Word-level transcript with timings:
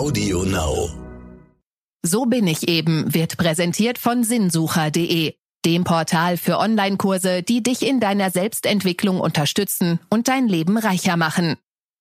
Audio 0.00 0.44
Now. 0.44 0.88
So 2.02 2.24
bin 2.24 2.46
ich 2.46 2.68
eben 2.68 3.12
wird 3.12 3.36
präsentiert 3.36 3.98
von 3.98 4.24
sinnsucher.de, 4.24 5.34
dem 5.66 5.84
Portal 5.84 6.38
für 6.38 6.56
Online-Kurse, 6.56 7.42
die 7.42 7.62
dich 7.62 7.86
in 7.86 8.00
deiner 8.00 8.30
Selbstentwicklung 8.30 9.20
unterstützen 9.20 10.00
und 10.08 10.28
dein 10.28 10.48
Leben 10.48 10.78
reicher 10.78 11.18
machen. 11.18 11.56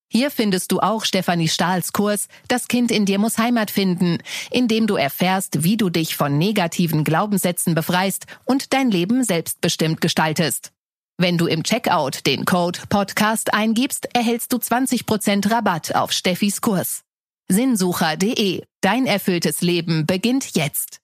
Hier 0.09 0.31
findest 0.31 0.71
du 0.71 0.79
auch 0.79 1.03
Stefanie 1.03 1.49
Stahls 1.49 1.91
Kurs 1.91 2.29
Das 2.47 2.69
Kind 2.69 2.89
in 2.89 3.05
dir 3.05 3.19
muss 3.19 3.37
Heimat 3.37 3.69
finden, 3.69 4.19
in 4.49 4.69
dem 4.69 4.87
du 4.87 4.95
erfährst, 4.95 5.65
wie 5.65 5.75
du 5.75 5.89
dich 5.89 6.15
von 6.15 6.37
negativen 6.37 7.03
Glaubenssätzen 7.03 7.75
befreist 7.75 8.27
und 8.45 8.71
dein 8.71 8.89
Leben 8.91 9.25
selbstbestimmt 9.25 9.99
gestaltest. 9.99 10.71
Wenn 11.17 11.37
du 11.37 11.47
im 11.47 11.63
Checkout 11.63 12.25
den 12.25 12.45
Code 12.45 12.79
Podcast 12.87 13.53
eingibst, 13.53 14.07
erhältst 14.15 14.53
du 14.53 14.55
20% 14.55 15.51
Rabatt 15.51 15.93
auf 15.95 16.13
Steffis 16.13 16.61
Kurs. 16.61 17.03
Sinnsucher.de. 17.51 18.61
Dein 18.81 19.07
erfülltes 19.07 19.61
Leben 19.61 20.05
beginnt 20.05 20.55
jetzt. 20.55 20.99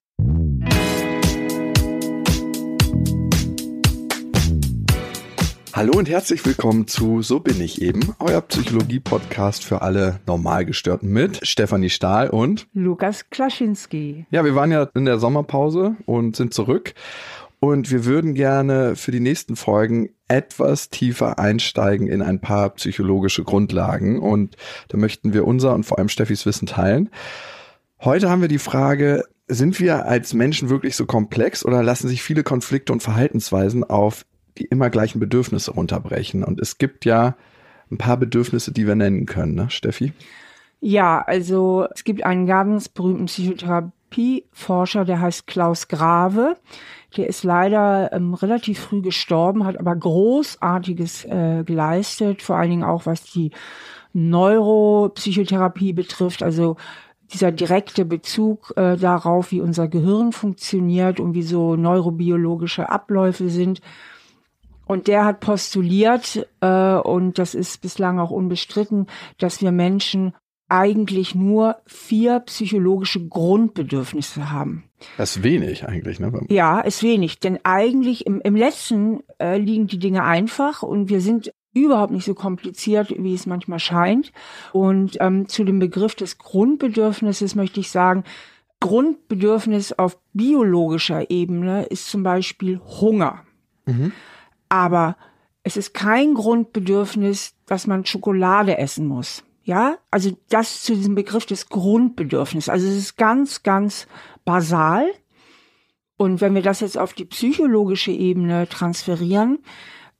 Hallo 5.74 5.98
und 5.98 6.08
herzlich 6.08 6.46
willkommen 6.46 6.88
zu 6.88 7.24
So 7.24 7.40
bin 7.40 7.60
ich 7.60 7.82
eben, 7.82 8.16
euer 8.20 8.42
Psychologie-Podcast 8.42 9.66
für 9.66 9.82
alle 9.82 10.20
Normalgestörten 10.28 11.12
mit 11.12 11.46
Stefanie 11.46 11.90
Stahl 11.90 12.30
und 12.30 12.68
Lukas 12.74 13.30
Klaschinski. 13.32 14.28
Ja, 14.30 14.46
wir 14.46 14.54
waren 14.54 14.72
ja 14.72 14.88
in 14.94 15.06
der 15.06 15.18
Sommerpause 15.18 15.96
und 16.06 16.36
sind 16.36 16.54
zurück. 16.54 16.94
Und 17.66 17.90
wir 17.90 18.06
würden 18.06 18.36
gerne 18.36 18.96
für 18.96 19.12
die 19.12 19.20
nächsten 19.20 19.56
Folgen 19.56 20.10
etwas 20.28 20.92
tiefer 20.92 21.40
einsteigen 21.40 22.06
in 22.06 22.22
ein 22.22 22.40
paar 22.40 22.70
psychologische 22.72 23.44
Grundlagen. 23.44 24.20
Und 24.20 24.56
da 24.90 24.98
möchten 24.98 25.34
wir 25.34 25.48
unser 25.48 25.74
und 25.74 25.84
vor 25.84 25.98
allem 25.98 26.10
Steffis 26.10 26.46
Wissen 26.46 26.68
teilen. 26.68 27.10
Heute 28.00 28.30
haben 28.30 28.42
wir 28.42 28.50
die 28.50 28.60
Frage, 28.60 29.24
sind 29.48 29.80
wir 29.80 30.06
als 30.06 30.36
Menschen 30.36 30.70
wirklich 30.70 30.96
so 30.96 31.08
komplex 31.08 31.66
oder 31.66 31.82
lassen 31.82 32.08
sich 32.08 32.22
viele 32.22 32.44
Konflikte 32.44 32.94
und 32.94 33.02
Verhaltensweisen 33.02 33.84
auf 33.84 34.28
die 34.60 34.66
immer 34.66 34.92
gleichen 34.92 35.20
Bedürfnisse 35.20 35.72
runterbrechen. 35.72 36.44
Und 36.44 36.62
es 36.62 36.78
gibt 36.78 37.04
ja 37.04 37.36
ein 37.90 37.98
paar 37.98 38.18
Bedürfnisse, 38.18 38.74
die 38.74 38.86
wir 38.86 38.96
nennen 38.96 39.26
können, 39.26 39.56
ne, 39.56 39.72
Steffi? 39.72 40.14
Ja, 40.82 41.20
also 41.20 41.88
es 41.96 42.04
gibt 42.04 42.24
einen 42.24 42.46
ganz 42.46 42.90
berühmten 42.90 43.28
Psychotherapieforscher, 44.16 45.06
der 45.06 45.20
heißt 45.20 45.48
Klaus 45.48 45.88
Grave. 45.88 46.56
Der 47.18 47.28
ist 47.28 47.44
leider 47.44 48.12
ähm, 48.14 48.34
relativ 48.34 48.80
früh 48.80 49.02
gestorben, 49.02 49.66
hat 49.66 49.80
aber 49.80 49.96
Großartiges 49.96 51.26
äh, 51.26 51.64
geleistet, 51.66 52.42
vor 52.42 52.58
allen 52.58 52.70
Dingen 52.70 52.84
auch 52.84 53.06
was 53.06 53.24
die 53.24 53.52
Neuropsychotherapie 54.14 55.94
betrifft, 55.94 56.42
also 56.44 56.78
dieser 57.34 57.52
direkte 57.52 58.06
Bezug 58.06 58.74
äh, 58.78 58.96
darauf, 58.96 59.52
wie 59.52 59.62
unser 59.62 59.88
Gehirn 59.88 60.32
funktioniert 60.32 61.20
und 61.20 61.34
wie 61.34 61.44
so 61.44 61.76
neurobiologische 61.76 62.90
Abläufe 62.90 63.50
sind. 63.50 63.82
Und 64.86 65.08
der 65.08 65.26
hat 65.26 65.40
postuliert, 65.40 66.48
äh, 66.62 66.96
und 66.96 67.40
das 67.40 67.56
ist 67.56 67.82
bislang 67.82 68.20
auch 68.20 68.30
unbestritten, 68.30 69.08
dass 69.40 69.62
wir 69.62 69.72
Menschen 69.72 70.34
eigentlich 70.68 71.36
nur 71.36 71.78
vier 71.86 72.40
psychologische 72.42 73.28
Grundbedürfnisse 73.28 74.52
haben. 74.52 74.86
Das 75.18 75.38
ist 75.38 75.44
wenig 75.44 75.88
eigentlich, 75.88 76.20
ne? 76.20 76.32
Ja, 76.50 76.80
ist 76.80 77.04
wenig. 77.04 77.40
Denn 77.40 77.60
eigentlich 77.64 78.26
im, 78.26 78.42
im 78.42 78.56
letzten 78.56 79.22
äh, 79.40 79.58
liegen 79.58 79.88
die 79.88 80.00
Dinge 80.00 80.24
einfach 80.24 80.82
und 80.82 81.10
wir 81.10 81.22
sind 81.22 81.54
überhaupt 81.74 82.12
nicht 82.12 82.26
so 82.26 82.34
kompliziert, 82.34 83.14
wie 83.18 83.34
es 83.34 83.46
manchmal 83.46 83.80
scheint. 83.80 84.32
Und 84.72 85.18
ähm, 85.20 85.48
zu 85.48 85.64
dem 85.64 85.80
Begriff 85.80 86.16
des 86.16 86.38
Grundbedürfnisses 86.38 87.54
möchte 87.56 87.82
ich 87.82 87.92
sagen, 87.92 88.24
Grundbedürfnis 88.80 89.94
auf 89.94 90.18
biologischer 90.34 91.30
Ebene 91.30 91.86
ist 91.86 92.10
zum 92.10 92.24
Beispiel 92.24 92.80
Hunger. 92.80 93.44
Mhm. 93.86 94.12
Aber 94.70 95.18
es 95.64 95.78
ist 95.78 95.94
kein 95.94 96.34
Grundbedürfnis, 96.34 97.56
dass 97.66 97.88
man 97.88 98.06
Schokolade 98.06 98.78
essen 98.78 99.08
muss. 99.08 99.44
Ja, 99.66 99.98
also 100.12 100.30
das 100.50 100.84
zu 100.84 100.94
diesem 100.94 101.16
Begriff 101.16 101.48
des 101.48 101.70
Grundbedürfnisses. 101.70 102.70
Also 102.70 102.88
es 102.88 102.96
ist 102.96 103.18
ganz, 103.18 103.64
ganz 103.64 104.06
basal. 104.46 105.08
Und 106.18 106.40
wenn 106.40 106.54
wir 106.54 106.62
das 106.62 106.82
jetzt 106.82 107.00
auf 107.00 107.14
die 107.14 107.26
psychologische 107.26 108.12
Ebene 108.12 108.70
transferieren, 108.70 109.58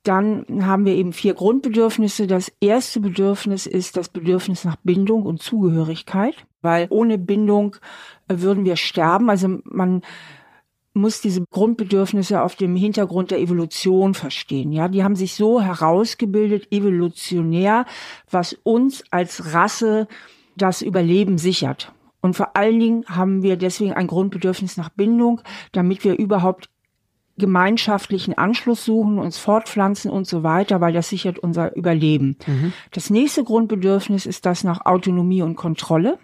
dann 0.02 0.66
haben 0.66 0.84
wir 0.84 0.94
eben 0.94 1.12
vier 1.12 1.34
Grundbedürfnisse. 1.34 2.26
Das 2.26 2.52
erste 2.60 2.98
Bedürfnis 2.98 3.66
ist 3.66 3.96
das 3.96 4.08
Bedürfnis 4.08 4.64
nach 4.64 4.76
Bindung 4.82 5.22
und 5.22 5.40
Zugehörigkeit, 5.42 6.44
weil 6.60 6.88
ohne 6.90 7.16
Bindung 7.16 7.76
äh, 8.26 8.40
würden 8.40 8.64
wir 8.64 8.74
sterben. 8.74 9.30
Also 9.30 9.60
man 9.62 10.02
muss 10.96 11.20
diese 11.20 11.44
Grundbedürfnisse 11.50 12.42
auf 12.42 12.56
dem 12.56 12.74
Hintergrund 12.74 13.30
der 13.30 13.40
Evolution 13.40 14.14
verstehen. 14.14 14.72
Ja, 14.72 14.88
die 14.88 15.04
haben 15.04 15.14
sich 15.14 15.34
so 15.34 15.60
herausgebildet, 15.60 16.72
evolutionär, 16.72 17.84
was 18.30 18.54
uns 18.64 19.04
als 19.10 19.52
Rasse 19.52 20.08
das 20.56 20.82
Überleben 20.82 21.38
sichert. 21.38 21.92
Und 22.20 22.34
vor 22.34 22.56
allen 22.56 22.80
Dingen 22.80 23.04
haben 23.08 23.42
wir 23.42 23.56
deswegen 23.56 23.92
ein 23.92 24.06
Grundbedürfnis 24.06 24.76
nach 24.76 24.88
Bindung, 24.88 25.42
damit 25.72 26.02
wir 26.02 26.18
überhaupt 26.18 26.70
gemeinschaftlichen 27.38 28.36
Anschluss 28.36 28.84
suchen, 28.84 29.18
uns 29.18 29.36
fortpflanzen 29.36 30.10
und 30.10 30.26
so 30.26 30.42
weiter, 30.42 30.80
weil 30.80 30.94
das 30.94 31.10
sichert 31.10 31.38
unser 31.38 31.76
Überleben. 31.76 32.38
Mhm. 32.46 32.72
Das 32.92 33.10
nächste 33.10 33.44
Grundbedürfnis 33.44 34.24
ist 34.24 34.46
das 34.46 34.64
nach 34.64 34.86
Autonomie 34.86 35.42
und 35.42 35.56
Kontrolle. 35.56 36.18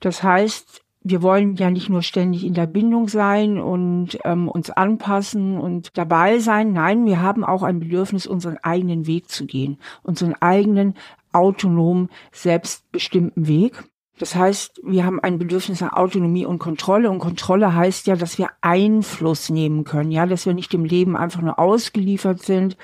Das 0.00 0.24
heißt, 0.24 0.81
wir 1.04 1.22
wollen 1.22 1.56
ja 1.56 1.70
nicht 1.70 1.88
nur 1.88 2.02
ständig 2.02 2.44
in 2.44 2.54
der 2.54 2.66
Bindung 2.66 3.08
sein 3.08 3.58
und 3.58 4.18
ähm, 4.24 4.48
uns 4.48 4.70
anpassen 4.70 5.58
und 5.58 5.96
dabei 5.96 6.38
sein. 6.38 6.72
Nein, 6.72 7.06
wir 7.06 7.20
haben 7.20 7.44
auch 7.44 7.62
ein 7.62 7.80
Bedürfnis, 7.80 8.26
unseren 8.26 8.58
eigenen 8.58 9.06
Weg 9.06 9.28
zu 9.28 9.46
gehen, 9.46 9.78
unseren 10.02 10.34
eigenen 10.40 10.94
autonom 11.32 12.08
selbstbestimmten 12.30 13.46
Weg. 13.46 13.84
Das 14.18 14.36
heißt, 14.36 14.80
wir 14.84 15.04
haben 15.04 15.18
ein 15.20 15.38
Bedürfnis 15.38 15.80
nach 15.80 15.94
Autonomie 15.94 16.46
und 16.46 16.58
Kontrolle. 16.58 17.10
Und 17.10 17.18
Kontrolle 17.18 17.74
heißt 17.74 18.06
ja, 18.06 18.14
dass 18.14 18.38
wir 18.38 18.50
Einfluss 18.60 19.50
nehmen 19.50 19.84
können, 19.84 20.12
ja, 20.12 20.26
dass 20.26 20.46
wir 20.46 20.54
nicht 20.54 20.72
dem 20.72 20.84
Leben 20.84 21.16
einfach 21.16 21.40
nur 21.40 21.58
ausgeliefert 21.58 22.42
sind 22.42 22.76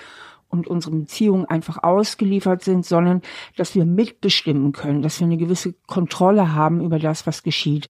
und 0.49 0.67
unsere 0.67 0.97
Beziehungen 0.97 1.45
einfach 1.45 1.83
ausgeliefert 1.83 2.63
sind, 2.63 2.87
sondern 2.87 3.23
dass 3.57 3.75
wir 3.75 3.85
mitbestimmen 3.85 4.73
können, 4.73 5.03
dass 5.03 5.21
wir 5.21 5.27
eine 5.27 5.37
gewisse 5.37 5.75
Kontrolle 5.87 6.55
haben 6.55 6.81
über 6.81 6.99
das, 6.99 7.27
was 7.27 7.43
geschieht. 7.43 7.89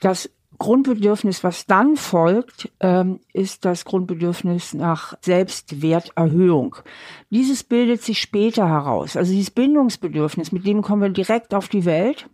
Das 0.00 0.30
Grundbedürfnis, 0.58 1.42
was 1.42 1.66
dann 1.66 1.96
folgt, 1.96 2.70
ähm, 2.80 3.20
ist 3.32 3.64
das 3.64 3.84
Grundbedürfnis 3.84 4.74
nach 4.74 5.14
Selbstwerterhöhung. 5.20 6.76
Dieses 7.30 7.64
bildet 7.64 8.02
sich 8.02 8.20
später 8.20 8.68
heraus. 8.68 9.16
Also 9.16 9.32
dieses 9.32 9.50
Bindungsbedürfnis, 9.50 10.52
mit 10.52 10.66
dem 10.66 10.82
kommen 10.82 11.02
wir 11.02 11.08
direkt 11.08 11.54
auf 11.54 11.68
die 11.68 11.84
Welt 11.84 12.28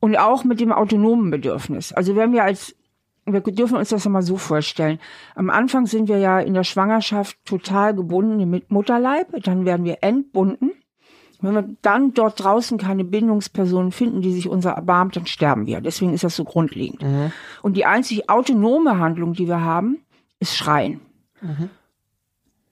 und 0.00 0.16
auch 0.16 0.44
mit 0.44 0.60
dem 0.60 0.72
autonomen 0.72 1.30
Bedürfnis. 1.30 1.92
Also 1.92 2.16
wenn 2.16 2.32
wir 2.32 2.44
als 2.44 2.74
wir 3.26 3.40
dürfen 3.40 3.76
uns 3.76 3.90
das 3.90 4.08
mal 4.08 4.22
so 4.22 4.36
vorstellen. 4.36 4.98
Am 5.34 5.50
Anfang 5.50 5.86
sind 5.86 6.08
wir 6.08 6.18
ja 6.18 6.40
in 6.40 6.54
der 6.54 6.64
Schwangerschaft 6.64 7.36
total 7.44 7.94
gebunden 7.94 8.48
mit 8.48 8.70
Mutterleib, 8.70 9.28
dann 9.42 9.64
werden 9.64 9.84
wir 9.84 9.98
entbunden. 10.02 10.72
Wenn 11.42 11.54
wir 11.54 11.68
dann 11.80 12.12
dort 12.12 12.42
draußen 12.42 12.76
keine 12.76 13.04
Bindungspersonen 13.04 13.92
finden, 13.92 14.20
die 14.20 14.32
sich 14.32 14.48
unser 14.48 14.72
erbarmt, 14.72 15.16
dann 15.16 15.26
sterben 15.26 15.66
wir. 15.66 15.80
Deswegen 15.80 16.12
ist 16.12 16.24
das 16.24 16.36
so 16.36 16.44
grundlegend. 16.44 17.02
Mhm. 17.02 17.32
Und 17.62 17.78
die 17.78 17.86
einzig 17.86 18.28
autonome 18.28 18.98
Handlung, 18.98 19.32
die 19.32 19.48
wir 19.48 19.62
haben, 19.62 19.98
ist 20.38 20.54
Schreien. 20.54 21.00
Mhm 21.40 21.70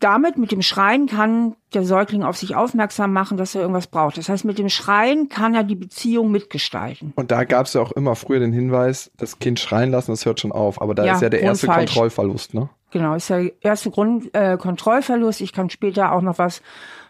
damit, 0.01 0.39
mit 0.39 0.53
dem 0.53 0.63
Schreien, 0.63 1.07
kann 1.07 1.57
der 1.75 1.85
Säugling 1.85 2.23
auf 2.23 2.37
sich 2.37 2.55
aufmerksam 2.55 3.13
machen, 3.13 3.37
dass 3.37 3.55
er 3.55 3.63
irgendwas 3.63 3.89
braucht. 3.89 4.17
Das 4.17 4.29
heißt, 4.29 4.45
mit 4.45 4.59
dem 4.59 4.69
Schreien 4.69 5.29
kann 5.29 5.55
er 5.55 5.65
die 5.65 5.75
Beziehung 5.75 6.31
mitgestalten. 6.31 7.13
Und 7.17 7.31
da 7.31 7.45
gab 7.45 7.67
es 7.67 7.75
ja 7.75 7.81
auch 7.81 7.93
immer 7.93 8.15
früher 8.15 8.41
den 8.41 8.53
Hinweis, 8.53 9.11
das 9.17 9.39
Kind 9.39 9.59
schreien 9.61 9.91
lassen, 9.91 10.13
das 10.13 10.25
hört 10.25 10.41
schon 10.41 10.53
auf. 10.53 10.81
Aber 10.81 10.95
da 10.95 11.05
ja, 11.05 11.15
ist 11.15 11.23
ja 11.23 11.29
der 11.29 11.43
erste 11.43 11.67
falsch. 11.67 11.93
Kontrollverlust, 11.93 12.55
ne? 12.55 12.69
Genau, 12.91 13.15
ist 13.15 13.29
der 13.29 13.53
erste 13.63 13.91
Grund, 13.91 14.35
äh, 14.35 14.57
Kontrollverlust. 14.57 15.41
Ich 15.41 15.53
kann 15.53 15.69
später 15.69 16.13
auch 16.13 16.23
noch 16.23 16.39
was 16.39 16.63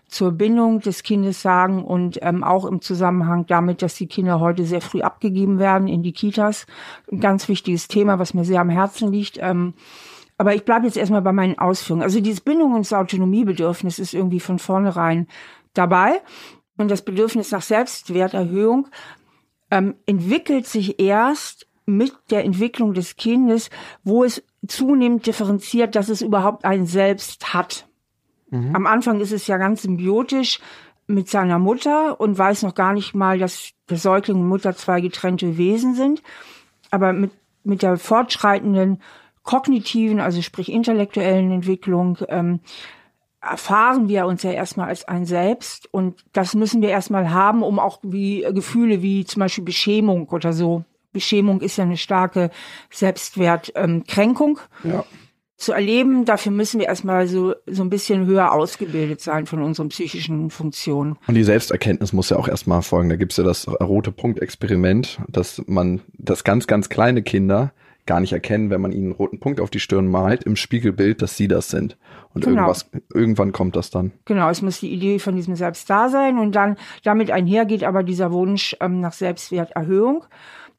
zur 0.09 0.33
Bindung 0.33 0.81
des 0.81 1.03
Kindes 1.03 1.43
sagen 1.43 1.85
und 1.85 2.19
ähm, 2.23 2.43
auch 2.43 2.65
im 2.65 2.81
Zusammenhang 2.81 3.47
damit, 3.47 3.83
dass 3.83 3.95
die 3.95 4.07
Kinder 4.07 4.41
heute 4.41 4.65
sehr 4.65 4.81
früh 4.81 5.03
abgegeben 5.03 5.59
werden 5.59 5.87
in 5.87 6.03
die 6.03 6.13
Kitas. 6.13 6.67
Ein 7.13 7.21
ganz 7.21 7.47
wichtiges 7.49 7.89
Thema, 7.89 8.19
was 8.19 8.33
mir 8.33 8.45
sehr 8.45 8.61
am 8.61 8.71
Herzen 8.71 9.13
liegt. 9.13 9.39
Ähm, 9.41 9.75
aber 10.39 10.55
ich 10.55 10.65
bleibe 10.65 10.87
jetzt 10.87 10.97
erstmal 10.97 11.23
bei 11.23 11.33
meinen 11.33 11.59
Ausführungen. 11.59 12.03
Also 12.03 12.21
dieses 12.21 12.41
Bindungs- 12.41 12.93
und 12.93 12.99
Autonomiebedürfnis 12.99 13.99
ist 13.99 14.15
irgendwie 14.15 14.41
von 14.41 14.59
vornherein 14.59 15.27
dabei. 15.75 16.23
Und 16.77 16.91
das 16.91 17.03
Bedürfnis 17.03 17.51
nach 17.51 17.63
Selbstwerterhöhung 17.63 18.89
ähm, 19.71 19.97
entwickelt 20.07 20.67
sich 20.67 21.01
erst 21.01 21.67
mit 21.87 22.13
der 22.31 22.45
Entwicklung 22.45 22.95
des 22.95 23.17
Kindes, 23.17 23.69
wo 24.05 24.23
es 24.23 24.43
zunehmend 24.67 25.27
differenziert, 25.27 25.97
dass 25.97 26.09
es 26.09 26.23
überhaupt 26.23 26.65
ein 26.65 26.87
Selbst 26.87 27.53
hat. 27.53 27.89
Mhm. 28.51 28.77
Am 28.77 28.87
Anfang 28.87 29.21
ist 29.21 29.33
es 29.33 29.47
ja 29.47 29.59
ganz 29.59 29.83
symbiotisch. 29.83 30.61
mit 31.11 31.29
seiner 31.31 31.59
Mutter 31.59 32.21
und 32.21 32.37
weiß 32.37 32.63
noch 32.65 32.75
gar 32.75 32.93
nicht 32.93 33.15
mal, 33.15 33.39
dass 33.39 33.71
der 33.89 33.97
Säugling 33.97 34.43
und 34.43 34.49
Mutter 34.49 34.77
zwei 34.77 35.01
getrennte 35.01 35.57
Wesen 35.57 35.95
sind. 35.95 36.23
Aber 36.91 37.15
mit, 37.15 37.31
mit 37.65 37.81
der 37.81 37.97
fortschreitenden 37.97 39.01
kognitiven, 39.49 40.21
also 40.21 40.43
sprich 40.43 40.71
intellektuellen 40.71 41.51
Entwicklung, 41.51 42.19
ähm, 42.29 42.61
erfahren 43.41 44.07
wir 44.07 44.27
uns 44.27 44.43
ja 44.43 44.51
erstmal 44.51 44.89
als 44.89 45.09
ein 45.09 45.25
Selbst 45.25 45.89
und 45.91 46.23
das 46.35 46.55
müssen 46.55 46.83
wir 46.83 46.91
erstmal 46.91 47.31
haben, 47.31 47.63
um 47.63 47.79
auch 47.79 47.99
wie 48.03 48.45
Gefühle 48.53 49.01
wie 49.01 49.25
zum 49.25 49.41
Beispiel 49.41 49.65
Beschämung 49.65 50.29
oder 50.29 50.53
so. 50.53 50.85
Beschämung 51.13 51.63
ist 51.63 51.79
ja 51.79 51.85
eine 51.85 51.97
starke 51.97 52.51
Selbstwertkränkung. 52.91 54.61
Ähm, 54.85 54.91
ja 54.91 55.05
zu 55.61 55.73
erleben. 55.73 56.25
Dafür 56.25 56.53
müssen 56.53 56.79
wir 56.79 56.87
erstmal 56.87 57.27
so, 57.27 57.53
so 57.67 57.83
ein 57.83 57.91
bisschen 57.91 58.27
höher 58.27 58.53
ausgebildet 58.53 59.21
sein 59.21 59.45
von 59.45 59.61
unseren 59.61 59.89
psychischen 59.89 60.51
Funktionen. 60.51 61.19
Und 61.27 61.35
die 61.35 61.43
Selbsterkenntnis 61.43 62.13
muss 62.13 62.31
ja 62.31 62.37
auch 62.37 62.47
erstmal 62.47 62.83
folgen. 62.83 63.09
Da 63.09 63.17
gibt's 63.17 63.39
ja 63.39 63.43
das 63.43 63.67
rote 63.67 64.13
Punkt-Experiment, 64.13 65.19
dass 65.27 65.61
man, 65.67 66.01
dass 66.13 66.45
ganz, 66.45 66.69
ganz 66.69 66.89
kleine 66.89 67.23
Kinder 67.25 67.73
gar 68.09 68.19
nicht 68.19 68.33
erkennen, 68.33 68.71
wenn 68.71 68.81
man 68.81 68.91
ihnen 68.91 69.05
einen 69.05 69.13
roten 69.13 69.39
Punkt 69.39 69.61
auf 69.61 69.71
die 69.71 69.79
Stirn 69.79 70.09
malt, 70.09 70.43
im 70.43 70.57
Spiegelbild, 70.57 71.23
dass 71.23 71.37
sie 71.37 71.47
das 71.47 71.69
sind. 71.69 71.97
Und 72.35 72.45
genau. 72.45 72.63
irgendwas, 72.63 72.91
irgendwann 73.15 73.53
kommt 73.53 73.77
das 73.77 73.91
dann. 73.91 74.13
Genau, 74.25 74.49
es 74.51 74.63
muss 74.63 74.81
die 74.81 74.93
Idee 74.93 75.21
von 75.21 75.37
diesem 75.37 75.55
Selbst 75.55 75.89
da 75.89 76.09
sein 76.09 76.39
und 76.39 76.57
dann 76.57 76.77
damit 77.05 77.31
einhergeht 77.31 77.85
aber 77.85 78.03
dieser 78.03 78.33
Wunsch 78.33 78.75
ähm, 78.81 79.01
nach 79.01 79.13
Selbstwerterhöhung. 79.13 80.25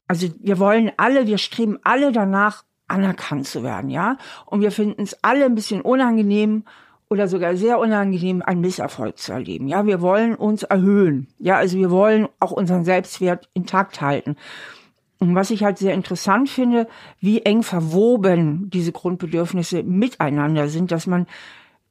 Also 0.07 0.27
wir 0.41 0.59
wollen 0.59 0.91
alle, 0.97 1.27
wir 1.27 1.37
streben 1.37 1.77
alle 1.83 2.11
danach, 2.11 2.65
anerkannt 2.87 3.45
zu 3.45 3.63
werden, 3.63 3.91
ja. 3.91 4.17
Und 4.47 4.61
wir 4.61 4.71
finden 4.71 5.03
es 5.03 5.23
alle 5.23 5.45
ein 5.45 5.53
bisschen 5.53 5.81
unangenehm 5.81 6.63
oder 7.09 7.27
sogar 7.27 7.55
sehr 7.55 7.79
unangenehm, 7.79 8.41
einen 8.41 8.61
Misserfolg 8.61 9.19
zu 9.19 9.33
erleben. 9.33 9.67
Ja, 9.67 9.85
wir 9.85 10.01
wollen 10.01 10.33
uns 10.33 10.63
erhöhen. 10.63 11.27
Ja, 11.37 11.57
also 11.57 11.77
wir 11.77 11.91
wollen 11.91 12.27
auch 12.39 12.51
unseren 12.51 12.85
Selbstwert 12.85 13.49
intakt 13.53 14.01
halten. 14.01 14.35
Und 15.19 15.35
was 15.35 15.51
ich 15.51 15.63
halt 15.63 15.77
sehr 15.77 15.93
interessant 15.93 16.49
finde, 16.49 16.87
wie 17.19 17.41
eng 17.41 17.61
verwoben 17.61 18.69
diese 18.69 18.93
Grundbedürfnisse 18.93 19.83
miteinander 19.83 20.69
sind, 20.69 20.91
dass 20.91 21.07
man 21.07 21.27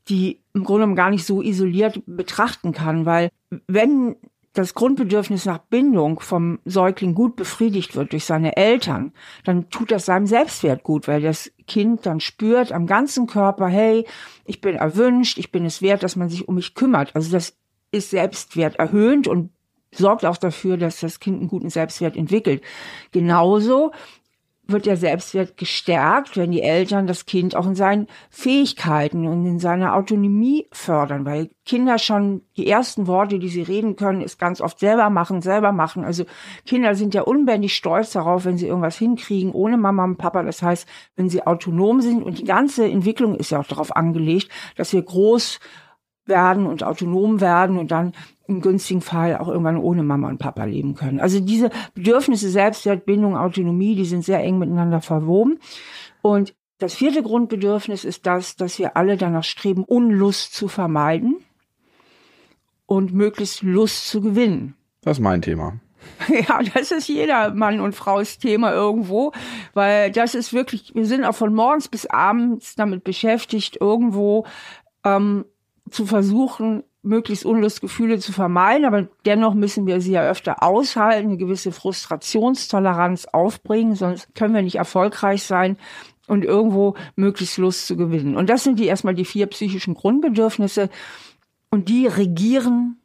die 0.09 0.41
im 0.55 0.65
Grunde 0.65 0.95
gar 0.95 1.11
nicht 1.11 1.27
so 1.27 1.43
isoliert 1.43 2.03
betrachten 2.07 2.73
kann, 2.73 3.05
weil 3.05 3.31
wenn 3.67 4.17
das 4.55 4.75
Grundbedürfnis 4.75 5.45
nach 5.45 5.59
Bindung 5.59 6.21
vom 6.21 6.59
Säugling 6.65 7.15
gut 7.15 7.37
befriedigt 7.37 7.95
wird 7.95 8.13
durch 8.13 8.25
seine 8.25 8.57
Eltern, 8.57 9.13
dann 9.45 9.69
tut 9.71 9.93
das 9.93 10.07
seinem 10.07 10.27
Selbstwert 10.27 10.83
gut, 10.83 11.07
weil 11.07 11.21
das 11.21 11.53
Kind 11.67 12.07
dann 12.07 12.21
spürt 12.21 12.73
am 12.73 12.87
ganzen 12.87 13.27
Körper, 13.27 13.69
hey, 13.69 14.07
ich 14.47 14.61
bin 14.61 14.75
erwünscht, 14.75 15.39
ich 15.39 15.53
bin 15.53 15.65
es 15.65 15.83
wert, 15.83 16.03
dass 16.03 16.17
man 16.17 16.31
sich 16.31 16.49
um 16.49 16.57
mich 16.57 16.75
kümmert. 16.75 17.15
Also 17.15 17.31
das 17.31 17.57
ist 17.93 18.11
Selbstwert 18.11 18.77
erhöhend 18.77 19.29
und 19.29 19.51
sorgt 19.93 20.25
auch 20.25 20.37
dafür, 20.37 20.77
dass 20.77 21.01
das 21.01 21.21
Kind 21.21 21.41
einen 21.41 21.49
guten 21.49 21.71
Selbstwert 21.71 22.17
entwickelt. 22.17 22.63
Genauso 23.13 23.93
wird 24.71 24.85
der 24.85 24.99
Selbstwert 24.99 25.57
gestärkt, 25.57 26.37
wenn 26.37 26.51
die 26.51 26.61
Eltern 26.61 27.07
das 27.07 27.25
Kind 27.25 27.57
auch 27.57 27.67
in 27.67 27.75
seinen 27.75 28.07
Fähigkeiten 28.29 29.27
und 29.27 29.47
in 29.47 29.59
seiner 29.59 29.95
Autonomie 29.95 30.67
fördern, 30.73 31.25
weil 31.25 31.49
Kinder 31.65 31.99
schon 31.99 32.43
die 32.59 32.69
ersten 32.69 33.07
Worte, 33.07 33.39
die 33.39 33.49
sie 33.49 33.63
reden 33.63 33.97
können, 33.97 34.21
ist 34.21 34.39
ganz 34.39 34.61
oft 34.61 34.79
selber 34.79 35.09
machen, 35.09 35.41
selber 35.41 35.73
machen. 35.73 36.05
Also 36.05 36.25
Kinder 36.67 36.95
sind 36.95 37.15
ja 37.15 37.23
unbändig 37.23 37.75
stolz 37.75 38.13
darauf, 38.13 38.45
wenn 38.45 38.59
sie 38.59 38.67
irgendwas 38.67 38.99
hinkriegen 38.99 39.53
ohne 39.53 39.79
Mama 39.79 40.05
und 40.05 40.19
Papa. 40.19 40.43
Das 40.43 40.61
heißt, 40.63 40.87
wenn 41.17 41.31
sie 41.31 41.47
autonom 41.47 42.03
sind 42.03 42.23
und 42.23 42.39
die 42.39 42.45
ganze 42.45 42.85
Entwicklung 42.85 43.37
ist 43.37 43.51
ja 43.51 43.61
auch 43.61 43.67
darauf 43.67 43.97
angelegt, 43.97 44.51
dass 44.77 44.93
wir 44.93 45.03
groß 45.03 45.61
werden 46.27 46.67
und 46.67 46.85
autonom 46.85 47.41
werden 47.41 47.79
und 47.79 47.91
dann 47.91 48.13
im 48.49 48.63
günstigen 48.63 49.03
Fall 49.03 49.37
auch 49.37 49.49
irgendwann 49.49 49.77
ohne 49.77 50.03
Mama 50.03 50.29
und 50.29 50.39
Papa 50.39 50.65
leben 50.65 50.95
können. 50.95 51.21
Also 51.21 51.39
diese 51.39 51.71
Bedürfnisse 51.95 52.49
Selbstwert, 52.49 53.05
Bindung, 53.05 53.37
Autonomie, 53.37 53.95
die 53.95 54.07
sind 54.07 54.25
sehr 54.25 54.43
eng 54.43 54.59
miteinander 54.59 55.03
verwoben. 55.03 55.59
Und 56.23 56.55
das 56.79 56.95
vierte 56.95 57.23
Grundbedürfnis 57.23 58.05
ist 58.05 58.27
das, 58.27 58.57
dass 58.57 58.79
wir 58.79 58.97
alle 58.97 59.17
danach 59.17 59.45
streben, 59.45 59.85
Unlust 59.85 60.55
zu 60.55 60.67
vermeiden 60.67 61.37
und 62.87 63.13
möglichst 63.13 63.63
Lust 63.63 64.09
zu 64.09 64.23
gewinnen. 64.23 64.75
Das 65.03 65.19
ist 65.19 65.23
mein 65.23 65.43
Thema. 65.43 65.79
Ja, 66.29 66.61
das 66.63 66.91
ist 66.91 67.09
jeder 67.09 67.53
Mann 67.53 67.81
und 67.81 67.95
Frau's 67.95 68.39
Thema 68.39 68.73
irgendwo, 68.73 69.33
weil 69.75 70.11
das 70.11 70.35
ist 70.35 70.53
wirklich, 70.53 70.95
wir 70.95 71.05
sind 71.05 71.25
auch 71.25 71.35
von 71.35 71.53
morgens 71.53 71.89
bis 71.89 72.07
abends 72.07 72.77
damit 72.77 73.05
beschäftigt, 73.05 73.79
irgendwo 73.81 74.47
ähm, 75.05 75.45
zu 75.91 76.07
versuchen, 76.07 76.83
möglichst 77.03 77.45
Unlustgefühle 77.45 78.19
zu 78.19 78.33
vermeiden, 78.33 78.85
aber 78.85 79.09
dennoch 79.25 79.55
müssen 79.55 79.87
wir 79.87 80.01
sie 80.01 80.13
ja 80.13 80.29
öfter 80.29 80.63
aushalten, 80.63 81.29
eine 81.29 81.37
gewisse 81.37 81.73
Frustrationstoleranz 81.73 83.27
aufbringen, 83.27 83.95
sonst 83.95 84.35
können 84.35 84.55
wir 84.55 84.63
nicht 84.63 84.77
erfolgreich 84.77 85.43
sein 85.45 85.77
und 86.27 86.45
irgendwo 86.45 86.95
möglichst 87.17 87.59
Lust 87.59 87.87
zu 87.87 87.97
gewinnen. 87.97 88.37
Und 88.37 88.51
das 88.51 88.65
sind 88.65 88.79
die 88.79 88.87
erstmal 88.87 89.15
die 89.15 89.25
vier 89.25 89.47
psychischen 89.47 89.95
Grundbedürfnisse 89.95 90.91
und 91.71 91.89
die 91.89 92.07
regieren 92.07 92.99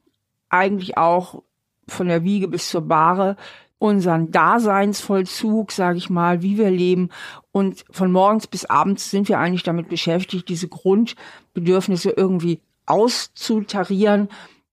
eigentlich 0.50 0.98
auch 0.98 1.44
von 1.88 2.08
der 2.08 2.24
Wiege 2.24 2.48
bis 2.48 2.70
zur 2.70 2.82
Bahre 2.82 3.38
unseren 3.84 4.32
Daseinsvollzug, 4.32 5.74
sage 5.74 5.98
ich 5.98 6.10
mal, 6.10 6.42
wie 6.42 6.58
wir 6.58 6.72
leben. 6.72 7.10
Und 7.52 7.84
von 7.92 8.14
morgens 8.14 8.48
bis 8.48 8.64
abends 8.64 9.12
sind 9.12 9.28
wir 9.28 9.40
eigentlich 9.40 9.64
damit 9.64 9.90
beschäftigt, 9.90 10.48
diese 10.48 10.70
Grundbedürfnisse 10.70 12.12
irgendwie 12.12 12.62
auszutarieren 12.86 14.30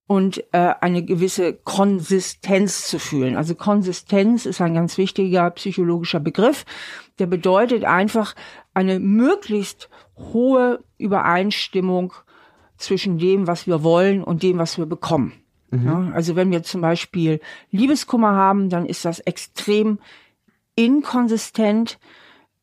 und 0.06 0.42
äh, 0.52 0.74
eine 0.80 1.04
gewisse 1.04 1.54
Konsistenz 1.54 2.88
zu 2.88 2.98
fühlen. 2.98 3.36
Also 3.36 3.54
Konsistenz 3.54 4.44
ist 4.44 4.60
ein 4.60 4.74
ganz 4.74 4.98
wichtiger 4.98 5.48
psychologischer 5.50 6.18
Begriff. 6.18 6.64
Der 7.20 7.26
bedeutet 7.26 7.84
einfach 7.84 8.34
eine 8.74 8.98
möglichst 8.98 9.88
hohe 10.16 10.82
Übereinstimmung 10.98 12.12
zwischen 12.76 13.18
dem, 13.18 13.46
was 13.46 13.68
wir 13.68 13.84
wollen 13.84 14.24
und 14.24 14.42
dem, 14.42 14.58
was 14.58 14.78
wir 14.78 14.86
bekommen. 14.86 15.32
Mhm. 15.70 15.86
Ja, 15.86 16.10
also 16.12 16.34
wenn 16.34 16.50
wir 16.50 16.64
zum 16.64 16.80
Beispiel 16.80 17.40
Liebeskummer 17.70 18.32
haben, 18.32 18.68
dann 18.68 18.86
ist 18.86 19.04
das 19.04 19.20
extrem 19.20 20.00
inkonsistent. 20.74 21.98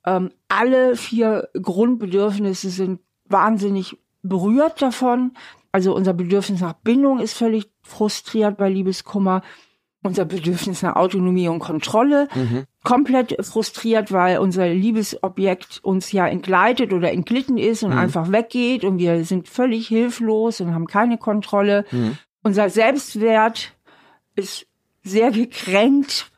Ähm, 0.05 0.31
alle 0.49 0.95
vier 0.95 1.49
Grundbedürfnisse 1.53 2.69
sind 2.69 2.99
wahnsinnig 3.25 3.97
berührt 4.27 4.81
davon. 4.81 5.31
Also 5.71 5.95
unser 5.95 6.13
Bedürfnis 6.13 6.61
nach 6.61 6.73
Bindung 6.73 7.19
ist 7.19 7.33
völlig 7.33 7.69
frustriert 7.83 8.57
bei 8.57 8.69
Liebeskummer. 8.69 9.43
Unser 10.03 10.25
Bedürfnis 10.25 10.83
nach 10.83 10.95
Autonomie 10.95 11.47
und 11.49 11.59
Kontrolle 11.59 12.29
mhm. 12.33 12.65
komplett 12.83 13.35
frustriert, 13.45 14.11
weil 14.11 14.37
unser 14.37 14.69
Liebesobjekt 14.69 15.79
uns 15.83 16.11
ja 16.11 16.27
entgleitet 16.27 16.93
oder 16.93 17.11
entglitten 17.11 17.57
ist 17.57 17.83
und 17.83 17.91
mhm. 17.91 17.97
einfach 17.97 18.31
weggeht 18.31 18.85
und 18.85 18.99
wir 18.99 19.25
sind 19.25 19.49
völlig 19.49 19.87
hilflos 19.87 20.61
und 20.61 20.73
haben 20.73 20.87
keine 20.87 21.17
Kontrolle. 21.17 21.85
Mhm. 21.91 22.17
Unser 22.43 22.69
Selbstwert 22.69 23.73
ist 24.35 24.67
sehr 25.03 25.31
gekränkt 25.31 26.31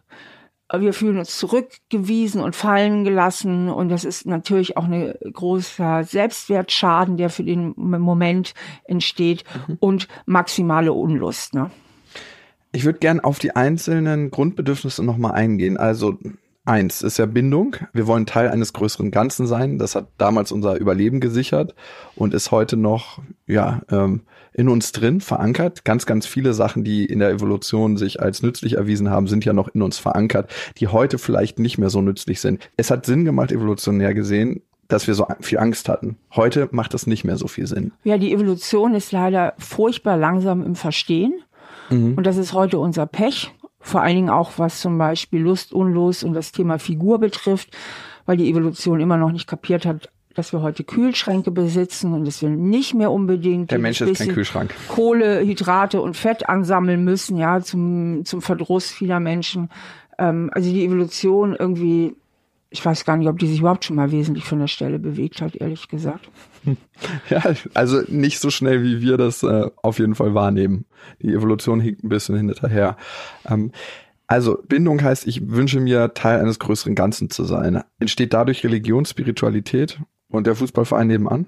wir 0.71 0.93
fühlen 0.93 1.17
uns 1.17 1.37
zurückgewiesen 1.37 2.41
und 2.41 2.55
fallen 2.55 3.03
gelassen 3.03 3.69
und 3.69 3.89
das 3.89 4.03
ist 4.05 4.27
natürlich 4.27 4.77
auch 4.77 4.83
ein 4.83 5.13
großer 5.33 6.03
Selbstwertschaden, 6.03 7.17
der 7.17 7.29
für 7.29 7.43
den 7.43 7.73
Moment 7.75 8.53
entsteht 8.83 9.43
mhm. 9.67 9.77
und 9.79 10.07
maximale 10.25 10.93
Unlust. 10.93 11.55
Ne? 11.55 11.71
Ich 12.71 12.85
würde 12.85 12.99
gern 12.99 13.19
auf 13.19 13.39
die 13.39 13.55
einzelnen 13.55 14.29
Grundbedürfnisse 14.29 15.03
nochmal 15.03 15.31
eingehen. 15.31 15.77
Also 15.77 16.19
eins 16.69 17.01
ist 17.01 17.17
ja 17.17 17.25
Bindung. 17.25 17.75
Wir 17.93 18.07
wollen 18.07 18.25
Teil 18.25 18.49
eines 18.49 18.73
größeren 18.73 19.11
Ganzen 19.11 19.47
sein. 19.47 19.79
Das 19.79 19.95
hat 19.95 20.07
damals 20.17 20.51
unser 20.51 20.77
Überleben 20.77 21.19
gesichert 21.19 21.73
und 22.15 22.33
ist 22.33 22.51
heute 22.51 22.77
noch 22.77 23.19
ja 23.47 23.81
ähm, 23.89 24.21
in 24.53 24.69
uns 24.69 24.91
drin 24.91 25.19
verankert. 25.19 25.83
Ganz, 25.83 26.05
ganz 26.05 26.25
viele 26.27 26.53
Sachen, 26.53 26.83
die 26.83 27.05
in 27.05 27.19
der 27.19 27.31
Evolution 27.31 27.97
sich 27.97 28.21
als 28.21 28.43
nützlich 28.43 28.73
erwiesen 28.75 29.09
haben, 29.09 29.27
sind 29.27 29.45
ja 29.45 29.53
noch 29.53 29.69
in 29.69 29.81
uns 29.81 29.97
verankert, 29.97 30.51
die 30.77 30.87
heute 30.87 31.17
vielleicht 31.17 31.59
nicht 31.59 31.77
mehr 31.77 31.89
so 31.89 32.01
nützlich 32.01 32.39
sind. 32.39 32.69
Es 32.77 32.91
hat 32.91 33.05
Sinn 33.05 33.25
gemacht, 33.25 33.51
evolutionär 33.51 34.13
gesehen, 34.13 34.61
dass 34.87 35.07
wir 35.07 35.15
so 35.15 35.27
viel 35.39 35.59
Angst 35.59 35.89
hatten. 35.89 36.17
Heute 36.35 36.69
macht 36.71 36.93
das 36.93 37.07
nicht 37.07 37.23
mehr 37.23 37.37
so 37.37 37.47
viel 37.47 37.67
Sinn. 37.67 37.91
Ja, 38.03 38.17
die 38.17 38.33
Evolution 38.33 38.93
ist 38.95 39.11
leider 39.11 39.53
furchtbar 39.57 40.17
langsam 40.17 40.63
im 40.63 40.75
Verstehen. 40.75 41.33
Mhm. 41.89 42.15
Und 42.15 42.25
das 42.25 42.37
ist 42.37 42.53
heute 42.53 42.79
unser 42.79 43.05
Pech. 43.05 43.51
Vor 43.79 44.01
allen 44.01 44.15
Dingen 44.15 44.29
auch, 44.29 44.53
was 44.57 44.81
zum 44.81 44.97
Beispiel 44.97 45.41
Lust, 45.41 45.73
Unlust 45.73 46.23
und 46.23 46.33
das 46.33 46.51
Thema 46.51 46.79
Figur 46.79 47.19
betrifft, 47.19 47.75
weil 48.25 48.37
die 48.37 48.49
Evolution 48.49 48.99
immer 48.99 49.17
noch 49.17 49.31
nicht 49.31 49.47
kapiert 49.47 49.85
hat, 49.85 50.09
dass 50.35 50.53
wir 50.53 50.61
heute 50.61 50.83
Kühlschränke 50.83 51.51
besitzen 51.51 52.13
und 52.13 52.25
dass 52.25 52.41
wir 52.41 52.49
nicht 52.49 52.93
mehr 52.93 53.11
unbedingt 53.11 53.71
der 53.71 53.79
Mensch 53.79 54.01
ist 54.01 54.19
kein 54.19 54.29
Kühlschrank 54.29 54.73
Kohle, 54.87 55.41
Hydrate 55.41 56.01
und 56.01 56.15
Fett 56.15 56.47
ansammeln 56.47 57.03
müssen, 57.03 57.37
ja 57.37 57.61
zum 57.61 58.23
zum 58.25 58.41
Verdruss 58.41 58.91
vieler 58.91 59.19
Menschen. 59.19 59.69
Ähm, 60.17 60.49
also 60.53 60.71
die 60.71 60.85
Evolution 60.85 61.55
irgendwie 61.57 62.15
ich 62.71 62.85
weiß 62.85 63.03
gar 63.03 63.17
nicht, 63.17 63.27
ob 63.27 63.39
die 63.39 63.47
sich 63.47 63.59
überhaupt 63.59 63.85
schon 63.85 63.95
mal 63.95 64.11
wesentlich 64.11 64.45
von 64.45 64.59
der 64.59 64.67
Stelle 64.67 64.99
bewegt 64.99 65.41
hat, 65.41 65.55
ehrlich 65.55 65.87
gesagt. 65.87 66.29
Ja, 67.29 67.41
also 67.73 68.01
nicht 68.09 68.39
so 68.39 68.49
schnell, 68.49 68.83
wie 68.83 69.01
wir 69.01 69.15
das 69.15 69.43
äh, 69.43 69.69
auf 69.81 69.97
jeden 69.97 70.15
Fall 70.15 70.35
wahrnehmen. 70.35 70.85
Die 71.21 71.33
Evolution 71.33 71.79
hinkt 71.79 72.03
ein 72.03 72.09
bisschen 72.09 72.35
hinterher. 72.35 72.97
Ähm, 73.49 73.71
also 74.27 74.59
Bindung 74.67 75.01
heißt, 75.01 75.25
ich 75.25 75.49
wünsche 75.49 75.79
mir 75.79 76.13
Teil 76.13 76.39
eines 76.39 76.59
größeren 76.59 76.95
Ganzen 76.95 77.29
zu 77.29 77.45
sein. 77.45 77.81
Entsteht 77.99 78.33
dadurch 78.33 78.63
Religion, 78.63 79.05
Spiritualität 79.05 79.99
und 80.29 80.45
der 80.45 80.55
Fußballverein 80.55 81.07
nebenan? 81.07 81.47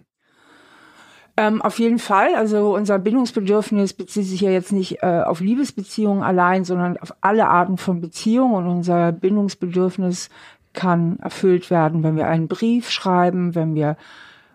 Ähm, 1.37 1.61
auf 1.61 1.77
jeden 1.79 1.99
Fall. 1.99 2.35
Also 2.35 2.73
unser 2.75 2.97
Bindungsbedürfnis 2.97 3.93
bezieht 3.93 4.25
sich 4.25 4.41
ja 4.41 4.49
jetzt 4.49 4.71
nicht 4.71 5.03
äh, 5.03 5.21
auf 5.25 5.41
Liebesbeziehungen 5.41 6.23
allein, 6.23 6.63
sondern 6.63 6.97
auf 6.97 7.13
alle 7.21 7.47
Arten 7.49 7.77
von 7.77 8.01
Beziehungen. 8.01 8.55
Und 8.55 8.67
unser 8.67 9.11
Bindungsbedürfnis 9.11 10.29
kann 10.73 11.19
erfüllt 11.19 11.69
werden, 11.69 12.03
wenn 12.03 12.15
wir 12.15 12.27
einen 12.27 12.47
Brief 12.47 12.89
schreiben, 12.89 13.55
wenn 13.55 13.75
wir 13.75 13.97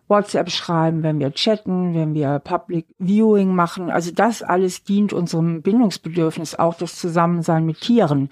WhatsApp 0.09 0.51
schreiben, 0.51 1.03
wenn 1.03 1.19
wir 1.19 1.33
chatten, 1.33 1.95
wenn 1.95 2.15
wir 2.15 2.39
Public 2.39 2.87
Viewing 2.99 3.55
machen. 3.55 3.91
Also 3.91 4.13
das 4.13 4.43
alles 4.43 4.85
dient 4.85 5.13
unserem 5.13 5.63
Bindungsbedürfnis, 5.63 6.55
auch 6.55 6.75
das 6.75 6.97
Zusammensein 6.97 7.67
mit 7.67 7.81
Tieren 7.81 8.31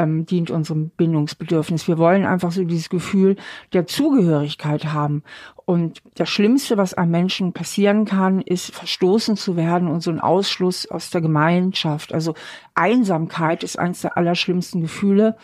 ähm, 0.00 0.26
dient 0.26 0.50
unserem 0.50 0.90
Bindungsbedürfnis. 0.90 1.88
Wir 1.88 1.98
wollen 1.98 2.24
einfach 2.24 2.52
so 2.52 2.64
dieses 2.64 2.88
Gefühl 2.88 3.36
der 3.72 3.86
Zugehörigkeit 3.86 4.86
haben. 4.86 5.22
Und 5.64 6.02
das 6.14 6.28
Schlimmste, 6.28 6.76
was 6.76 6.94
einem 6.94 7.10
Menschen 7.10 7.52
passieren 7.52 8.04
kann, 8.04 8.40
ist 8.40 8.74
verstoßen 8.74 9.36
zu 9.36 9.56
werden 9.56 9.88
und 9.88 10.02
so 10.02 10.10
ein 10.10 10.20
Ausschluss 10.20 10.90
aus 10.90 11.10
der 11.10 11.20
Gemeinschaft. 11.20 12.12
Also 12.12 12.34
Einsamkeit 12.74 13.62
ist 13.62 13.78
eines 13.78 14.00
der 14.00 14.16
allerschlimmsten 14.16 14.80
Gefühle 14.80 15.36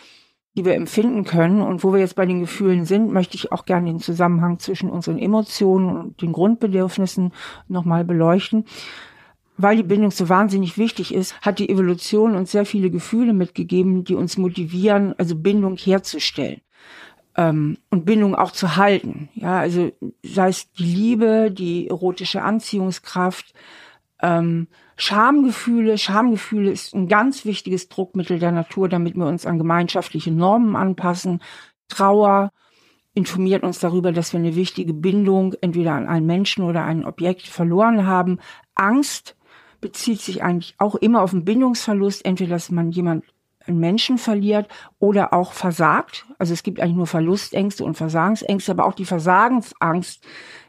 die 0.57 0.65
wir 0.65 0.73
empfinden 0.73 1.23
können. 1.23 1.61
Und 1.61 1.83
wo 1.83 1.93
wir 1.93 1.99
jetzt 1.99 2.15
bei 2.15 2.25
den 2.25 2.41
Gefühlen 2.41 2.85
sind, 2.85 3.13
möchte 3.13 3.35
ich 3.35 3.51
auch 3.51 3.65
gerne 3.65 3.85
den 3.85 3.99
Zusammenhang 3.99 4.57
zwischen 4.57 4.89
unseren 4.89 5.19
Emotionen 5.19 5.95
und 5.95 6.21
den 6.21 6.33
Grundbedürfnissen 6.33 7.31
nochmal 7.67 8.03
beleuchten. 8.03 8.65
Weil 9.55 9.77
die 9.77 9.83
Bindung 9.83 10.11
so 10.11 10.29
wahnsinnig 10.29 10.77
wichtig 10.77 11.13
ist, 11.13 11.39
hat 11.41 11.59
die 11.59 11.69
Evolution 11.69 12.35
uns 12.35 12.51
sehr 12.51 12.65
viele 12.65 12.89
Gefühle 12.89 13.33
mitgegeben, 13.33 14.03
die 14.03 14.15
uns 14.15 14.37
motivieren, 14.37 15.13
also 15.17 15.35
Bindung 15.35 15.77
herzustellen 15.77 16.61
ähm, 17.35 17.77
und 17.91 18.05
Bindung 18.05 18.35
auch 18.35 18.51
zu 18.51 18.75
halten. 18.75 19.29
Ja, 19.35 19.59
also 19.59 19.91
sei 20.23 20.49
es 20.49 20.71
die 20.73 20.83
Liebe, 20.83 21.51
die 21.51 21.87
erotische 21.87 22.41
Anziehungskraft, 22.41 23.53
ähm, 24.21 24.67
Schamgefühle. 24.95 25.97
Schamgefühle 25.97 26.71
ist 26.71 26.93
ein 26.93 27.07
ganz 27.07 27.45
wichtiges 27.45 27.89
Druckmittel 27.89 28.39
der 28.39 28.51
Natur, 28.51 28.89
damit 28.89 29.15
wir 29.15 29.25
uns 29.25 29.45
an 29.45 29.57
gemeinschaftliche 29.57 30.31
Normen 30.31 30.75
anpassen. 30.75 31.41
Trauer 31.87 32.51
informiert 33.13 33.63
uns 33.63 33.79
darüber, 33.79 34.11
dass 34.11 34.33
wir 34.33 34.39
eine 34.39 34.55
wichtige 34.55 34.93
Bindung 34.93 35.55
entweder 35.61 35.93
an 35.93 36.07
einen 36.07 36.25
Menschen 36.25 36.63
oder 36.63 36.83
ein 36.83 37.05
Objekt 37.05 37.47
verloren 37.47 38.05
haben. 38.05 38.39
Angst 38.75 39.35
bezieht 39.81 40.21
sich 40.21 40.43
eigentlich 40.43 40.75
auch 40.77 40.95
immer 40.95 41.21
auf 41.21 41.33
einen 41.33 41.45
Bindungsverlust, 41.45 42.25
entweder 42.25 42.51
dass 42.51 42.71
man 42.71 42.91
jemand 42.91 43.23
einen 43.65 43.79
Menschen 43.79 44.17
verliert 44.17 44.67
oder 44.99 45.33
auch 45.33 45.51
versagt. 45.51 46.25
Also 46.37 46.53
es 46.53 46.63
gibt 46.63 46.79
eigentlich 46.79 46.95
nur 46.95 47.07
Verlustängste 47.07 47.83
und 47.83 47.95
Versagensängste, 47.95 48.71
aber 48.71 48.85
auch 48.85 48.93
die 48.93 49.05
Versagensangst 49.05 50.25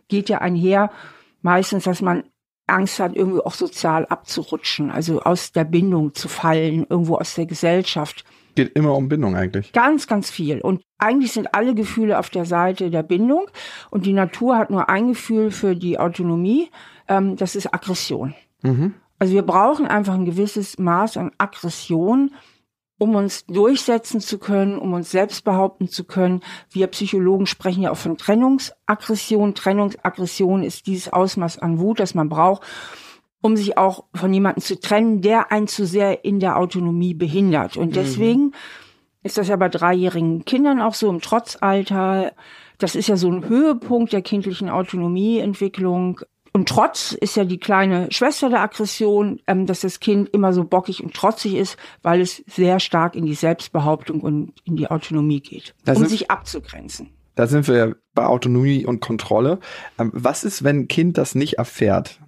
geht 0.09 0.29
ja 0.29 0.39
einher, 0.39 0.91
meistens, 1.43 1.85
dass 1.85 2.03
man 2.03 2.25
Angst 2.69 3.01
hat, 3.01 3.17
irgendwie 3.17 3.41
auch 3.41 3.55
sozial 3.55 4.07
abzurutschen, 4.07 4.91
also 4.91 5.21
aus 5.23 5.53
der 5.53 5.65
Bindung 5.65 6.15
zu 6.15 6.29
fallen, 6.29 6.87
irgendwo 6.89 7.17
aus 7.17 7.35
der 7.35 7.47
Gesellschaft. 7.47 8.25
Geht 8.55 8.77
immer 8.77 8.95
um 8.95 9.09
Bindung 9.09 9.37
eigentlich. 9.37 9.73
Ganz, 9.73 10.07
ganz 10.07 10.31
viel. 10.31 10.61
Und 10.61 10.83
eigentlich 10.99 11.33
sind 11.33 11.55
alle 11.55 11.75
Gefühle 11.75 12.19
auf 12.19 12.31
der 12.31 12.45
Seite 12.45 12.91
der 12.91 13.03
Bindung. 13.03 13.47
Und 13.91 14.05
die 14.05 14.13
Natur 14.13 14.59
hat 14.59 14.71
nur 14.71 14.89
ein 14.89 15.09
Gefühl 15.09 15.51
für 15.51 15.77
die 15.77 15.99
Autonomie. 15.99 16.71
Ähm, 17.07 17.37
das 17.37 17.55
ist 17.55 17.73
Aggression. 17.73 18.35
Mhm. 18.63 18.95
Also 19.19 19.35
wir 19.35 19.43
brauchen 19.43 19.87
einfach 19.87 20.15
ein 20.15 20.25
gewisses 20.25 20.79
Maß 20.79 21.17
an 21.17 21.33
Aggression, 21.39 22.33
um 22.99 23.15
uns 23.15 23.47
durchsetzen 23.47 24.21
zu 24.21 24.39
können, 24.39 24.77
um 24.77 24.93
uns 24.93 25.11
selbst 25.11 25.45
behaupten 25.45 25.89
zu 25.89 26.05
können. 26.05 26.43
Wir 26.71 26.89
Psychologen 26.89 27.47
sprechen 27.47 27.83
ja 27.83 27.93
auch 27.93 27.97
von 27.97 28.19
Trennungsaggression. 28.19 29.55
Trennungsaggression 29.55 30.65
ist 30.65 30.87
dieses 30.87 31.13
Ausmaß 31.13 31.59
an 31.59 31.79
Wut, 31.79 32.01
das 32.01 32.15
man 32.15 32.29
braucht, 32.29 32.63
um 33.41 33.57
sich 33.57 33.79
auch 33.79 34.05
von 34.15 34.35
jemandem 34.35 34.63
zu 34.63 34.81
trennen, 34.81 35.23
der 35.23 35.53
einen 35.53 35.69
zu 35.69 35.87
sehr 35.87 36.25
in 36.25 36.41
der 36.41 36.59
Autonomie 36.59 37.15
behindert. 37.15 37.77
Und 37.77 37.91
mhm. 37.91 37.95
deswegen 37.95 38.43
mhm. 38.43 38.55
ist 39.23 39.39
das 39.39 39.47
ja 39.47 39.57
bei 39.57 39.69
dreijährigen 39.69 40.45
Kindern 40.45 40.81
auch 40.81 40.95
so 40.95 41.09
im 41.09 41.21
Trotzalter. 41.21 42.33
Das 42.79 42.97
ist 42.97 43.09
ja 43.09 43.17
so 43.17 43.31
ein 43.31 43.49
Höhepunkt 43.49 44.13
der 44.13 44.23
kindlichen 44.23 44.69
Autonomieentwicklung. 44.69 46.21
Und 46.53 46.69
Trotz 46.69 47.13
ist 47.13 47.37
ja 47.37 47.45
die 47.45 47.59
kleine 47.59 48.11
Schwester 48.11 48.51
der 48.51 48.61
Aggression, 48.61 49.41
ähm, 49.47 49.67
dass 49.67 49.81
das 49.81 50.01
Kind 50.01 50.29
immer 50.31 50.53
so 50.53 50.65
bockig 50.65 51.03
und 51.03 51.15
trotzig 51.15 51.55
ist, 51.55 51.77
weil 52.03 52.21
es 52.21 52.43
sehr 52.47 52.81
stark 52.81 53.15
in 53.15 53.27
die 53.27 53.35
Selbstbehauptung 53.35 54.21
und 54.21 54.53
in 54.65 54.77
die 54.77 54.91
Autonomie 54.91 55.41
geht, 55.41 55.75
da 55.85 55.95
um 55.95 56.07
sich 56.07 56.31
abzugrenzen. 56.31 57.11
Da 57.35 57.47
sind 57.47 57.69
wir 57.69 57.77
ja 57.77 57.93
bei 58.15 58.27
Autonomie 58.27 58.85
und 58.85 59.01
Kontrolle. 59.01 59.61
Ähm, 59.99 60.11
was 60.13 60.45
ist, 60.45 60.65
wenn 60.65 60.81
ein 60.81 60.89
Kind 60.89 61.19
das 61.19 61.35
nicht 61.35 61.55
erfährt, 61.55 62.21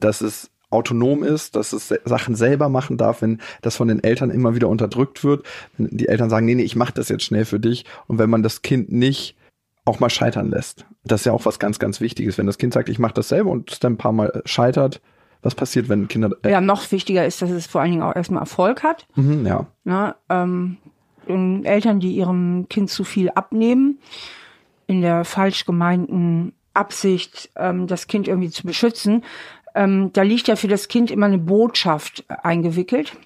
dass 0.00 0.20
es 0.20 0.50
autonom 0.70 1.22
ist, 1.22 1.56
dass 1.56 1.72
es 1.72 1.94
Sachen 2.04 2.34
selber 2.34 2.68
machen 2.68 2.96
darf, 2.96 3.22
wenn 3.22 3.40
das 3.62 3.76
von 3.76 3.88
den 3.88 4.02
Eltern 4.02 4.30
immer 4.30 4.54
wieder 4.54 4.68
unterdrückt 4.68 5.24
wird, 5.24 5.46
wenn 5.76 5.96
die 5.96 6.08
Eltern 6.08 6.30
sagen, 6.30 6.46
nee, 6.46 6.54
nee, 6.54 6.62
ich 6.62 6.76
mache 6.76 6.92
das 6.92 7.08
jetzt 7.08 7.24
schnell 7.24 7.44
für 7.44 7.60
dich 7.60 7.84
und 8.06 8.18
wenn 8.18 8.30
man 8.30 8.42
das 8.42 8.62
Kind 8.62 8.90
nicht 8.90 9.36
auch 9.86 10.00
mal 10.00 10.10
scheitern 10.10 10.50
lässt. 10.50 10.84
Das 11.04 11.22
ist 11.22 11.24
ja 11.24 11.32
auch 11.32 11.46
was 11.46 11.58
ganz, 11.58 11.78
ganz 11.78 12.00
Wichtiges. 12.00 12.36
Wenn 12.36 12.46
das 12.46 12.58
Kind 12.58 12.74
sagt, 12.74 12.88
ich 12.88 12.98
mache 12.98 13.14
das 13.14 13.28
selber 13.28 13.50
und 13.50 13.72
es 13.72 13.80
dann 13.80 13.94
ein 13.94 13.98
paar 13.98 14.12
Mal 14.12 14.42
scheitert, 14.44 15.00
was 15.42 15.54
passiert, 15.54 15.88
wenn 15.88 16.08
Kinder. 16.08 16.30
Äh 16.42 16.50
ja, 16.50 16.60
noch 16.60 16.90
wichtiger 16.92 17.24
ist, 17.24 17.40
dass 17.40 17.50
es 17.50 17.66
vor 17.66 17.80
allen 17.80 17.92
Dingen 17.92 18.02
auch 18.02 18.14
erstmal 18.14 18.42
Erfolg 18.42 18.82
hat. 18.82 19.06
Mhm, 19.14 19.46
ja. 19.46 19.66
Na, 19.84 20.16
ähm, 20.28 20.76
Eltern, 21.28 22.00
die 22.00 22.14
ihrem 22.14 22.66
Kind 22.68 22.90
zu 22.90 23.04
viel 23.04 23.30
abnehmen, 23.30 23.98
in 24.86 25.00
der 25.00 25.24
falsch 25.24 25.64
gemeinten 25.64 26.52
Absicht, 26.74 27.50
ähm, 27.56 27.86
das 27.86 28.06
Kind 28.06 28.28
irgendwie 28.28 28.50
zu 28.50 28.66
beschützen, 28.66 29.24
ähm, 29.74 30.10
da 30.12 30.22
liegt 30.22 30.48
ja 30.48 30.56
für 30.56 30.68
das 30.68 30.88
Kind 30.88 31.10
immer 31.10 31.26
eine 31.26 31.38
Botschaft 31.38 32.24
eingewickelt, 32.28 33.16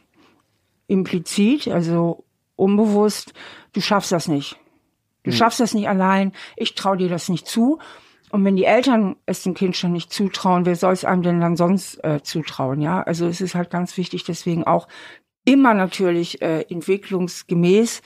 implizit, 0.89 1.69
also 1.69 2.25
unbewusst, 2.57 3.33
du 3.73 3.81
schaffst 3.81 4.13
das 4.13 4.29
nicht. 4.29 4.60
Du 5.23 5.31
hm. 5.31 5.37
schaffst 5.37 5.61
das 5.61 5.75
nicht 5.75 5.89
allein, 5.89 6.33
ich 6.57 6.75
traue 6.75 6.97
dir 6.97 7.09
das 7.09 7.29
nicht 7.29 7.47
zu. 7.47 7.79
Und 8.31 8.45
wenn 8.45 8.57
die 8.57 8.65
Eltern 8.65 9.17
es 9.27 9.43
dem 9.43 9.55
Kind 9.55 9.77
schon 9.77 9.93
nicht 9.93 10.13
zutrauen, 10.13 10.65
wer 10.65 10.77
soll 10.77 10.93
es 10.93 11.05
einem 11.05 11.23
denn 11.23 11.41
dann 11.41 11.57
sonst 11.57 12.03
äh, 12.05 12.23
zutrauen? 12.23 12.81
Ja, 12.81 13.03
also 13.03 13.27
es 13.27 13.41
ist 13.41 13.57
halt 13.57 13.71
ganz 13.71 13.97
wichtig, 13.97 14.25
deswegen 14.25 14.65
auch 14.65 14.87
immer 15.45 15.75
natürlich 15.75 16.41
äh, 16.41 16.63
entwicklungsgemäß 16.63 18.03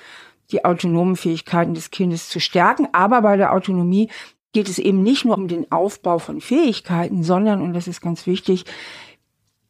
die 0.50 0.64
autonomen 0.64 1.16
Fähigkeiten 1.16 1.74
des 1.74 1.90
Kindes 1.90 2.28
zu 2.28 2.40
stärken. 2.40 2.88
Aber 2.92 3.22
bei 3.22 3.36
der 3.36 3.52
Autonomie 3.52 4.10
geht 4.52 4.68
es 4.68 4.78
eben 4.78 5.02
nicht 5.02 5.24
nur 5.24 5.36
um 5.36 5.48
den 5.48 5.70
Aufbau 5.70 6.18
von 6.18 6.40
Fähigkeiten, 6.40 7.22
sondern, 7.22 7.60
und 7.60 7.74
das 7.74 7.88
ist 7.88 8.00
ganz 8.00 8.26
wichtig, 8.26 8.64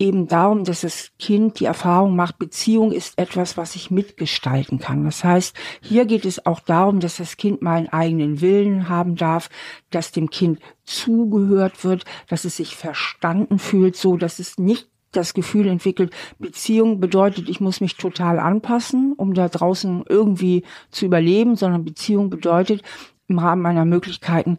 eben 0.05 0.29
darum, 0.29 0.65
dass 0.65 0.83
das 0.83 1.11
Kind 1.19 1.59
die 1.61 1.65
Erfahrung 1.65 2.15
macht, 2.15 2.39
Beziehung 2.39 2.93
ist 2.93 3.19
etwas, 3.19 3.57
was 3.57 3.75
ich 3.75 3.91
mitgestalten 3.91 4.79
kann. 4.79 5.05
Das 5.05 5.25
heißt, 5.25 5.57
hier 5.81 6.05
geht 6.05 6.25
es 6.25 6.45
auch 6.47 6.61
darum, 6.61 7.01
dass 7.01 7.17
das 7.17 7.37
Kind 7.37 7.63
mal 7.63 7.77
einen 7.77 7.89
eigenen 7.89 8.41
Willen 8.41 8.89
haben 8.89 9.17
darf, 9.17 9.49
dass 9.91 10.13
dem 10.13 10.31
Kind 10.31 10.61
zugehört 10.85 11.85
wird, 11.85 12.05
dass 12.29 12.45
es 12.45 12.57
sich 12.57 12.77
verstanden 12.77 13.59
fühlt, 13.59 13.97
so 13.97 14.17
dass 14.17 14.39
es 14.39 14.59
nicht 14.59 14.89
das 15.13 15.33
Gefühl 15.33 15.69
entwickelt, 15.69 16.13
Beziehung 16.39 17.01
bedeutet, 17.01 17.49
ich 17.49 17.61
muss 17.61 17.81
mich 17.81 17.97
total 17.97 18.41
anpassen, 18.41 19.15
um 19.17 19.33
da 19.33 19.49
draußen 19.49 20.05
irgendwie 20.09 20.65
zu 20.91 21.07
überleben, 21.07 21.57
sondern 21.57 21.85
Beziehung 21.85 22.31
bedeutet, 22.31 22.83
im 23.29 23.39
Rahmen 23.39 23.63
meiner 23.63 23.85
Möglichkeiten 23.85 24.59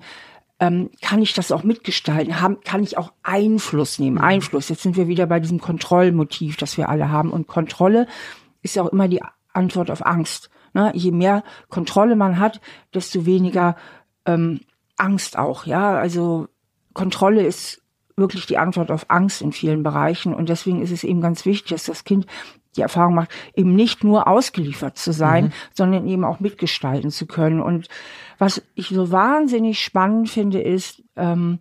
ähm, 0.60 0.90
kann 1.02 1.22
ich 1.22 1.34
das 1.34 1.52
auch 1.52 1.64
mitgestalten, 1.64 2.40
haben, 2.40 2.62
kann 2.62 2.84
ich 2.84 2.98
auch 2.98 3.12
Einfluss 3.24 4.00
nehmen. 4.00 4.18
Mhm. 4.18 4.24
Einfluss. 4.24 4.70
Jetzt 4.70 4.84
sind 4.84 4.96
wir 4.96 5.08
wieder 5.08 5.28
bei 5.28 5.40
diesem 5.40 5.60
Kontrollmotiv, 5.60 6.58
das 6.58 6.78
wir 6.78 6.90
alle 6.90 7.10
haben. 7.10 7.32
Und 7.32 7.48
Kontrolle 7.48 8.08
ist 8.62 8.76
ja 8.76 8.84
auch 8.84 8.90
immer 8.90 9.08
die 9.08 9.22
Antwort 9.54 9.92
auf 9.92 10.06
Angst. 10.06 10.50
Ne? 10.74 10.92
Je 10.96 11.12
mehr 11.12 11.44
Kontrolle 11.70 12.16
man 12.16 12.40
hat, 12.40 12.62
desto 12.94 13.26
weniger 13.26 13.76
ähm, 14.26 14.62
Angst 14.98 15.38
auch. 15.38 15.66
Ja, 15.66 15.98
also 15.98 16.48
Kontrolle 16.94 17.46
ist 17.46 17.82
wirklich 18.16 18.46
die 18.46 18.58
Antwort 18.58 18.92
auf 18.92 19.10
Angst 19.10 19.42
in 19.42 19.52
vielen 19.52 19.84
Bereichen. 19.84 20.34
Und 20.34 20.48
deswegen 20.48 20.82
ist 20.82 20.92
es 20.92 21.04
eben 21.04 21.20
ganz 21.20 21.46
wichtig, 21.46 21.70
dass 21.70 21.86
das 21.86 22.06
Kind 22.06 22.28
die 22.76 22.82
Erfahrung 22.82 23.16
macht, 23.16 23.32
eben 23.56 23.76
nicht 23.76 24.04
nur 24.04 24.28
ausgeliefert 24.28 24.98
zu 24.98 25.12
sein, 25.12 25.46
mhm. 25.46 25.52
sondern 25.74 26.08
eben 26.08 26.24
auch 26.24 26.40
mitgestalten 26.40 27.12
zu 27.12 27.26
können. 27.26 27.62
Und 27.62 27.88
was 28.38 28.62
ich 28.76 28.90
so 28.90 29.12
wahnsinnig 29.12 29.80
spannend 29.80 30.30
finde, 30.30 30.62
ist, 30.62 31.04
ähm, 31.16 31.60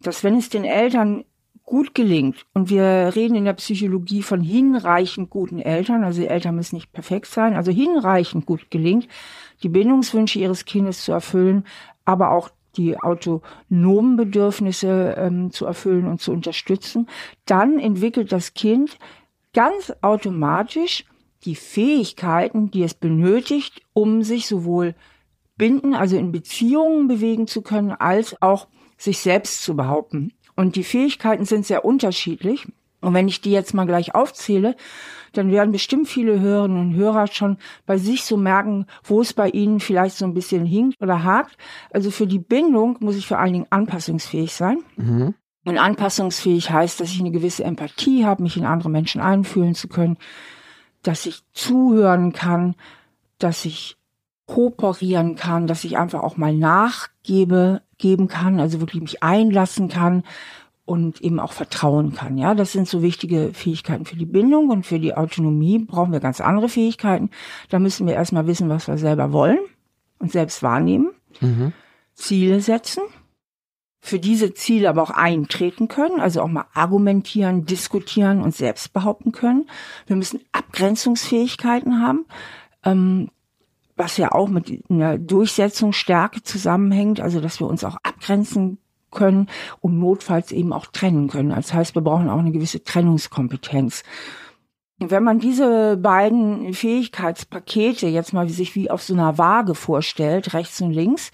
dass 0.00 0.24
wenn 0.24 0.36
es 0.36 0.48
den 0.48 0.64
Eltern 0.64 1.24
gut 1.70 1.94
gelingt, 1.94 2.46
und 2.52 2.68
wir 2.68 3.12
reden 3.14 3.36
in 3.36 3.44
der 3.44 3.52
Psychologie 3.52 4.22
von 4.22 4.40
hinreichend 4.42 5.30
guten 5.30 5.60
Eltern, 5.60 6.02
also 6.02 6.20
die 6.20 6.26
Eltern 6.26 6.56
müssen 6.56 6.74
nicht 6.74 6.92
perfekt 6.92 7.26
sein, 7.26 7.54
also 7.54 7.70
hinreichend 7.70 8.44
gut 8.44 8.70
gelingt, 8.70 9.06
die 9.62 9.68
Bindungswünsche 9.68 10.40
ihres 10.40 10.64
Kindes 10.64 11.04
zu 11.04 11.12
erfüllen, 11.12 11.64
aber 12.04 12.32
auch 12.32 12.50
die 12.76 12.98
autonomen 12.98 14.16
Bedürfnisse 14.16 15.14
ähm, 15.16 15.50
zu 15.52 15.64
erfüllen 15.64 16.06
und 16.06 16.20
zu 16.20 16.32
unterstützen, 16.32 17.08
dann 17.46 17.78
entwickelt 17.78 18.32
das 18.32 18.54
Kind 18.54 18.98
ganz 19.52 19.92
automatisch 20.00 21.04
die 21.44 21.56
Fähigkeiten, 21.56 22.70
die 22.70 22.82
es 22.82 22.94
benötigt, 22.94 23.82
um 23.92 24.22
sich 24.22 24.46
sowohl 24.46 24.94
binden, 25.56 25.94
also 25.94 26.16
in 26.16 26.32
Beziehungen 26.32 27.08
bewegen 27.08 27.46
zu 27.46 27.62
können, 27.62 27.92
als 27.92 28.40
auch 28.42 28.68
sich 28.96 29.18
selbst 29.18 29.62
zu 29.62 29.76
behaupten. 29.76 30.32
Und 30.56 30.76
die 30.76 30.84
Fähigkeiten 30.84 31.44
sind 31.44 31.66
sehr 31.66 31.84
unterschiedlich. 31.84 32.66
Und 33.00 33.14
wenn 33.14 33.28
ich 33.28 33.40
die 33.40 33.50
jetzt 33.50 33.72
mal 33.72 33.86
gleich 33.86 34.14
aufzähle, 34.14 34.76
dann 35.32 35.50
werden 35.50 35.72
bestimmt 35.72 36.08
viele 36.08 36.40
Hörerinnen 36.40 36.78
und 36.78 36.94
Hörer 36.94 37.26
schon 37.28 37.56
bei 37.86 37.96
sich 37.96 38.24
so 38.24 38.36
merken, 38.36 38.86
wo 39.04 39.22
es 39.22 39.32
bei 39.32 39.48
ihnen 39.48 39.80
vielleicht 39.80 40.16
so 40.16 40.26
ein 40.26 40.34
bisschen 40.34 40.66
hinkt 40.66 41.00
oder 41.00 41.24
hakt. 41.24 41.56
Also 41.92 42.10
für 42.10 42.26
die 42.26 42.38
Bindung 42.38 42.98
muss 43.00 43.16
ich 43.16 43.26
vor 43.26 43.38
allen 43.38 43.54
Dingen 43.54 43.66
anpassungsfähig 43.70 44.52
sein. 44.52 44.78
Mhm. 44.96 45.34
Und 45.64 45.78
anpassungsfähig 45.78 46.70
heißt, 46.70 47.00
dass 47.00 47.10
ich 47.10 47.20
eine 47.20 47.30
gewisse 47.30 47.64
Empathie 47.64 48.24
habe, 48.24 48.42
mich 48.42 48.56
in 48.56 48.64
andere 48.64 48.88
Menschen 48.88 49.20
einfühlen 49.20 49.74
zu 49.74 49.88
können, 49.88 50.16
dass 51.02 51.26
ich 51.26 51.42
zuhören 51.52 52.32
kann, 52.32 52.74
dass 53.38 53.64
ich 53.64 53.96
kooperieren 54.46 55.36
kann, 55.36 55.66
dass 55.66 55.84
ich 55.84 55.96
einfach 55.96 56.22
auch 56.22 56.36
mal 56.36 56.54
nachgebe, 56.54 57.82
geben 57.98 58.26
kann, 58.26 58.58
also 58.58 58.80
wirklich 58.80 59.02
mich 59.02 59.22
einlassen 59.22 59.88
kann 59.88 60.24
und 60.84 61.20
eben 61.20 61.38
auch 61.38 61.52
vertrauen 61.52 62.14
kann. 62.14 62.36
Ja, 62.36 62.54
das 62.56 62.72
sind 62.72 62.88
so 62.88 63.00
wichtige 63.00 63.52
Fähigkeiten 63.52 64.06
für 64.06 64.16
die 64.16 64.26
Bindung 64.26 64.70
und 64.70 64.84
für 64.84 64.98
die 64.98 65.14
Autonomie 65.14 65.78
brauchen 65.78 66.10
wir 66.12 66.18
ganz 66.18 66.40
andere 66.40 66.68
Fähigkeiten. 66.68 67.30
Da 67.68 67.78
müssen 67.78 68.08
wir 68.08 68.14
erstmal 68.14 68.48
wissen, 68.48 68.68
was 68.68 68.88
wir 68.88 68.98
selber 68.98 69.32
wollen 69.32 69.60
und 70.18 70.32
selbst 70.32 70.64
wahrnehmen, 70.64 71.12
mhm. 71.40 71.72
Ziele 72.14 72.60
setzen, 72.60 73.04
für 74.00 74.18
diese 74.18 74.54
Ziele 74.54 74.88
aber 74.88 75.02
auch 75.02 75.10
eintreten 75.10 75.88
können, 75.88 76.20
also 76.20 76.42
auch 76.42 76.48
mal 76.48 76.66
argumentieren, 76.72 77.66
diskutieren 77.66 78.40
und 78.42 78.54
selbst 78.54 78.92
behaupten 78.92 79.32
können. 79.32 79.68
Wir 80.06 80.16
müssen 80.16 80.40
Abgrenzungsfähigkeiten 80.52 82.02
haben. 82.02 82.24
Ähm, 82.84 83.28
was 84.00 84.16
ja 84.16 84.32
auch 84.32 84.48
mit 84.48 84.82
einer 84.88 85.18
Durchsetzungsstärke 85.18 86.42
zusammenhängt, 86.42 87.20
also 87.20 87.38
dass 87.38 87.60
wir 87.60 87.66
uns 87.66 87.84
auch 87.84 87.98
abgrenzen 88.02 88.78
können 89.10 89.48
und 89.80 89.98
notfalls 89.98 90.52
eben 90.52 90.72
auch 90.72 90.86
trennen 90.86 91.28
können. 91.28 91.50
Das 91.50 91.74
heißt, 91.74 91.94
wir 91.94 92.00
brauchen 92.00 92.30
auch 92.30 92.38
eine 92.38 92.50
gewisse 92.50 92.82
Trennungskompetenz. 92.82 94.02
Wenn 94.98 95.22
man 95.22 95.38
diese 95.38 95.98
beiden 95.98 96.72
Fähigkeitspakete 96.72 98.06
jetzt 98.06 98.32
mal 98.32 98.48
sich 98.48 98.74
wie 98.74 98.90
auf 98.90 99.02
so 99.02 99.12
einer 99.12 99.36
Waage 99.36 99.74
vorstellt, 99.74 100.54
rechts 100.54 100.80
und 100.80 100.92
links, 100.92 101.30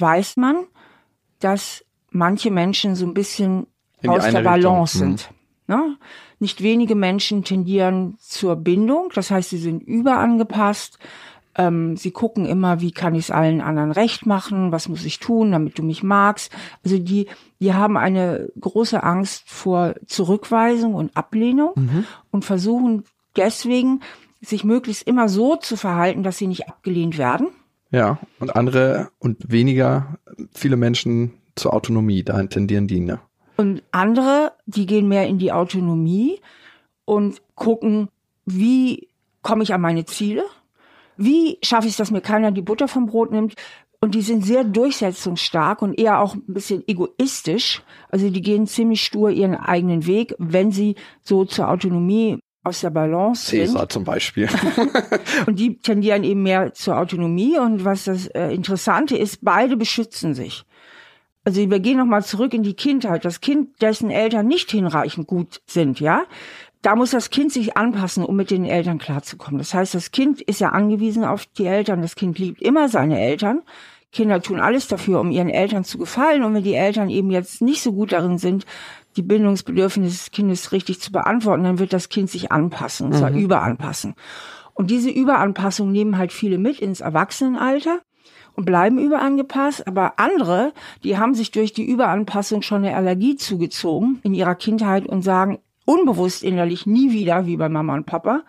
weiß 0.00 0.36
man, 0.36 0.66
dass 1.40 1.84
manche 2.10 2.50
Menschen 2.50 2.94
so 2.94 3.06
ein 3.06 3.14
bisschen 3.14 3.66
aus 4.06 4.24
der 4.24 4.42
Balance 4.42 4.96
Richtung. 4.96 5.16
sind. 5.18 5.28
Hm. 5.28 5.36
Ne? 5.68 5.96
Nicht 6.38 6.62
wenige 6.62 6.94
Menschen 6.94 7.44
tendieren 7.44 8.16
zur 8.20 8.56
Bindung, 8.56 9.10
das 9.14 9.30
heißt, 9.30 9.50
sie 9.50 9.58
sind 9.58 9.82
überangepasst, 9.82 10.98
ähm, 11.56 11.96
sie 11.96 12.10
gucken 12.10 12.44
immer, 12.44 12.80
wie 12.80 12.92
kann 12.92 13.14
ich 13.14 13.24
es 13.24 13.30
allen 13.30 13.60
anderen 13.60 13.90
recht 13.90 14.26
machen, 14.26 14.72
was 14.72 14.88
muss 14.88 15.04
ich 15.04 15.18
tun, 15.18 15.52
damit 15.52 15.78
du 15.78 15.82
mich 15.82 16.02
magst. 16.02 16.52
Also 16.84 16.98
die, 16.98 17.26
die 17.60 17.72
haben 17.72 17.96
eine 17.96 18.50
große 18.60 19.02
Angst 19.02 19.44
vor 19.46 19.94
Zurückweisung 20.06 20.94
und 20.94 21.16
Ablehnung 21.16 21.72
mhm. 21.74 22.04
und 22.30 22.44
versuchen 22.44 23.04
deswegen, 23.36 24.00
sich 24.42 24.64
möglichst 24.64 25.06
immer 25.06 25.28
so 25.28 25.56
zu 25.56 25.76
verhalten, 25.76 26.22
dass 26.22 26.38
sie 26.38 26.46
nicht 26.46 26.68
abgelehnt 26.68 27.18
werden. 27.18 27.48
Ja, 27.96 28.18
und 28.40 28.54
andere 28.54 29.08
und 29.20 29.50
weniger, 29.50 30.18
viele 30.52 30.76
Menschen 30.76 31.32
zur 31.54 31.72
Autonomie, 31.72 32.22
dahin 32.22 32.50
tendieren 32.50 32.86
die, 32.86 33.00
ne? 33.00 33.20
Und 33.56 33.82
andere, 33.90 34.52
die 34.66 34.84
gehen 34.84 35.08
mehr 35.08 35.26
in 35.26 35.38
die 35.38 35.50
Autonomie 35.50 36.38
und 37.06 37.40
gucken, 37.54 38.10
wie 38.44 39.08
komme 39.40 39.62
ich 39.62 39.72
an 39.72 39.80
meine 39.80 40.04
Ziele? 40.04 40.44
Wie 41.16 41.56
schaffe 41.62 41.86
ich 41.86 41.92
es, 41.92 41.96
dass 41.96 42.10
mir 42.10 42.20
keiner 42.20 42.52
die 42.52 42.60
Butter 42.60 42.86
vom 42.86 43.06
Brot 43.06 43.30
nimmt? 43.30 43.54
Und 44.02 44.14
die 44.14 44.20
sind 44.20 44.44
sehr 44.44 44.62
durchsetzungsstark 44.62 45.80
und 45.80 45.98
eher 45.98 46.20
auch 46.20 46.34
ein 46.34 46.42
bisschen 46.48 46.84
egoistisch. 46.86 47.82
Also 48.10 48.28
die 48.28 48.42
gehen 48.42 48.66
ziemlich 48.66 49.02
stur 49.02 49.30
ihren 49.30 49.54
eigenen 49.54 50.06
Weg, 50.06 50.34
wenn 50.36 50.70
sie 50.70 50.96
so 51.22 51.46
zur 51.46 51.70
Autonomie 51.70 52.40
aus 52.66 52.80
der 52.80 52.90
Balance 52.90 53.46
Cäsar 53.46 53.80
sind. 53.80 53.92
zum 53.92 54.04
Beispiel. 54.04 54.48
und 55.46 55.58
die 55.58 55.78
tendieren 55.78 56.24
eben 56.24 56.42
mehr 56.42 56.74
zur 56.74 56.98
Autonomie. 56.98 57.58
Und 57.58 57.84
was 57.84 58.04
das 58.04 58.26
äh, 58.28 58.48
Interessante 58.48 59.16
ist, 59.16 59.38
beide 59.42 59.76
beschützen 59.76 60.34
sich. 60.34 60.64
Also 61.44 61.70
wir 61.70 61.78
gehen 61.78 61.98
nochmal 61.98 62.24
zurück 62.24 62.52
in 62.54 62.64
die 62.64 62.74
Kindheit. 62.74 63.24
Das 63.24 63.40
Kind, 63.40 63.80
dessen 63.80 64.10
Eltern 64.10 64.48
nicht 64.48 64.70
hinreichend 64.70 65.28
gut 65.28 65.60
sind, 65.66 66.00
ja, 66.00 66.24
da 66.82 66.96
muss 66.96 67.10
das 67.10 67.30
Kind 67.30 67.52
sich 67.52 67.76
anpassen, 67.76 68.24
um 68.24 68.36
mit 68.36 68.50
den 68.50 68.64
Eltern 68.64 68.98
klarzukommen. 68.98 69.58
Das 69.58 69.72
heißt, 69.72 69.94
das 69.94 70.10
Kind 70.10 70.40
ist 70.40 70.60
ja 70.60 70.70
angewiesen 70.70 71.24
auf 71.24 71.46
die 71.46 71.66
Eltern. 71.66 72.02
Das 72.02 72.16
Kind 72.16 72.38
liebt 72.38 72.60
immer 72.60 72.88
seine 72.88 73.20
Eltern. 73.20 73.62
Kinder 74.12 74.40
tun 74.40 74.60
alles 74.60 74.88
dafür, 74.88 75.20
um 75.20 75.30
ihren 75.30 75.50
Eltern 75.50 75.84
zu 75.84 75.98
gefallen. 75.98 76.42
Und 76.42 76.54
wenn 76.54 76.64
die 76.64 76.74
Eltern 76.74 77.10
eben 77.10 77.30
jetzt 77.30 77.60
nicht 77.60 77.82
so 77.82 77.92
gut 77.92 78.12
darin 78.12 78.38
sind, 78.38 78.66
die 79.16 79.22
Bindungsbedürfnisse 79.22 80.16
des 80.16 80.30
Kindes 80.30 80.72
richtig 80.72 81.00
zu 81.00 81.12
beantworten, 81.12 81.64
dann 81.64 81.78
wird 81.78 81.92
das 81.92 82.08
Kind 82.08 82.30
sich 82.30 82.52
anpassen, 82.52 83.06
und 83.06 83.14
zwar 83.14 83.30
mhm. 83.30 83.38
überanpassen. 83.38 84.14
Und 84.74 84.90
diese 84.90 85.10
Überanpassung 85.10 85.90
nehmen 85.90 86.18
halt 86.18 86.32
viele 86.32 86.58
mit 86.58 86.80
ins 86.80 87.00
Erwachsenenalter 87.00 88.00
und 88.54 88.64
bleiben 88.64 88.98
überangepasst, 88.98 89.86
aber 89.86 90.18
andere, 90.18 90.72
die 91.04 91.18
haben 91.18 91.34
sich 91.34 91.50
durch 91.50 91.72
die 91.72 91.84
Überanpassung 91.84 92.62
schon 92.62 92.84
eine 92.84 92.96
Allergie 92.96 93.36
zugezogen 93.36 94.20
in 94.22 94.34
ihrer 94.34 94.54
Kindheit 94.54 95.06
und 95.06 95.22
sagen, 95.22 95.58
unbewusst 95.84 96.42
innerlich 96.42 96.86
nie 96.86 97.12
wieder, 97.12 97.46
wie 97.46 97.56
bei 97.56 97.68
Mama 97.68 97.94
und 97.94 98.06
Papa. 98.06 98.42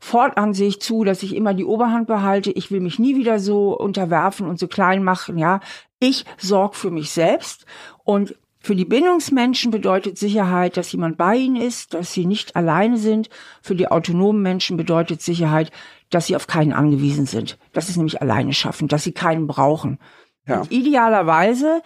Fortan 0.00 0.52
sehe 0.52 0.66
ich 0.66 0.80
zu, 0.80 1.04
dass 1.04 1.22
ich 1.22 1.36
immer 1.36 1.54
die 1.54 1.64
Oberhand 1.64 2.08
behalte. 2.08 2.50
Ich 2.50 2.72
will 2.72 2.80
mich 2.80 2.98
nie 2.98 3.14
wieder 3.14 3.38
so 3.38 3.78
unterwerfen 3.78 4.48
und 4.48 4.58
so 4.58 4.66
klein 4.66 5.04
machen. 5.04 5.38
Ja, 5.38 5.60
ich 6.00 6.24
sorge 6.38 6.76
für 6.76 6.90
mich 6.90 7.10
selbst 7.10 7.66
und 8.02 8.34
für 8.62 8.76
die 8.76 8.84
Bindungsmenschen 8.84 9.72
bedeutet 9.72 10.18
Sicherheit, 10.18 10.76
dass 10.76 10.92
jemand 10.92 11.16
bei 11.16 11.36
ihnen 11.36 11.56
ist, 11.56 11.94
dass 11.94 12.12
sie 12.12 12.26
nicht 12.26 12.54
alleine 12.54 12.96
sind. 12.96 13.28
Für 13.60 13.74
die 13.74 13.88
autonomen 13.88 14.40
Menschen 14.40 14.76
bedeutet 14.76 15.20
Sicherheit, 15.20 15.72
dass 16.10 16.26
sie 16.26 16.36
auf 16.36 16.46
keinen 16.46 16.72
angewiesen 16.72 17.26
sind. 17.26 17.58
Das 17.72 17.88
ist 17.88 17.96
nämlich 17.96 18.22
alleine 18.22 18.52
schaffen, 18.52 18.86
dass 18.86 19.02
sie 19.02 19.12
keinen 19.12 19.46
brauchen. 19.46 19.98
Ja. 20.44 20.62
idealerweise 20.70 21.82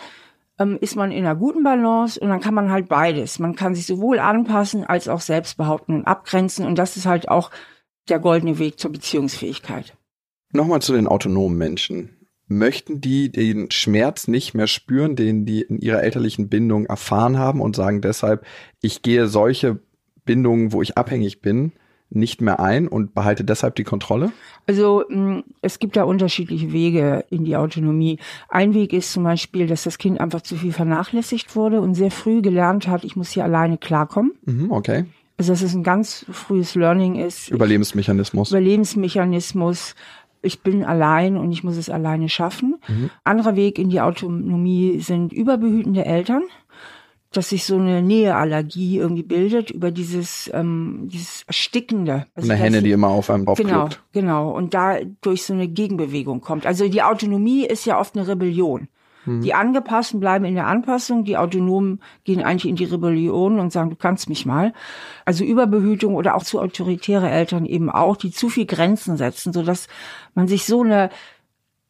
ähm, 0.59 0.79
ist 0.81 0.97
man 0.97 1.13
in 1.13 1.27
einer 1.27 1.37
guten 1.37 1.63
Balance 1.63 2.19
und 2.19 2.31
dann 2.31 2.41
kann 2.41 2.55
man 2.55 2.71
halt 2.71 2.89
beides. 2.89 3.39
Man 3.39 3.55
kann 3.55 3.75
sich 3.75 3.87
sowohl 3.87 4.19
anpassen 4.19 4.85
als 4.85 5.09
auch 5.09 5.21
selbst 5.21 5.59
behaupten 5.59 5.95
und 5.95 6.07
abgrenzen 6.07 6.67
und 6.67 6.77
das 6.79 6.97
ist 6.97 7.05
halt 7.05 7.29
auch 7.29 7.51
der 8.09 8.19
goldene 8.19 8.59
Weg 8.59 8.79
zur 8.79 8.93
Beziehungsfähigkeit. 8.93 9.95
Nochmal 10.53 10.81
zu 10.81 10.95
den 10.95 11.07
autonomen 11.07 11.59
Menschen. 11.59 12.16
Möchten 12.49 13.01
die 13.01 13.31
den 13.31 13.71
Schmerz 13.71 14.29
nicht 14.29 14.55
mehr 14.55 14.69
spüren, 14.69 15.17
den 15.17 15.47
die 15.47 15.63
in 15.63 15.81
ihrer 15.81 16.03
elterlichen 16.03 16.49
Bindung 16.49 16.87
erfahren 16.87 17.39
haben 17.39 17.61
und 17.61 17.75
sagen 17.75 18.01
deshalb, 18.01 18.45
ich 18.81 19.03
gehe 19.03 19.27
solche 19.27 19.81
Bindungen, 20.25 20.73
wo 20.73 20.83
ich 20.83 20.97
abhängig 20.97 21.41
bin, 21.41 21.73
nicht 22.11 22.41
mehr 22.41 22.61
ein 22.61 22.87
und 22.87 23.15
behalte 23.15 23.45
deshalb 23.45 23.75
die 23.75 23.85
Kontrolle? 23.85 24.33
Also 24.67 25.05
mm, 25.09 25.41
es 25.61 25.79
gibt 25.79 25.97
da 25.97 26.05
unterschiedliche 26.05 26.73
Wege 26.73 27.25
in 27.31 27.45
die 27.45 27.57
Autonomie. 27.57 28.19
Ein 28.49 28.75
Weg 28.75 28.93
ist 28.93 29.13
zum 29.13 29.25
Beispiel, 29.25 29.67
dass 29.67 29.85
das 29.85 29.99
Kind 29.99 30.21
einfach 30.21 30.43
zu 30.43 30.57
viel 30.57 30.73
vernachlässigt 30.73 31.57
wurde 31.57 31.81
und 31.81 31.95
sehr 31.95 32.11
früh 32.11 32.43
gelernt 32.43 32.87
hat, 32.87 33.05
ich 33.05 33.17
muss 33.17 33.31
hier 33.31 33.45
alleine 33.45 33.79
klarkommen. 33.79 34.33
Mhm, 34.45 34.71
okay. 34.71 35.05
Also 35.39 35.53
dass 35.53 35.63
es 35.63 35.75
ein 35.75 35.83
ganz 35.83 36.25
frühes 36.31 36.75
Learning 36.75 37.17
ist. 37.17 37.51
Überlebensmechanismus. 37.51 38.51
Überlebensmechanismus. 38.51 39.95
Ich 40.47 40.63
bin 40.63 40.85
allein 40.85 41.37
und 41.37 41.53
ich 41.53 41.65
muss 41.65 41.77
es 41.77 41.91
alleine 41.91 42.29
schaffen. 42.29 42.77
Mhm. 42.89 43.11
Anderer 43.25 43.57
Weg 43.57 43.79
in 43.79 43.91
die 43.91 44.01
Autonomie 44.01 45.01
sind 45.01 45.33
überbehütende 45.33 46.05
Eltern 46.05 46.45
dass 47.37 47.51
sich 47.51 47.65
so 47.65 47.77
eine 47.77 48.03
Näheallergie 48.03 48.99
irgendwie 48.99 49.23
bildet 49.23 49.71
über 49.71 49.91
dieses, 49.91 50.51
ähm, 50.55 51.09
dieses 51.13 51.43
Erstickende. 51.47 52.27
Also 52.35 52.51
eine 52.51 52.59
Henne, 52.59 52.83
die 52.83 52.93
immer 52.93 53.09
auf 53.09 53.31
einem 53.31 53.45
drauf 53.45 53.59
Genau, 53.59 53.89
genau. 54.13 54.51
Und 54.51 54.75
da 54.75 54.99
durch 55.21 55.43
so 55.43 55.53
eine 55.53 55.69
Gegenbewegung 55.69 56.41
kommt. 56.41 56.67
Also 56.67 56.89
die 56.89 57.03
Autonomie 57.03 57.67
ist 57.67 57.85
ja 57.85 58.01
oft 58.01 58.17
eine 58.17 58.27
Rebellion. 58.27 58.89
Hm. 59.27 59.43
Die 59.43 59.53
Angepassten 59.53 60.21
bleiben 60.21 60.45
in 60.45 60.55
der 60.55 60.67
Anpassung, 60.67 61.25
die 61.25 61.37
Autonomen 61.37 62.01
gehen 62.25 62.43
eigentlich 62.43 62.71
in 62.71 62.77
die 62.77 62.85
Rebellion 62.85 63.59
und 63.59 63.73
sagen, 63.73 63.91
du 63.91 63.97
kannst 63.97 64.29
mich 64.29 64.47
mal. 64.47 64.73
Also 65.25 65.45
Überbehütung 65.45 66.15
oder 66.15 66.35
auch 66.35 66.45
zu 66.45 66.61
autoritäre 66.61 67.29
Eltern 67.29 67.67
eben 67.67 67.91
auch, 67.91 68.17
die 68.17 68.31
zu 68.31 68.49
viel 68.49 68.67
Grenzen 68.67 69.17
setzen, 69.17 69.53
so 69.53 69.63
dass 69.63 69.89
man 70.35 70.49
sich 70.49 70.65
so 70.65 70.83
eine 70.83 71.11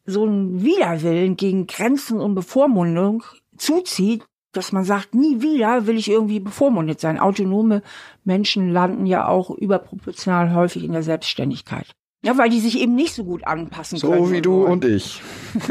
so 0.09 0.25
ein 0.25 0.63
Widerwillen 0.63 1.35
gegen 1.35 1.67
Grenzen 1.67 2.21
und 2.21 2.33
Bevormundung 2.33 3.23
zuzieht, 3.57 4.23
dass 4.53 4.71
man 4.71 4.85
sagt, 4.85 5.13
nie 5.13 5.41
wieder 5.41 5.85
will 5.85 5.97
ich 5.97 6.09
irgendwie 6.09 6.39
bevormundet 6.39 7.01
sein. 7.01 7.19
Autonome 7.19 7.83
Menschen 8.23 8.71
landen 8.71 9.05
ja 9.05 9.27
auch 9.27 9.49
überproportional 9.49 10.53
häufig 10.53 10.85
in 10.85 10.93
der 10.93 11.03
Selbstständigkeit. 11.03 11.91
Ja, 12.23 12.37
weil 12.37 12.49
die 12.49 12.59
sich 12.59 12.79
eben 12.79 12.95
nicht 12.95 13.13
so 13.13 13.23
gut 13.23 13.45
anpassen 13.45 13.97
so 13.97 14.09
können. 14.09 14.25
So 14.25 14.31
wie 14.31 14.41
du 14.41 14.65
und 14.65 14.83
ich. 14.83 15.21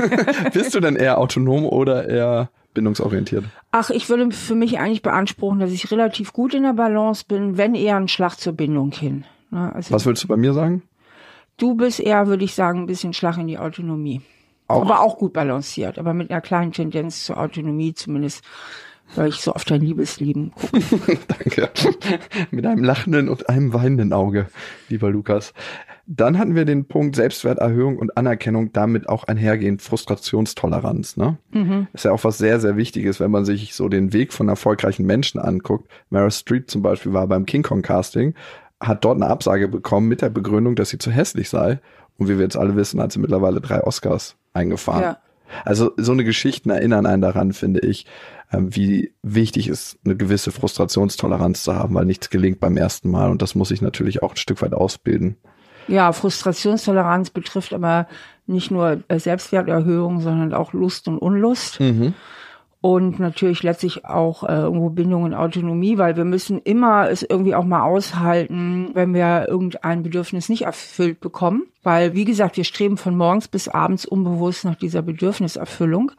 Bist 0.53 0.75
du 0.75 0.81
denn 0.81 0.97
eher 0.97 1.19
autonom 1.19 1.67
oder 1.67 2.09
eher 2.09 2.51
bindungsorientiert? 2.73 3.45
Ach, 3.73 3.91
ich 3.91 4.09
würde 4.09 4.31
für 4.31 4.55
mich 4.55 4.79
eigentlich 4.79 5.03
beanspruchen, 5.03 5.59
dass 5.59 5.73
ich 5.73 5.91
relativ 5.91 6.33
gut 6.33 6.55
in 6.55 6.63
der 6.63 6.75
Balance 6.75 7.25
bin, 7.27 7.57
wenn 7.57 7.75
eher 7.75 7.97
ein 7.97 8.09
Schlag 8.09 8.37
zur 8.37 8.53
Bindung 8.53 8.93
hin. 8.93 9.25
Also 9.51 9.93
Was 9.93 10.07
würdest 10.07 10.25
du 10.25 10.29
bei 10.29 10.37
mir 10.37 10.53
sagen? 10.53 10.83
Du 11.57 11.75
bist 11.75 12.01
eher, 12.01 12.27
würde 12.27 12.45
ich 12.45 12.55
sagen, 12.55 12.81
ein 12.81 12.87
bisschen 12.87 13.13
Schlag 13.13 13.39
in 13.39 13.47
die 13.47 13.59
Autonomie. 13.59 14.21
Auch. 14.69 14.83
Aber 14.83 15.01
auch 15.01 15.17
gut 15.17 15.33
balanciert, 15.33 15.99
aber 15.99 16.13
mit 16.13 16.31
einer 16.31 16.41
kleinen 16.41 16.73
Tendenz 16.73 17.25
zur 17.25 17.39
Autonomie 17.39 17.95
zumindest 17.95 18.45
weil 19.15 19.29
ich 19.29 19.37
so 19.37 19.53
auf 19.53 19.65
dein 19.65 19.81
Liebesleben 19.81 20.53
gucke. 20.53 21.19
Danke. 21.29 21.71
Mit 22.51 22.67
einem 22.67 22.85
lachenden 22.85 23.29
und 23.29 23.49
einem 23.49 23.73
weinenden 23.73 24.13
Auge, 24.13 24.47
lieber 24.89 25.11
Lukas. 25.11 25.53
Dann 26.09 26.39
hatten 26.39 26.55
wir 26.55 26.65
den 26.65 26.85
Punkt 26.87 27.17
Selbstwerterhöhung 27.17 27.99
und 27.99 28.17
Anerkennung, 28.17 28.73
damit 28.73 29.09
auch 29.09 29.25
einhergehend 29.25 29.83
Frustrationstoleranz. 29.83 31.17
Ne? 31.17 31.37
Mhm. 31.51 31.89
Ist 31.93 32.05
ja 32.05 32.13
auch 32.13 32.23
was 32.23 32.39
sehr, 32.39 32.61
sehr 32.61 32.77
Wichtiges, 32.77 33.19
wenn 33.19 33.33
man 33.33 33.45
sich 33.45 33.75
so 33.75 33.89
den 33.89 34.13
Weg 34.13 34.33
von 34.33 34.49
erfolgreichen 34.49 35.05
Menschen 35.05 35.41
anguckt. 35.41 35.91
Mara 36.11 36.31
Street 36.31 36.71
zum 36.71 36.83
Beispiel 36.83 37.13
war 37.13 37.27
beim 37.27 37.45
King 37.45 37.63
Kong 37.63 37.83
Casting, 37.83 38.35
hat 38.81 39.05
dort 39.05 39.17
eine 39.17 39.31
Absage 39.31 39.67
bekommen 39.67 40.07
mit 40.07 40.23
der 40.23 40.31
Begründung, 40.31 40.77
dass 40.77 40.91
sie 40.91 40.99
zu 40.99 41.11
hässlich 41.11 41.49
sei. 41.49 41.81
Und 42.19 42.29
wie 42.29 42.37
wir 42.37 42.45
jetzt 42.45 42.57
alle 42.57 42.77
wissen, 42.77 43.01
hat 43.01 43.11
sie 43.11 43.19
mittlerweile 43.19 43.61
drei 43.61 43.83
Oscars 43.83 44.37
eingefahren. 44.53 45.03
Ja. 45.03 45.19
Also 45.65 45.93
so 45.97 46.13
eine 46.13 46.25
Geschichten 46.25 46.71
erinnern 46.71 47.07
einen 47.07 47.23
daran, 47.23 47.53
finde 47.53 47.81
ich, 47.81 48.07
ähm, 48.53 48.75
wie 48.75 49.13
wichtig 49.23 49.69
ist, 49.69 49.99
eine 50.05 50.17
gewisse 50.17 50.53
Frustrationstoleranz 50.53 51.63
zu 51.63 51.75
haben, 51.75 51.95
weil 51.95 52.05
nichts 52.05 52.31
gelingt 52.31 52.61
beim 52.61 52.77
ersten 52.77 53.11
Mal 53.11 53.31
und 53.31 53.43
das 53.43 53.55
muss 53.55 53.71
ich 53.71 53.83
natürlich 53.83 54.23
auch 54.23 54.33
ein 54.33 54.37
Stück 54.37 54.63
weit 54.63 54.75
ausbilden. 54.75 55.37
Ja, 55.89 56.13
Frustrationstoleranz 56.13 57.31
betrifft 57.31 57.73
aber 57.73 58.09
nicht 58.47 58.71
nur 58.71 59.03
äh, 59.09 59.19
Selbstwerterhöhung, 59.19 60.21
sondern 60.21 60.53
auch 60.55 60.73
Lust 60.73 61.09
und 61.09 61.19
Unlust. 61.19 61.81
Mhm. 61.81 62.15
Und 62.83 63.19
natürlich 63.19 63.63
letztlich 63.63 64.05
auch 64.05 64.45
äh, 64.45 64.53
irgendwo 64.53 64.91
Bindung 64.91 65.25
und 65.25 65.35
Autonomie, 65.35 65.99
weil 65.99 66.17
wir 66.17 66.25
müssen 66.25 66.61
immer 66.61 67.11
es 67.11 67.23
irgendwie 67.23 67.55
auch 67.55 67.65
mal 67.65 67.83
aushalten, 67.83 68.91
wenn 68.93 69.15
wir 69.15 69.47
irgendein 69.49 70.03
Bedürfnis 70.03 70.49
nicht 70.49 70.63
erfüllt 70.63 71.21
bekommen. 71.21 71.65
Weil, 71.83 72.15
wie 72.15 72.25
gesagt, 72.25 72.57
wir 72.57 72.65
streben 72.65 72.97
von 72.97 73.17
morgens 73.17 73.49
bis 73.49 73.69
abends 73.69 74.05
unbewusst 74.05 74.65
nach 74.65 74.77
dieser 74.77 75.03
Bedürfniserfüllung. 75.03 76.13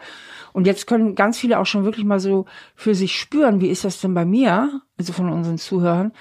Und 0.51 0.65
jetzt 0.65 0.87
können 0.87 1.15
ganz 1.15 1.37
viele 1.37 1.59
auch 1.59 1.65
schon 1.65 1.85
wirklich 1.85 2.05
mal 2.05 2.19
so 2.19 2.45
für 2.75 2.95
sich 2.95 3.15
spüren, 3.17 3.61
wie 3.61 3.69
ist 3.69 3.85
das 3.85 4.01
denn 4.01 4.13
bei 4.13 4.25
mir, 4.25 4.81
also 4.97 5.13
von 5.13 5.29
unseren 5.29 5.59
Zuhörern, 5.59 6.11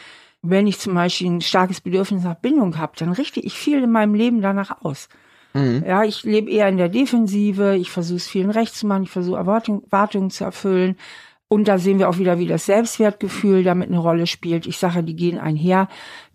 wenn 0.43 0.67
ich 0.67 0.79
zum 0.79 0.95
Beispiel 0.95 1.29
ein 1.29 1.41
starkes 1.41 1.81
Bedürfnis 1.81 2.23
nach 2.23 2.35
Bindung 2.35 2.77
habe, 2.79 2.93
dann 2.97 3.13
richte 3.13 3.41
ich 3.41 3.55
viel 3.55 3.83
in 3.83 3.91
meinem 3.91 4.15
Leben 4.15 4.43
danach 4.43 4.83
aus. 4.83 5.09
Mhm. 5.57 5.85
Ja, 5.87 6.05
ich 6.05 6.23
lebe 6.25 6.51
eher 6.51 6.69
in 6.69 6.77
der 6.77 6.89
Defensive, 6.89 7.77
ich 7.77 7.91
versuche 7.91 8.17
es 8.17 8.29
vielen 8.29 8.51
recht 8.51 8.75
zu 8.75 8.87
machen, 8.87 9.05
ich 9.05 9.11
versuche 9.11 9.39
Erwartung, 9.39 9.83
Erwartungen 9.85 10.31
zu 10.31 10.45
erfüllen. 10.45 10.97
Und 11.49 11.69
da 11.69 11.79
sehen 11.79 12.01
wir 12.01 12.09
auch 12.09 12.19
wieder, 12.19 12.41
wie 12.41 12.49
das 12.49 12.67
Selbstwertgefühl 12.67 13.63
damit 13.63 13.89
eine 13.89 13.99
Rolle 13.99 14.27
spielt. 14.27 14.67
Ich 14.67 14.79
sage, 14.79 15.05
die 15.05 15.15
gehen 15.15 15.39
einher, 15.39 15.89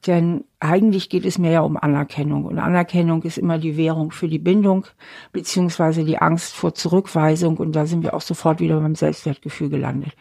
denn 0.07 0.45
eigentlich 0.61 1.09
geht 1.09 1.25
es 1.25 1.37
mir 1.37 1.51
ja 1.51 1.61
um 1.61 1.75
Anerkennung. 1.75 2.45
Und 2.45 2.59
Anerkennung 2.59 3.21
ist 3.23 3.37
immer 3.37 3.57
die 3.57 3.75
Währung 3.75 4.11
für 4.11 4.29
die 4.29 4.39
Bindung, 4.39 4.85
beziehungsweise 5.33 6.05
die 6.05 6.17
Angst 6.17 6.53
vor 6.53 6.73
Zurückweisung. 6.73 7.57
Und 7.57 7.75
da 7.75 7.85
sind 7.85 8.03
wir 8.03 8.13
auch 8.13 8.21
sofort 8.21 8.61
wieder 8.61 8.79
beim 8.79 8.95
Selbstwertgefühl 8.95 9.69
gelandet. 9.69 10.13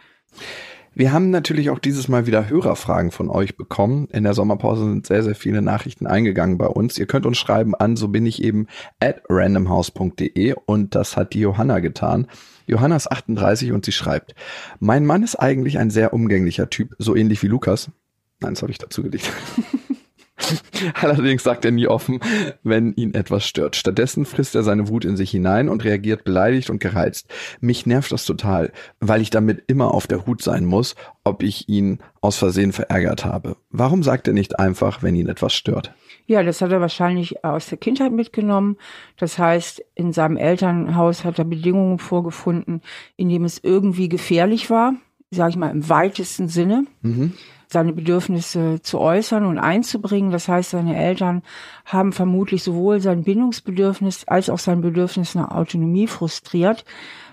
Wir 0.92 1.12
haben 1.12 1.30
natürlich 1.30 1.70
auch 1.70 1.78
dieses 1.78 2.08
Mal 2.08 2.26
wieder 2.26 2.48
Hörerfragen 2.48 3.12
von 3.12 3.30
euch 3.30 3.56
bekommen. 3.56 4.08
In 4.12 4.24
der 4.24 4.34
Sommerpause 4.34 4.84
sind 4.84 5.06
sehr, 5.06 5.22
sehr 5.22 5.36
viele 5.36 5.62
Nachrichten 5.62 6.06
eingegangen 6.06 6.58
bei 6.58 6.66
uns. 6.66 6.98
Ihr 6.98 7.06
könnt 7.06 7.26
uns 7.26 7.38
schreiben 7.38 7.74
an, 7.76 7.96
so 7.96 8.08
bin 8.08 8.26
ich 8.26 8.42
eben 8.42 8.66
at 8.98 9.22
randomhouse.de 9.28 10.54
und 10.66 10.94
das 10.96 11.16
hat 11.16 11.32
die 11.32 11.40
Johanna 11.40 11.78
getan. 11.78 12.26
Johanna 12.66 12.96
ist 12.96 13.10
38 13.10 13.72
und 13.72 13.84
sie 13.84 13.92
schreibt, 13.92 14.34
mein 14.80 15.06
Mann 15.06 15.22
ist 15.22 15.36
eigentlich 15.36 15.78
ein 15.78 15.90
sehr 15.90 16.12
umgänglicher 16.12 16.70
Typ, 16.70 16.94
so 16.98 17.14
ähnlich 17.14 17.42
wie 17.42 17.48
Lukas. 17.48 17.90
Nein, 18.40 18.54
das 18.54 18.62
habe 18.62 18.72
ich 18.72 18.78
dazu 18.78 19.02
gelegt. 19.02 19.30
Allerdings 20.94 21.42
sagt 21.42 21.64
er 21.64 21.70
nie 21.70 21.86
offen, 21.86 22.20
wenn 22.62 22.92
ihn 22.94 23.14
etwas 23.14 23.44
stört. 23.46 23.76
Stattdessen 23.76 24.24
frisst 24.24 24.54
er 24.54 24.62
seine 24.62 24.88
Wut 24.88 25.04
in 25.04 25.16
sich 25.16 25.30
hinein 25.30 25.68
und 25.68 25.84
reagiert 25.84 26.24
beleidigt 26.24 26.70
und 26.70 26.80
gereizt. 26.80 27.28
Mich 27.60 27.86
nervt 27.86 28.12
das 28.12 28.24
total, 28.24 28.72
weil 29.00 29.20
ich 29.20 29.30
damit 29.30 29.64
immer 29.66 29.92
auf 29.92 30.06
der 30.06 30.26
Hut 30.26 30.42
sein 30.42 30.64
muss, 30.64 30.94
ob 31.24 31.42
ich 31.42 31.68
ihn 31.68 31.98
aus 32.20 32.36
Versehen 32.36 32.72
verärgert 32.72 33.24
habe. 33.24 33.56
Warum 33.70 34.02
sagt 34.02 34.28
er 34.28 34.34
nicht 34.34 34.58
einfach, 34.58 35.02
wenn 35.02 35.14
ihn 35.14 35.28
etwas 35.28 35.54
stört? 35.54 35.94
Ja, 36.26 36.42
das 36.42 36.60
hat 36.60 36.70
er 36.70 36.80
wahrscheinlich 36.80 37.44
aus 37.44 37.66
der 37.68 37.78
Kindheit 37.78 38.12
mitgenommen. 38.12 38.76
Das 39.16 39.38
heißt, 39.38 39.82
in 39.94 40.12
seinem 40.12 40.36
Elternhaus 40.36 41.24
hat 41.24 41.38
er 41.38 41.44
Bedingungen 41.44 41.98
vorgefunden, 41.98 42.82
in 43.16 43.28
dem 43.28 43.44
es 43.44 43.58
irgendwie 43.62 44.08
gefährlich 44.08 44.70
war, 44.70 44.94
sage 45.30 45.50
ich 45.50 45.56
mal 45.56 45.70
im 45.70 45.88
weitesten 45.88 46.48
Sinne. 46.48 46.84
Mhm 47.02 47.34
seine 47.72 47.92
Bedürfnisse 47.92 48.80
zu 48.82 48.98
äußern 48.98 49.44
und 49.44 49.58
einzubringen. 49.58 50.30
Das 50.30 50.48
heißt, 50.48 50.70
seine 50.70 50.96
Eltern 50.96 51.42
haben 51.84 52.12
vermutlich 52.12 52.62
sowohl 52.62 53.00
sein 53.00 53.24
Bindungsbedürfnis 53.24 54.24
als 54.26 54.50
auch 54.50 54.58
sein 54.58 54.80
Bedürfnis 54.80 55.34
nach 55.34 55.50
Autonomie 55.50 56.06
frustriert. 56.06 56.84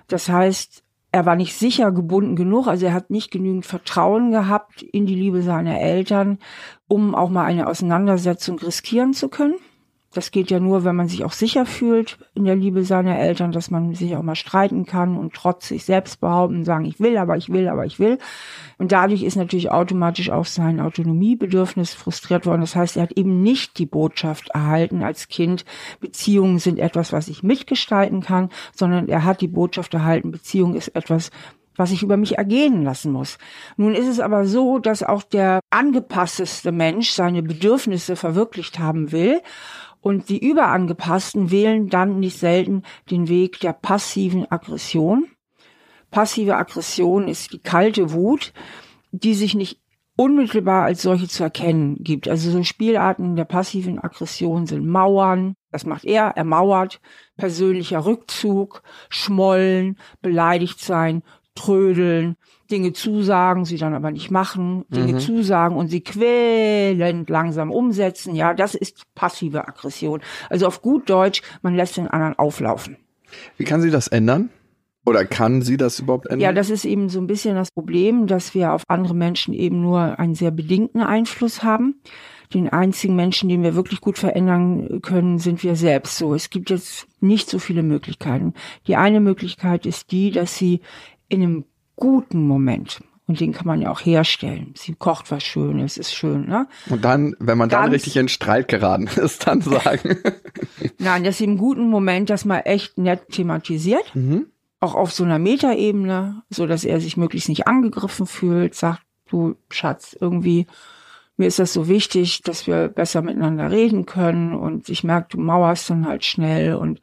Das 0.07 0.29
heißt, 0.29 0.83
er 1.11 1.25
war 1.25 1.35
nicht 1.35 1.55
sicher 1.55 1.91
gebunden 1.91 2.35
genug, 2.35 2.67
also 2.67 2.85
er 2.85 2.93
hat 2.93 3.09
nicht 3.09 3.31
genügend 3.31 3.65
Vertrauen 3.65 4.31
gehabt 4.31 4.83
in 4.83 5.05
die 5.05 5.15
Liebe 5.15 5.41
seiner 5.41 5.79
Eltern, 5.79 6.37
um 6.87 7.15
auch 7.15 7.29
mal 7.29 7.45
eine 7.45 7.67
Auseinandersetzung 7.67 8.59
riskieren 8.59 9.13
zu 9.13 9.29
können. 9.29 9.55
Das 10.13 10.31
geht 10.31 10.49
ja 10.49 10.59
nur, 10.59 10.83
wenn 10.83 10.95
man 10.95 11.09
sich 11.09 11.25
auch 11.25 11.33
sicher 11.33 11.65
fühlt 11.65 12.17
in 12.33 12.45
der 12.45 12.55
Liebe 12.55 12.83
seiner 12.83 13.19
Eltern, 13.19 13.51
dass 13.51 13.69
man 13.69 13.93
sich 13.93 14.15
auch 14.15 14.23
mal 14.23 14.35
streiten 14.35 14.85
kann 14.85 15.17
und 15.17 15.33
trotz 15.33 15.67
sich 15.67 15.83
selbst 15.83 16.21
behaupten, 16.21 16.63
sagen, 16.63 16.85
ich 16.85 16.99
will, 16.99 17.17
aber 17.17 17.35
ich 17.35 17.49
will, 17.49 17.67
aber 17.67 17.85
ich 17.85 17.99
will. 17.99 18.17
Und 18.77 18.93
dadurch 18.93 19.21
ist 19.23 19.35
natürlich 19.35 19.69
automatisch 19.69 20.29
auch 20.29 20.45
sein 20.45 20.79
Autonomiebedürfnis 20.79 21.93
frustriert 21.93 22.45
worden. 22.45 22.61
Das 22.61 22.75
heißt, 22.75 22.95
er 22.95 23.03
hat 23.03 23.11
eben 23.11 23.41
nicht 23.41 23.77
die 23.79 23.85
Botschaft 23.85 24.49
erhalten 24.49 25.03
als 25.03 25.27
Kind, 25.27 25.65
Beziehungen 25.99 26.59
sind 26.59 26.79
etwas, 26.79 27.11
was 27.11 27.27
ich 27.27 27.43
mitgestalten 27.43 28.21
kann, 28.21 28.49
sondern 28.73 29.09
er 29.09 29.25
hat 29.25 29.41
die 29.41 29.47
Botschaft 29.47 29.93
erhalten, 29.93 30.31
Beziehung 30.31 30.75
ist 30.75 30.95
etwas, 30.95 31.31
was 31.77 31.91
ich 31.91 32.03
über 32.03 32.17
mich 32.17 32.37
ergehen 32.37 32.83
lassen 32.83 33.11
muss. 33.11 33.37
Nun 33.77 33.93
ist 33.93 34.07
es 34.07 34.19
aber 34.19 34.45
so, 34.45 34.79
dass 34.79 35.03
auch 35.03 35.23
der 35.23 35.59
angepassteste 35.69 36.71
Mensch 36.71 37.11
seine 37.11 37.43
Bedürfnisse 37.43 38.15
verwirklicht 38.15 38.79
haben 38.79 39.11
will 39.11 39.41
und 40.07 40.29
die 40.29 40.39
Überangepassten 40.39 41.51
wählen 41.51 41.89
dann 41.89 42.21
nicht 42.21 42.39
selten 42.39 42.83
den 43.11 43.27
Weg 43.27 43.59
der 43.59 43.73
passiven 43.73 44.49
Aggression. 44.49 45.27
Passive 46.11 46.55
Aggression 46.55 47.27
ist 47.27 47.51
die 47.51 47.59
kalte 47.59 48.13
Wut, 48.13 48.53
die 49.11 49.33
sich 49.33 49.53
nicht 49.53 49.81
unmittelbar 50.15 50.85
als 50.85 51.01
solche 51.01 51.27
zu 51.27 51.43
erkennen 51.43 51.97
gibt. 51.99 52.29
Also 52.29 52.51
so 52.51 52.63
Spielarten 52.63 53.35
der 53.35 53.43
passiven 53.43 53.99
Aggression 53.99 54.65
sind 54.65 54.87
Mauern, 54.87 55.55
das 55.71 55.85
macht 55.85 56.05
er, 56.05 56.27
er 56.37 56.45
mauert, 56.45 57.01
persönlicher 57.35 58.05
Rückzug, 58.05 58.83
Schmollen, 59.09 59.99
beleidigt 60.21 60.79
sein, 60.79 61.21
trödeln, 61.53 62.37
Dinge 62.67 62.93
zusagen, 62.93 63.65
sie 63.65 63.77
dann 63.77 63.93
aber 63.93 64.11
nicht 64.11 64.31
machen, 64.31 64.85
Dinge 64.89 65.13
mhm. 65.13 65.19
zusagen 65.19 65.77
und 65.77 65.87
sie 65.87 66.01
quälend 66.01 67.29
langsam 67.29 67.71
umsetzen. 67.71 68.35
Ja, 68.35 68.53
das 68.53 68.75
ist 68.75 69.03
passive 69.15 69.67
Aggression. 69.67 70.21
Also 70.49 70.67
auf 70.67 70.81
gut 70.81 71.09
Deutsch, 71.09 71.41
man 71.61 71.75
lässt 71.75 71.97
den 71.97 72.07
anderen 72.07 72.37
auflaufen. 72.37 72.97
Wie 73.57 73.63
kann 73.63 73.81
sie 73.81 73.91
das 73.91 74.07
ändern? 74.07 74.49
Oder 75.05 75.23
kann 75.23 75.61
sie 75.61 75.77
das 75.77 76.01
überhaupt 76.01 76.25
ändern? 76.25 76.41
Ja, 76.41 76.51
das 76.51 76.69
ist 76.69 76.83
eben 76.83 77.07
so 77.07 77.19
ein 77.21 77.27
bisschen 77.27 77.55
das 77.55 77.71
Problem, 77.71 78.27
dass 78.27 78.53
wir 78.53 78.73
auf 78.73 78.83
andere 78.89 79.15
Menschen 79.15 79.53
eben 79.53 79.79
nur 79.79 80.19
einen 80.19 80.35
sehr 80.35 80.51
bedingten 80.51 80.99
Einfluss 80.99 81.63
haben. 81.63 82.01
Den 82.53 82.67
einzigen 82.67 83.15
Menschen, 83.15 83.47
den 83.47 83.63
wir 83.63 83.73
wirklich 83.73 84.01
gut 84.01 84.17
verändern 84.17 85.01
können, 85.01 85.39
sind 85.39 85.63
wir 85.63 85.77
selbst. 85.77 86.17
So, 86.17 86.33
es 86.33 86.49
gibt 86.49 86.69
jetzt 86.69 87.07
nicht 87.21 87.49
so 87.49 87.57
viele 87.57 87.83
Möglichkeiten. 87.83 88.53
Die 88.87 88.97
eine 88.97 89.21
Möglichkeit 89.21 89.85
ist 89.85 90.11
die, 90.11 90.31
dass 90.31 90.57
sie 90.57 90.81
in 91.29 91.41
einem 91.41 91.65
guten 91.97 92.47
Moment. 92.47 93.01
Und 93.27 93.41
den 93.41 93.51
kann 93.51 93.67
man 93.67 93.81
ja 93.81 93.91
auch 93.91 93.99
herstellen. 93.99 94.73
Sie 94.77 94.95
kocht 94.95 95.31
was 95.31 95.43
Schönes, 95.43 95.97
ist 95.97 96.13
schön, 96.15 96.47
ne? 96.47 96.65
Und 96.89 97.03
dann, 97.03 97.35
wenn 97.39 97.57
man 97.57 97.67
Ganz, 97.67 97.83
dann 97.83 97.91
richtig 97.91 98.15
in 98.15 98.29
Streit 98.29 98.69
geraten 98.69 99.07
ist, 99.17 99.45
dann 99.45 99.59
sagen. 99.59 100.17
Nein, 100.97 101.25
dass 101.25 101.39
sie 101.39 101.43
im 101.43 101.57
guten 101.57 101.89
Moment 101.89 102.29
das 102.29 102.45
mal 102.45 102.61
echt 102.61 102.97
nett 102.97 103.27
thematisiert. 103.29 104.15
Mhm. 104.15 104.47
Auch 104.79 104.95
auf 104.95 105.11
so 105.11 105.25
einer 105.25 105.39
Metaebene, 105.39 106.43
so 106.49 106.67
dass 106.67 106.85
er 106.85 107.01
sich 107.01 107.17
möglichst 107.17 107.49
nicht 107.49 107.67
angegriffen 107.67 108.27
fühlt, 108.27 108.75
sagt, 108.75 109.01
du 109.29 109.55
Schatz, 109.69 110.15
irgendwie, 110.17 110.65
mir 111.35 111.47
ist 111.47 111.59
das 111.59 111.73
so 111.73 111.89
wichtig, 111.89 112.43
dass 112.43 112.65
wir 112.65 112.87
besser 112.87 113.21
miteinander 113.21 113.71
reden 113.71 114.05
können 114.05 114.53
und 114.53 114.87
ich 114.87 115.03
merke, 115.03 115.29
du 115.31 115.39
mauerst 115.39 115.89
dann 115.89 116.07
halt 116.07 116.23
schnell 116.23 116.75
und 116.75 117.01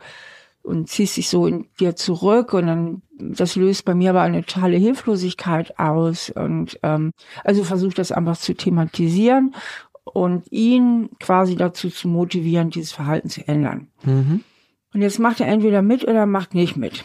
und 0.65 0.89
ziehst 0.89 1.17
dich 1.17 1.29
so 1.29 1.47
in 1.47 1.67
dir 1.79 1.95
zurück 1.95 2.55
und 2.55 2.67
dann 2.67 3.03
das 3.19 3.55
löst 3.55 3.85
bei 3.85 3.95
mir 3.95 4.11
aber 4.11 4.23
eine 4.23 4.45
totale 4.45 4.77
Hilflosigkeit 4.77 5.79
aus 5.79 6.31
und 6.31 6.79
ähm, 6.83 7.13
also 7.45 7.63
versucht 7.63 7.99
das 7.99 8.11
einfach 8.11 8.37
zu 8.37 8.55
thematisieren 8.55 9.55
und 10.05 10.51
ihn 10.51 11.11
quasi 11.21 11.57
dazu 11.57 11.91
zu 11.91 12.09
motivieren, 12.09 12.71
dieses 12.71 12.93
Verhalten 12.93 13.29
zu 13.29 13.47
ändern. 13.47 13.89
Mhm. 14.05 14.43
Und 14.93 15.03
jetzt 15.03 15.19
macht 15.19 15.41
er 15.41 15.49
entweder 15.49 15.83
mit 15.83 16.05
oder 16.05 16.27
macht 16.27 16.55
nicht 16.55 16.77
mit. 16.77 17.05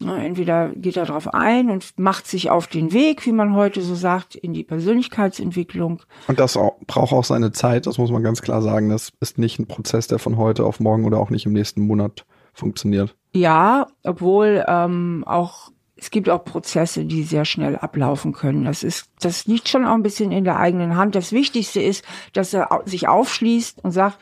Entweder 0.00 0.70
geht 0.70 0.96
er 0.96 1.06
darauf 1.06 1.32
ein 1.32 1.70
und 1.70 1.98
macht 1.98 2.26
sich 2.26 2.50
auf 2.50 2.66
den 2.66 2.92
Weg, 2.92 3.24
wie 3.24 3.32
man 3.32 3.54
heute 3.54 3.80
so 3.80 3.94
sagt, 3.94 4.34
in 4.34 4.52
die 4.52 4.64
Persönlichkeitsentwicklung. 4.64 6.02
Und 6.26 6.38
das 6.38 6.56
auch, 6.56 6.74
braucht 6.86 7.12
auch 7.12 7.24
seine 7.24 7.52
Zeit, 7.52 7.86
das 7.86 7.96
muss 7.96 8.10
man 8.10 8.22
ganz 8.22 8.42
klar 8.42 8.60
sagen. 8.60 8.90
Das 8.90 9.12
ist 9.20 9.38
nicht 9.38 9.58
ein 9.58 9.66
Prozess, 9.66 10.06
der 10.06 10.18
von 10.18 10.36
heute 10.36 10.64
auf 10.64 10.80
morgen 10.80 11.04
oder 11.04 11.18
auch 11.18 11.30
nicht 11.30 11.46
im 11.46 11.52
nächsten 11.52 11.86
Monat 11.86 12.26
funktioniert. 12.54 13.14
Ja, 13.32 13.88
obwohl 14.02 14.64
ähm, 14.66 15.24
auch 15.26 15.70
es 15.96 16.10
gibt 16.10 16.28
auch 16.28 16.44
Prozesse, 16.44 17.04
die 17.04 17.22
sehr 17.22 17.44
schnell 17.44 17.76
ablaufen 17.76 18.32
können. 18.32 18.64
Das 18.64 18.82
ist, 18.82 19.08
das 19.20 19.46
liegt 19.46 19.68
schon 19.68 19.86
auch 19.86 19.94
ein 19.94 20.02
bisschen 20.02 20.32
in 20.32 20.44
der 20.44 20.58
eigenen 20.58 20.96
Hand. 20.96 21.14
Das 21.14 21.32
Wichtigste 21.32 21.80
ist, 21.80 22.04
dass 22.32 22.52
er 22.52 22.82
sich 22.84 23.08
aufschließt 23.08 23.82
und 23.82 23.92
sagt, 23.92 24.18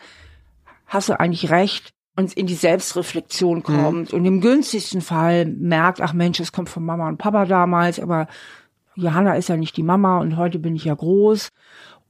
hast 0.87 1.09
du 1.09 1.19
eigentlich 1.19 1.51
recht? 1.51 1.93
Und 2.15 2.35
in 2.35 2.47
die 2.47 2.55
Selbstreflexion 2.55 3.59
mhm. 3.59 3.63
kommt 3.63 4.13
mhm. 4.13 4.19
und 4.19 4.25
im 4.27 4.41
günstigsten 4.43 5.01
Fall 5.01 5.47
merkt, 5.47 6.03
ach 6.03 6.13
Mensch, 6.13 6.41
es 6.41 6.53
kommt 6.53 6.69
von 6.69 6.85
Mama 6.85 7.09
und 7.09 7.17
Papa 7.17 7.47
damals, 7.47 7.99
aber 7.99 8.29
Johanna 8.95 9.35
ist 9.35 9.49
ja 9.49 9.57
nicht 9.57 9.77
die 9.79 9.83
Mama 9.83 10.21
und 10.21 10.37
heute 10.37 10.59
bin 10.59 10.77
ich 10.77 10.85
ja 10.85 10.95
groß 10.95 11.49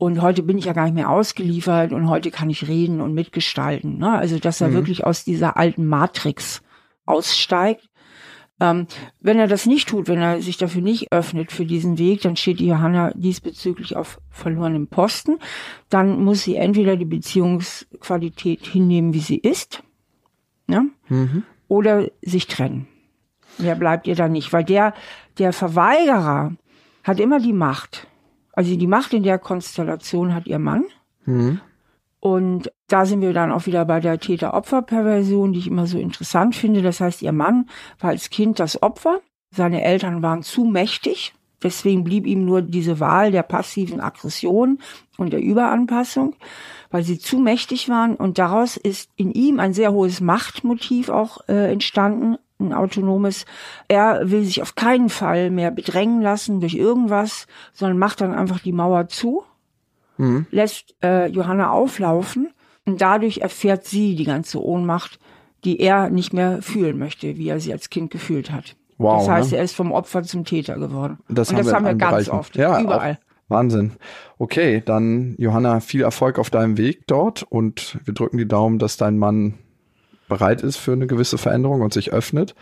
und 0.02 0.20
heute 0.20 0.42
bin 0.42 0.58
ich 0.58 0.64
ja 0.64 0.72
gar 0.72 0.86
nicht 0.86 0.96
mehr 0.96 1.10
ausgeliefert 1.10 1.92
und 1.92 2.08
heute 2.08 2.32
kann 2.32 2.50
ich 2.50 2.66
reden 2.66 3.00
und 3.00 3.14
mitgestalten. 3.14 3.98
Ne? 3.98 4.10
Also, 4.10 4.40
dass 4.40 4.60
er 4.60 4.70
mhm. 4.70 4.74
wirklich 4.74 5.04
aus 5.04 5.22
dieser 5.22 5.56
alten 5.56 5.86
Matrix 5.86 6.60
aussteigt. 7.06 7.88
Ähm, 8.58 8.88
wenn 9.20 9.38
er 9.38 9.46
das 9.46 9.64
nicht 9.64 9.88
tut, 9.88 10.08
wenn 10.08 10.18
er 10.18 10.42
sich 10.42 10.56
dafür 10.56 10.82
nicht 10.82 11.12
öffnet 11.12 11.52
für 11.52 11.64
diesen 11.64 11.98
Weg, 11.98 12.20
dann 12.22 12.34
steht 12.34 12.58
die 12.58 12.66
Johanna 12.66 13.12
diesbezüglich 13.14 13.94
auf 13.94 14.20
verlorenem 14.28 14.88
Posten. 14.88 15.38
Dann 15.88 16.24
muss 16.24 16.42
sie 16.42 16.56
entweder 16.56 16.96
die 16.96 17.04
Beziehungsqualität 17.04 18.66
hinnehmen, 18.66 19.14
wie 19.14 19.20
sie 19.20 19.38
ist, 19.38 19.84
ne? 20.66 20.88
Mhm. 21.10 21.44
oder 21.68 22.08
sich 22.22 22.48
trennen. 22.48 22.88
Mehr 23.58 23.76
bleibt 23.76 24.08
ihr 24.08 24.16
da 24.16 24.26
nicht, 24.26 24.52
weil 24.52 24.64
der, 24.64 24.94
der 25.38 25.52
Verweigerer 25.52 26.56
hat 27.04 27.20
immer 27.20 27.38
die 27.38 27.52
Macht. 27.52 28.08
Also 28.52 28.76
die 28.76 28.86
Macht 28.86 29.12
in 29.14 29.22
der 29.22 29.38
Konstellation 29.38 30.34
hat 30.34 30.46
ihr 30.46 30.58
Mann. 30.58 30.84
Mhm. 31.24 31.60
Und 32.20 32.70
da 32.86 33.04
sind 33.04 33.20
wir 33.20 33.32
dann 33.32 33.50
auch 33.50 33.66
wieder 33.66 33.84
bei 33.84 33.98
der 33.98 34.20
Täter-Opfer-Perversion, 34.20 35.52
die 35.52 35.58
ich 35.58 35.66
immer 35.66 35.86
so 35.86 35.98
interessant 35.98 36.54
finde. 36.54 36.82
Das 36.82 37.00
heißt, 37.00 37.22
ihr 37.22 37.32
Mann 37.32 37.68
war 37.98 38.10
als 38.10 38.30
Kind 38.30 38.60
das 38.60 38.80
Opfer. 38.80 39.20
Seine 39.50 39.82
Eltern 39.82 40.22
waren 40.22 40.42
zu 40.42 40.64
mächtig. 40.64 41.34
Deswegen 41.62 42.04
blieb 42.04 42.26
ihm 42.26 42.44
nur 42.44 42.62
diese 42.62 43.00
Wahl 43.00 43.30
der 43.30 43.42
passiven 43.42 44.00
Aggression 44.00 44.78
und 45.16 45.32
der 45.32 45.40
Überanpassung, 45.40 46.36
weil 46.90 47.02
sie 47.02 47.18
zu 47.18 47.38
mächtig 47.38 47.88
waren. 47.88 48.16
Und 48.16 48.38
daraus 48.38 48.76
ist 48.76 49.10
in 49.16 49.32
ihm 49.32 49.60
ein 49.60 49.72
sehr 49.72 49.92
hohes 49.92 50.20
Machtmotiv 50.20 51.08
auch 51.08 51.48
äh, 51.48 51.72
entstanden, 51.72 52.36
ein 52.68 52.72
autonomes. 52.72 53.44
Er 53.88 54.30
will 54.30 54.44
sich 54.44 54.62
auf 54.62 54.74
keinen 54.74 55.08
Fall 55.08 55.50
mehr 55.50 55.70
bedrängen 55.70 56.22
lassen 56.22 56.60
durch 56.60 56.74
irgendwas, 56.74 57.46
sondern 57.72 57.98
macht 57.98 58.20
dann 58.20 58.34
einfach 58.34 58.60
die 58.60 58.72
Mauer 58.72 59.08
zu, 59.08 59.44
mhm. 60.18 60.46
lässt 60.50 60.94
äh, 61.02 61.26
Johanna 61.28 61.70
auflaufen 61.70 62.50
und 62.84 63.00
dadurch 63.00 63.38
erfährt 63.38 63.84
sie 63.84 64.16
die 64.16 64.24
ganze 64.24 64.62
Ohnmacht, 64.62 65.18
die 65.64 65.80
er 65.80 66.10
nicht 66.10 66.32
mehr 66.32 66.62
fühlen 66.62 66.98
möchte, 66.98 67.36
wie 67.36 67.48
er 67.48 67.60
sie 67.60 67.72
als 67.72 67.90
Kind 67.90 68.10
gefühlt 68.10 68.50
hat. 68.50 68.76
Wow, 68.98 69.20
das 69.20 69.28
heißt, 69.28 69.52
ne? 69.52 69.58
er 69.58 69.64
ist 69.64 69.74
vom 69.74 69.92
Opfer 69.92 70.22
zum 70.22 70.44
Täter 70.44 70.78
geworden. 70.78 71.18
Das 71.28 71.50
und 71.50 71.56
haben 71.56 71.64
das 71.64 71.72
wir 71.72 71.76
haben 71.76 71.84
wir 71.86 71.94
ganz 71.94 72.10
Bereichen. 72.12 72.30
oft, 72.30 72.56
ja, 72.56 72.80
überall. 72.80 73.18
Wahnsinn. 73.48 73.92
Okay, 74.38 74.82
dann 74.84 75.34
Johanna, 75.38 75.80
viel 75.80 76.02
Erfolg 76.02 76.38
auf 76.38 76.50
deinem 76.50 76.78
Weg 76.78 77.06
dort 77.06 77.42
und 77.42 77.98
wir 78.04 78.14
drücken 78.14 78.38
die 78.38 78.48
Daumen, 78.48 78.78
dass 78.78 78.96
dein 78.96 79.18
Mann 79.18 79.54
bereit 80.28 80.62
ist 80.62 80.76
für 80.76 80.92
eine 80.92 81.06
gewisse 81.06 81.38
Veränderung 81.38 81.80
und 81.80 81.92
sich 81.92 82.12
öffnet. 82.12 82.54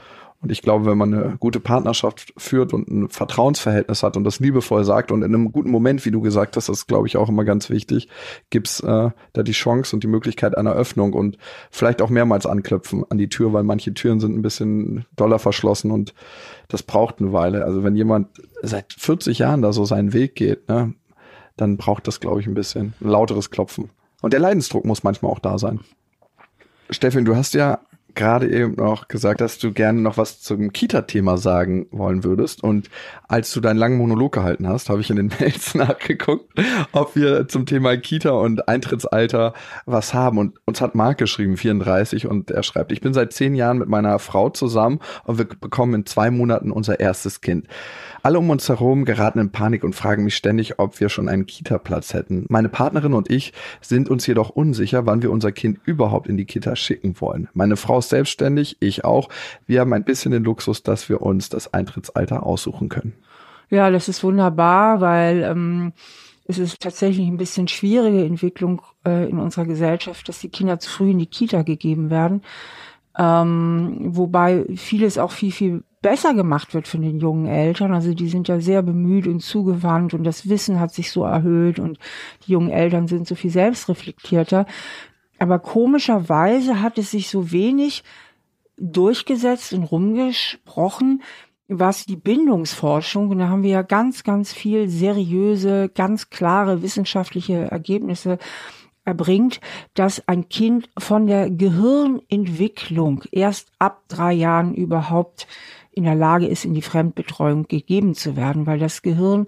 Und 0.43 0.51
ich 0.51 0.63
glaube, 0.63 0.87
wenn 0.87 0.97
man 0.97 1.13
eine 1.13 1.37
gute 1.39 1.61
Partnerschaft 1.61 2.33
führt 2.39 2.73
und 2.73 2.89
ein 2.89 3.09
Vertrauensverhältnis 3.11 4.03
hat 4.03 4.17
und 4.17 4.25
das 4.25 4.41
liebevoll 4.41 4.85
sagt 4.85 5.13
und 5.13 5.23
in 5.23 5.35
einem 5.35 5.53
guten 5.53 5.71
Moment, 5.71 6.07
wie 6.07 6.11
du 6.11 6.23
gesagt 6.23 6.57
hast, 6.57 6.71
das 6.71 6.79
ist, 6.79 6.87
glaube 6.87 7.07
ich, 7.07 7.19
auch 7.19 7.29
immer 7.29 7.45
ganz 7.45 7.69
wichtig, 7.69 8.09
gibt's 8.49 8.81
äh, 8.81 9.11
da 9.35 9.43
die 9.43 9.53
Chance 9.53 9.95
und 9.95 10.03
die 10.03 10.09
Möglichkeit 10.09 10.57
einer 10.57 10.73
Öffnung 10.73 11.13
und 11.13 11.37
vielleicht 11.71 12.01
auch 12.01 12.09
mehrmals 12.09 12.47
anklopfen 12.47 13.05
an 13.11 13.19
die 13.19 13.29
Tür, 13.29 13.53
weil 13.53 13.65
manche 13.65 13.93
Türen 13.93 14.19
sind 14.19 14.35
ein 14.35 14.41
bisschen 14.41 15.05
doller 15.15 15.39
verschlossen 15.39 15.91
und 15.91 16.15
das 16.69 16.83
braucht 16.83 17.21
eine 17.21 17.35
Weile. 17.35 17.65
Also 17.67 17.85
wenn 17.85 17.95
jemand 17.95 18.29
seit 18.63 18.95
40 18.95 19.41
Jahren 19.41 19.61
da 19.61 19.75
so 19.75 19.85
seinen 19.85 20.15
Weg 20.15 20.37
geht, 20.37 20.71
ne, 20.71 20.95
dann 21.59 21.77
braucht 21.77 22.07
das, 22.07 22.19
glaube 22.19 22.41
ich, 22.41 22.47
ein 22.47 22.55
bisschen 22.55 22.95
ein 23.03 23.09
lauteres 23.09 23.51
Klopfen. 23.51 23.91
Und 24.23 24.33
der 24.33 24.41
Leidensdruck 24.41 24.87
muss 24.87 25.03
manchmal 25.03 25.33
auch 25.33 25.39
da 25.39 25.59
sein. 25.59 25.81
Stefan, 26.91 27.25
du 27.25 27.37
hast 27.37 27.55
ja 27.55 27.81
gerade 28.15 28.51
eben 28.51 28.75
noch 28.75 29.09
gesagt, 29.09 29.41
dass 29.41 29.59
du 29.59 29.73
gerne 29.73 30.01
noch 30.01 30.17
was 30.17 30.41
zum 30.41 30.73
Kita-Thema 30.73 31.39
sagen 31.39 31.87
wollen 31.91 32.25
würdest. 32.25 32.63
Und 32.63 32.91
als 33.29 33.53
du 33.53 33.61
deinen 33.61 33.77
langen 33.77 33.99
Monolog 33.99 34.33
gehalten 34.33 34.69
hast, 34.69 34.91
habe 34.91 35.01
ich 35.01 35.11
in 35.11 35.17
den 35.17 35.31
Mails 35.41 35.75
nachgeguckt, 35.75 36.53
ob 36.93 37.17
wir 37.17 37.49
zum 37.49 37.67
Thema 37.67 37.97
Kita 37.97 38.31
und 38.31 38.69
Eintrittsalter 38.69 39.55
was 39.87 40.15
haben. 40.15 40.39
Und 40.39 40.59
uns 40.67 40.81
hat 40.81 40.95
Marc 40.95 41.19
geschrieben, 41.19 41.57
34, 41.57 42.27
und 42.27 42.51
er 42.51 42.63
schreibt, 42.63 42.93
ich 42.93 43.01
bin 43.01 43.15
seit 43.15 43.33
zehn 43.33 43.55
Jahren 43.55 43.79
mit 43.79 43.89
meiner 43.89 44.19
Frau 44.19 44.51
zusammen 44.51 45.01
und 45.25 45.39
wir 45.39 45.47
bekommen 45.47 45.95
in 45.95 46.07
zwei 46.07 46.31
Monaten 46.31 46.71
unser 46.71 47.01
erstes 47.01 47.41
Kind. 47.41 47.67
Alle 48.23 48.39
um 48.39 48.51
uns 48.51 48.69
herum 48.69 49.05
geraten 49.05 49.39
in 49.39 49.51
Panik 49.51 49.83
und 49.83 49.95
fragen 49.95 50.25
mich 50.25 50.37
ständig, 50.37 50.79
ob 50.79 51.01
wir 51.01 51.09
schon 51.09 51.29
einen 51.29 51.47
Kita-Platz 51.47 52.13
hätten. 52.13 52.45
Meine 52.49 52.69
Partnerin 52.69 53.15
und 53.15 53.31
ich 53.31 53.53
sind 53.81 54.11
uns 54.11 54.27
jedoch 54.27 54.51
unsicher, 54.51 55.07
wann 55.07 55.23
wir 55.23 55.31
unser 55.31 55.53
Kind 55.53 55.79
überhaupt 55.85 56.27
in 56.27 56.37
die 56.37 56.45
Kita 56.45 56.77
schicken 56.77 57.15
wollen. 57.21 57.49
Meine 57.55 57.77
Frau 57.77 58.00
ist 58.01 58.11
selbstständig, 58.11 58.77
ich 58.81 59.05
auch. 59.05 59.29
Wir 59.67 59.81
haben 59.81 59.93
ein 59.93 60.05
bisschen 60.05 60.33
den 60.33 60.45
Luxus, 60.45 60.83
dass 60.83 61.09
wir 61.09 61.23
uns 61.23 61.49
das 61.49 61.73
Eintrittsalter 61.73 62.45
aussuchen 62.45 62.89
können. 62.89 63.15
Ja, 63.71 63.91
das 63.91 64.09
ist 64.09 64.25
wunderbar, 64.25 65.01
weil 65.01 65.43
ähm, 65.43 65.93
es 66.47 66.59
ist 66.59 66.81
tatsächlich 66.81 67.29
ein 67.29 67.37
bisschen 67.37 67.69
schwierige 67.69 68.25
Entwicklung 68.25 68.83
äh, 69.07 69.29
in 69.29 69.39
unserer 69.39 69.65
Gesellschaft, 69.65 70.29
dass 70.29 70.41
die 70.41 70.49
Kinder 70.49 70.81
zu 70.81 70.91
früh 70.91 71.11
in 71.11 71.19
die 71.19 71.27
Kita 71.27 71.63
gegeben 71.63 72.11
werden. 72.11 72.43
Ähm, 73.17 73.97
wobei 74.17 74.65
vieles 74.77 75.19
auch 75.19 75.31
viel, 75.31 75.53
viel 75.53 75.85
besser 76.03 76.35
gemacht 76.35 76.75
wird 76.75 76.89
von 76.89 77.03
den 77.03 77.21
jungen 77.21 77.47
Eltern. 77.47 77.93
Also 77.93 78.15
die 78.15 78.29
sind 78.29 78.49
ja 78.49 78.61
sehr 78.61 78.83
bemüht 78.83 79.27
und 79.27 79.41
zugewandt 79.41 80.15
und 80.15 80.25
das 80.25 80.49
Wissen 80.49 80.81
hat 80.81 80.93
sich 80.93 81.11
so 81.11 81.25
erhöht 81.25 81.79
und 81.79 81.99
die 82.47 82.53
jungen 82.53 82.71
Eltern 82.71 83.07
sind 83.07 83.27
so 83.27 83.35
viel 83.35 83.51
selbstreflektierter. 83.51 84.67
Aber 85.41 85.59
komischerweise 85.59 86.83
hat 86.83 86.99
es 86.99 87.11
sich 87.11 87.31
so 87.31 87.51
wenig 87.51 88.05
durchgesetzt 88.77 89.73
und 89.73 89.85
rumgesprochen, 89.85 91.23
was 91.67 92.05
die 92.05 92.17
Bindungsforschung, 92.17 93.31
und 93.31 93.39
da 93.39 93.49
haben 93.49 93.63
wir 93.63 93.71
ja 93.71 93.83
ganz, 93.83 94.23
ganz 94.23 94.53
viel 94.53 94.89
seriöse, 94.91 95.89
ganz 95.95 96.29
klare 96.29 96.83
wissenschaftliche 96.83 97.71
Ergebnisse 97.71 98.39
erbringt, 99.07 99.61
dass 99.95 100.29
ein 100.29 100.51
Kind 100.51 100.91
von 100.99 101.27
der 101.27 101.49
Gehirnentwicklung 101.49 103.25
erst 103.33 103.73
ab 103.79 104.03
drei 104.09 104.35
Jahren 104.35 104.75
überhaupt 104.75 105.47
in 105.91 106.05
der 106.05 106.17
Lage 106.17 106.49
ist, 106.49 106.67
in 106.67 106.75
die 106.75 106.83
Fremdbetreuung 106.83 107.67
gegeben 107.67 108.15
zu 108.15 108.37
werden, 108.37 108.67
weil 108.67 108.79
das 108.79 109.01
Gehirn 109.01 109.47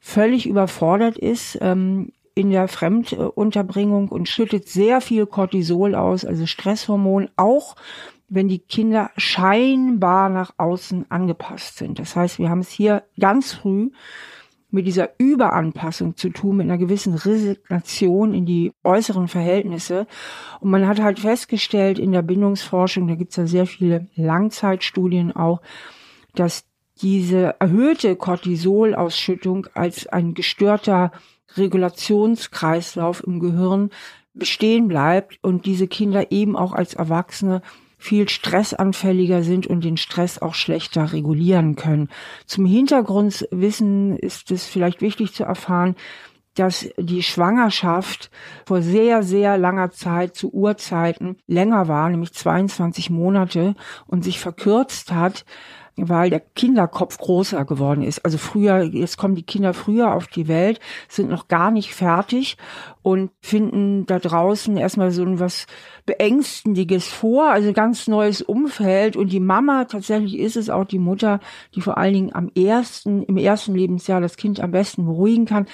völlig 0.00 0.46
überfordert 0.46 1.16
ist 1.16 1.56
ähm, 1.62 2.12
in 2.34 2.50
der 2.50 2.68
Fremdunterbringung 2.68 4.08
und 4.08 4.28
schüttet 4.28 4.68
sehr 4.68 5.00
viel 5.00 5.26
Cortisol 5.26 5.94
aus, 5.94 6.24
also 6.24 6.46
Stresshormon, 6.46 7.28
auch 7.36 7.76
wenn 8.28 8.48
die 8.48 8.60
Kinder 8.60 9.10
scheinbar 9.16 10.28
nach 10.28 10.54
außen 10.56 11.06
angepasst 11.10 11.78
sind. 11.78 11.98
Das 11.98 12.14
heißt, 12.14 12.38
wir 12.38 12.48
haben 12.48 12.60
es 12.60 12.70
hier 12.70 13.02
ganz 13.18 13.52
früh 13.52 13.90
mit 14.70 14.86
dieser 14.86 15.10
Überanpassung 15.18 16.16
zu 16.16 16.30
tun, 16.30 16.58
mit 16.58 16.64
einer 16.64 16.78
gewissen 16.78 17.14
Resignation 17.14 18.32
in 18.32 18.46
die 18.46 18.72
äußeren 18.84 19.26
Verhältnisse. 19.26 20.06
Und 20.60 20.70
man 20.70 20.86
hat 20.86 21.00
halt 21.00 21.18
festgestellt 21.18 21.98
in 21.98 22.12
der 22.12 22.22
Bindungsforschung, 22.22 23.08
da 23.08 23.16
gibt 23.16 23.32
es 23.32 23.36
ja 23.36 23.46
sehr 23.46 23.66
viele 23.66 24.06
Langzeitstudien 24.14 25.34
auch, 25.34 25.60
dass 26.34 26.64
diese 27.02 27.56
erhöhte 27.58 28.14
Cortisolausschüttung 28.14 29.66
als 29.74 30.06
ein 30.06 30.34
gestörter 30.34 31.10
Regulationskreislauf 31.56 33.24
im 33.26 33.40
Gehirn 33.40 33.90
bestehen 34.34 34.88
bleibt 34.88 35.38
und 35.42 35.66
diese 35.66 35.88
Kinder 35.88 36.30
eben 36.30 36.56
auch 36.56 36.72
als 36.72 36.94
Erwachsene 36.94 37.62
viel 37.98 38.28
stressanfälliger 38.28 39.42
sind 39.42 39.66
und 39.66 39.84
den 39.84 39.98
Stress 39.98 40.40
auch 40.40 40.54
schlechter 40.54 41.12
regulieren 41.12 41.76
können. 41.76 42.08
Zum 42.46 42.64
Hintergrundwissen 42.64 44.16
ist 44.16 44.50
es 44.50 44.66
vielleicht 44.66 45.02
wichtig 45.02 45.34
zu 45.34 45.44
erfahren, 45.44 45.96
dass 46.54 46.88
die 46.96 47.22
Schwangerschaft 47.22 48.30
vor 48.66 48.82
sehr, 48.82 49.22
sehr 49.22 49.56
langer 49.58 49.90
Zeit 49.90 50.34
zu 50.34 50.50
Urzeiten 50.52 51.36
länger 51.46 51.88
war, 51.88 52.08
nämlich 52.08 52.32
22 52.32 53.10
Monate 53.10 53.74
und 54.06 54.24
sich 54.24 54.40
verkürzt 54.40 55.12
hat, 55.12 55.44
weil 55.96 56.30
der 56.30 56.40
Kinderkopf 56.40 57.18
größer 57.18 57.64
geworden 57.64 58.02
ist. 58.02 58.24
Also 58.24 58.38
früher, 58.38 58.82
jetzt 58.82 59.18
kommen 59.18 59.34
die 59.34 59.42
Kinder 59.42 59.74
früher 59.74 60.14
auf 60.14 60.26
die 60.26 60.48
Welt, 60.48 60.80
sind 61.08 61.28
noch 61.28 61.48
gar 61.48 61.70
nicht 61.70 61.94
fertig 61.94 62.56
und 63.02 63.30
finden 63.40 64.06
da 64.06 64.18
draußen 64.18 64.76
erstmal 64.76 65.10
so 65.10 65.24
was 65.38 65.66
Beängstendiges 66.06 67.08
vor, 67.08 67.50
also 67.50 67.72
ganz 67.72 68.08
neues 68.08 68.42
Umfeld. 68.42 69.16
Und 69.16 69.32
die 69.32 69.40
Mama, 69.40 69.84
tatsächlich 69.84 70.38
ist 70.38 70.56
es 70.56 70.70
auch 70.70 70.84
die 70.84 70.98
Mutter, 70.98 71.40
die 71.74 71.80
vor 71.80 71.98
allen 71.98 72.14
Dingen 72.14 72.34
am 72.34 72.50
ersten, 72.54 73.22
im 73.22 73.36
ersten 73.36 73.74
Lebensjahr 73.74 74.20
das 74.20 74.36
Kind 74.36 74.60
am 74.60 74.70
besten 74.70 75.04
beruhigen 75.04 75.44
kann. 75.44 75.66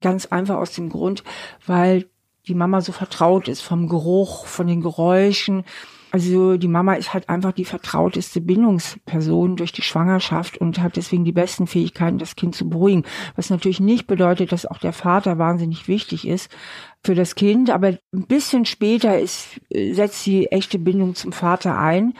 Ganz 0.00 0.26
einfach 0.26 0.56
aus 0.56 0.72
dem 0.72 0.88
Grund, 0.90 1.24
weil 1.66 2.08
die 2.46 2.54
Mama 2.54 2.80
so 2.80 2.92
vertraut 2.92 3.48
ist 3.48 3.62
vom 3.62 3.88
Geruch, 3.88 4.46
von 4.46 4.66
den 4.66 4.80
Geräuschen. 4.80 5.64
Also 6.12 6.56
die 6.56 6.68
Mama 6.68 6.94
ist 6.94 7.12
halt 7.12 7.28
einfach 7.28 7.52
die 7.52 7.64
vertrauteste 7.64 8.40
Bindungsperson 8.40 9.56
durch 9.56 9.72
die 9.72 9.82
Schwangerschaft 9.82 10.56
und 10.58 10.80
hat 10.80 10.96
deswegen 10.96 11.24
die 11.24 11.32
besten 11.32 11.66
Fähigkeiten, 11.66 12.18
das 12.18 12.36
Kind 12.36 12.54
zu 12.54 12.68
beruhigen. 12.68 13.04
Was 13.34 13.50
natürlich 13.50 13.80
nicht 13.80 14.06
bedeutet, 14.06 14.52
dass 14.52 14.66
auch 14.66 14.78
der 14.78 14.92
Vater 14.92 15.38
wahnsinnig 15.38 15.88
wichtig 15.88 16.26
ist 16.26 16.50
für 17.04 17.14
das 17.14 17.34
Kind, 17.34 17.70
aber 17.70 17.88
ein 17.88 18.26
bisschen 18.26 18.64
später 18.64 19.18
ist, 19.18 19.60
setzt 19.70 20.24
die 20.26 20.46
echte 20.46 20.78
Bindung 20.78 21.14
zum 21.14 21.32
Vater 21.32 21.78
ein. 21.78 22.14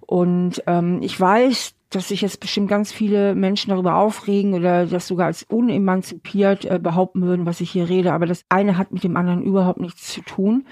Und 0.00 0.62
ähm, 0.66 1.00
ich 1.02 1.18
weiß, 1.18 1.74
dass 1.90 2.08
sich 2.08 2.22
jetzt 2.22 2.40
bestimmt 2.40 2.68
ganz 2.68 2.92
viele 2.92 3.34
Menschen 3.34 3.70
darüber 3.70 3.96
aufregen 3.96 4.54
oder 4.54 4.86
das 4.86 5.06
sogar 5.06 5.26
als 5.26 5.42
unemanzipiert 5.42 6.64
äh, 6.64 6.78
behaupten 6.78 7.22
würden, 7.22 7.46
was 7.46 7.60
ich 7.60 7.70
hier 7.70 7.88
rede. 7.88 8.12
Aber 8.12 8.26
das 8.26 8.44
eine 8.48 8.78
hat 8.78 8.92
mit 8.92 9.04
dem 9.04 9.16
anderen 9.16 9.42
überhaupt 9.42 9.80
nichts 9.80 10.12
zu 10.12 10.22
tun. 10.22 10.66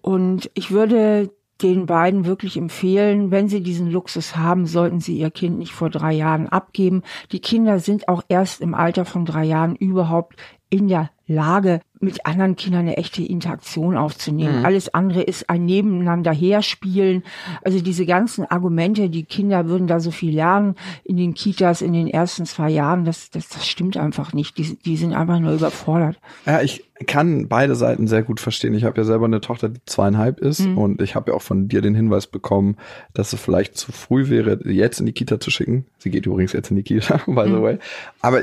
Und 0.00 0.50
ich 0.54 0.70
würde 0.70 1.30
den 1.62 1.86
beiden 1.86 2.24
wirklich 2.24 2.56
empfehlen, 2.56 3.30
wenn 3.30 3.48
sie 3.48 3.62
diesen 3.62 3.90
Luxus 3.90 4.36
haben, 4.36 4.66
sollten 4.66 5.00
sie 5.00 5.18
ihr 5.18 5.30
Kind 5.30 5.58
nicht 5.58 5.72
vor 5.72 5.90
drei 5.90 6.12
Jahren 6.12 6.48
abgeben. 6.48 7.02
Die 7.32 7.40
Kinder 7.40 7.80
sind 7.80 8.08
auch 8.08 8.22
erst 8.28 8.60
im 8.60 8.74
Alter 8.74 9.04
von 9.04 9.24
drei 9.24 9.44
Jahren 9.44 9.74
überhaupt 9.74 10.36
in 10.70 10.88
der 10.88 11.10
Lage, 11.26 11.80
mit 12.00 12.24
anderen 12.26 12.56
Kindern 12.56 12.82
eine 12.82 12.96
echte 12.96 13.22
Interaktion 13.22 13.96
aufzunehmen. 13.96 14.60
Mhm. 14.60 14.64
Alles 14.64 14.94
andere 14.94 15.22
ist 15.22 15.50
ein 15.50 15.64
Nebeneinander 15.64 16.32
herspielen. 16.32 17.22
Also 17.62 17.80
diese 17.80 18.06
ganzen 18.06 18.44
Argumente, 18.44 19.10
die 19.10 19.24
Kinder 19.24 19.68
würden 19.68 19.86
da 19.88 20.00
so 20.00 20.10
viel 20.10 20.34
lernen 20.34 20.76
in 21.04 21.16
den 21.16 21.34
Kitas 21.34 21.82
in 21.82 21.92
den 21.92 22.06
ersten 22.06 22.46
zwei 22.46 22.70
Jahren, 22.70 23.04
das, 23.04 23.30
das, 23.30 23.48
das 23.48 23.66
stimmt 23.66 23.96
einfach 23.96 24.32
nicht. 24.32 24.56
Die, 24.58 24.78
die 24.78 24.96
sind 24.96 25.12
einfach 25.12 25.40
nur 25.40 25.52
überfordert. 25.52 26.18
Ja, 26.46 26.62
ich 26.62 26.84
kann 27.06 27.48
beide 27.48 27.74
Seiten 27.74 28.06
sehr 28.06 28.22
gut 28.22 28.40
verstehen. 28.40 28.74
Ich 28.74 28.84
habe 28.84 28.96
ja 28.96 29.04
selber 29.04 29.26
eine 29.26 29.40
Tochter, 29.40 29.68
die 29.68 29.80
zweieinhalb 29.84 30.40
ist 30.40 30.60
mhm. 30.60 30.78
und 30.78 31.02
ich 31.02 31.14
habe 31.14 31.30
ja 31.30 31.36
auch 31.36 31.42
von 31.42 31.68
dir 31.68 31.80
den 31.80 31.94
Hinweis 31.94 32.26
bekommen, 32.26 32.76
dass 33.12 33.32
es 33.32 33.40
vielleicht 33.40 33.76
zu 33.76 33.92
früh 33.92 34.28
wäre, 34.28 34.60
jetzt 34.64 35.00
in 35.00 35.06
die 35.06 35.12
Kita 35.12 35.40
zu 35.40 35.50
schicken. 35.50 35.86
Sie 35.98 36.10
geht 36.10 36.26
übrigens 36.26 36.52
jetzt 36.52 36.70
in 36.70 36.76
die 36.76 36.82
Kita, 36.82 37.16
by 37.26 37.44
the 37.44 37.50
mhm. 37.50 37.62
way. 37.62 37.78
Aber 38.20 38.42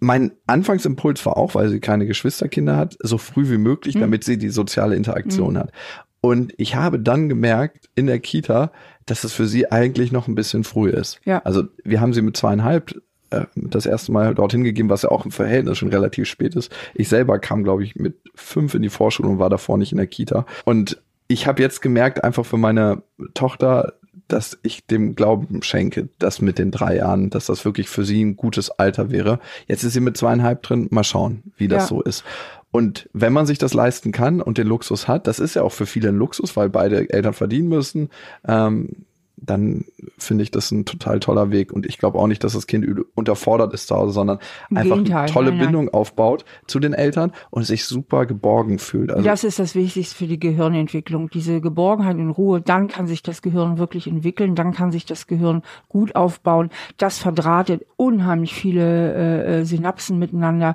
mein 0.00 0.32
Anfangsimpuls 0.46 1.24
war 1.26 1.36
auch, 1.36 1.54
weil 1.54 1.68
sie 1.68 1.80
keine 1.80 2.06
Geschwisterkinder 2.06 2.76
hat, 2.76 2.96
so 3.00 3.18
früh 3.18 3.50
wie 3.50 3.58
möglich, 3.58 3.94
mhm. 3.94 4.00
damit 4.00 4.24
sie 4.24 4.38
die 4.38 4.50
soziale 4.50 4.96
Interaktion 4.96 5.54
mhm. 5.54 5.58
hat. 5.58 5.72
Und 6.20 6.52
ich 6.56 6.74
habe 6.74 6.98
dann 6.98 7.28
gemerkt 7.28 7.88
in 7.94 8.06
der 8.06 8.18
Kita, 8.18 8.72
dass 9.04 9.24
es 9.24 9.32
für 9.32 9.46
sie 9.46 9.70
eigentlich 9.70 10.12
noch 10.12 10.26
ein 10.28 10.34
bisschen 10.34 10.64
früh 10.64 10.90
ist. 10.90 11.20
Ja. 11.24 11.40
Also 11.44 11.64
wir 11.84 12.00
haben 12.00 12.12
sie 12.12 12.22
mit 12.22 12.36
zweieinhalb 12.36 13.00
äh, 13.30 13.44
das 13.54 13.86
erste 13.86 14.12
Mal 14.12 14.34
dorthin 14.34 14.64
gegeben, 14.64 14.88
was 14.88 15.02
ja 15.02 15.10
auch 15.10 15.24
im 15.24 15.30
Verhältnis 15.30 15.78
schon 15.78 15.88
relativ 15.88 16.26
spät 16.28 16.56
ist. 16.56 16.72
Ich 16.94 17.08
selber 17.08 17.38
kam, 17.38 17.64
glaube 17.64 17.84
ich, 17.84 17.96
mit 17.96 18.16
fünf 18.34 18.74
in 18.74 18.82
die 18.82 18.88
Vorschule 18.88 19.28
und 19.28 19.38
war 19.38 19.50
davor 19.50 19.78
nicht 19.78 19.92
in 19.92 19.98
der 19.98 20.06
Kita. 20.06 20.46
Und 20.64 21.00
ich 21.28 21.46
habe 21.46 21.62
jetzt 21.62 21.82
gemerkt, 21.82 22.24
einfach 22.24 22.46
für 22.46 22.56
meine 22.56 23.02
Tochter, 23.34 23.94
dass 24.28 24.58
ich 24.62 24.86
dem 24.86 25.14
Glauben 25.14 25.62
schenke, 25.62 26.08
dass 26.18 26.40
mit 26.40 26.58
den 26.58 26.70
drei 26.70 26.96
Jahren, 26.96 27.30
dass 27.30 27.46
das 27.46 27.64
wirklich 27.64 27.88
für 27.88 28.04
sie 28.04 28.24
ein 28.24 28.36
gutes 28.36 28.70
Alter 28.70 29.10
wäre. 29.10 29.38
Jetzt 29.68 29.84
ist 29.84 29.92
sie 29.92 30.00
mit 30.00 30.16
zweieinhalb 30.16 30.62
drin. 30.62 30.88
Mal 30.90 31.04
schauen, 31.04 31.42
wie 31.56 31.68
das 31.68 31.84
ja. 31.84 31.88
so 31.88 32.02
ist. 32.02 32.24
Und 32.70 33.08
wenn 33.12 33.32
man 33.32 33.46
sich 33.46 33.58
das 33.58 33.74
leisten 33.74 34.12
kann 34.12 34.40
und 34.42 34.58
den 34.58 34.66
Luxus 34.66 35.08
hat, 35.08 35.26
das 35.26 35.38
ist 35.38 35.54
ja 35.54 35.62
auch 35.62 35.72
für 35.72 35.86
viele 35.86 36.08
ein 36.10 36.16
Luxus, 36.16 36.56
weil 36.56 36.68
beide 36.68 37.08
Eltern 37.08 37.32
verdienen 37.32 37.68
müssen, 37.68 38.10
ähm, 38.46 39.06
dann 39.36 39.84
finde 40.16 40.44
ich 40.44 40.50
das 40.50 40.70
ein 40.70 40.86
total 40.86 41.20
toller 41.20 41.50
Weg. 41.50 41.72
Und 41.72 41.84
ich 41.86 41.98
glaube 41.98 42.18
auch 42.18 42.26
nicht, 42.26 42.42
dass 42.42 42.54
das 42.54 42.66
Kind 42.66 42.86
unterfordert 43.14 43.74
ist 43.74 43.88
zu 43.88 43.94
Hause, 43.94 44.12
sondern 44.12 44.38
Im 44.70 44.78
einfach 44.78 44.96
Gegenteil. 44.96 45.24
eine 45.24 45.32
tolle 45.32 45.50
nein, 45.50 45.58
nein. 45.58 45.66
Bindung 45.66 45.88
aufbaut 45.94 46.44
zu 46.66 46.80
den 46.80 46.94
Eltern 46.94 47.32
und 47.50 47.64
sich 47.64 47.84
super 47.84 48.24
geborgen 48.24 48.78
fühlt. 48.78 49.10
Also 49.10 49.22
das 49.22 49.44
ist 49.44 49.58
das 49.58 49.74
Wichtigste 49.74 50.16
für 50.16 50.26
die 50.26 50.40
Gehirnentwicklung. 50.40 51.28
Diese 51.30 51.60
Geborgenheit 51.60 52.16
und 52.16 52.30
Ruhe, 52.30 52.62
dann 52.62 52.88
kann 52.88 53.06
sich 53.06 53.22
das 53.22 53.42
Gehirn 53.42 53.78
wirklich 53.78 54.06
entwickeln, 54.06 54.54
dann 54.54 54.72
kann 54.72 54.90
sich 54.90 55.04
das 55.04 55.26
Gehirn 55.26 55.62
gut 55.88 56.16
aufbauen. 56.16 56.70
Das 56.96 57.18
verdrahtet 57.18 57.84
unheimlich 57.96 58.54
viele 58.54 59.14
äh, 59.14 59.60
äh 59.60 59.64
Synapsen 59.64 60.18
miteinander, 60.18 60.74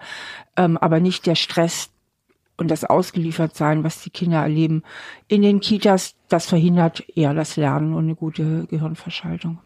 ähm, 0.56 0.78
aber 0.78 1.00
nicht 1.00 1.26
der 1.26 1.36
Stress, 1.36 1.90
und 2.62 2.69
das 2.69 2.86
Ausgeliefertsein, 2.86 3.84
was 3.84 4.04
die 4.04 4.12
Kinder 4.12 4.41
erleben 4.41 4.84
in 5.28 5.41
den 5.41 5.60
Kitas, 5.60 6.15
das 6.30 6.45
verhindert 6.45 7.04
eher 7.15 7.34
das 7.34 7.58
Lernen 7.58 7.93
und 7.93 8.04
eine 8.06 8.15
gute 8.15 8.67
Gehirnverschaltung. 8.67 9.60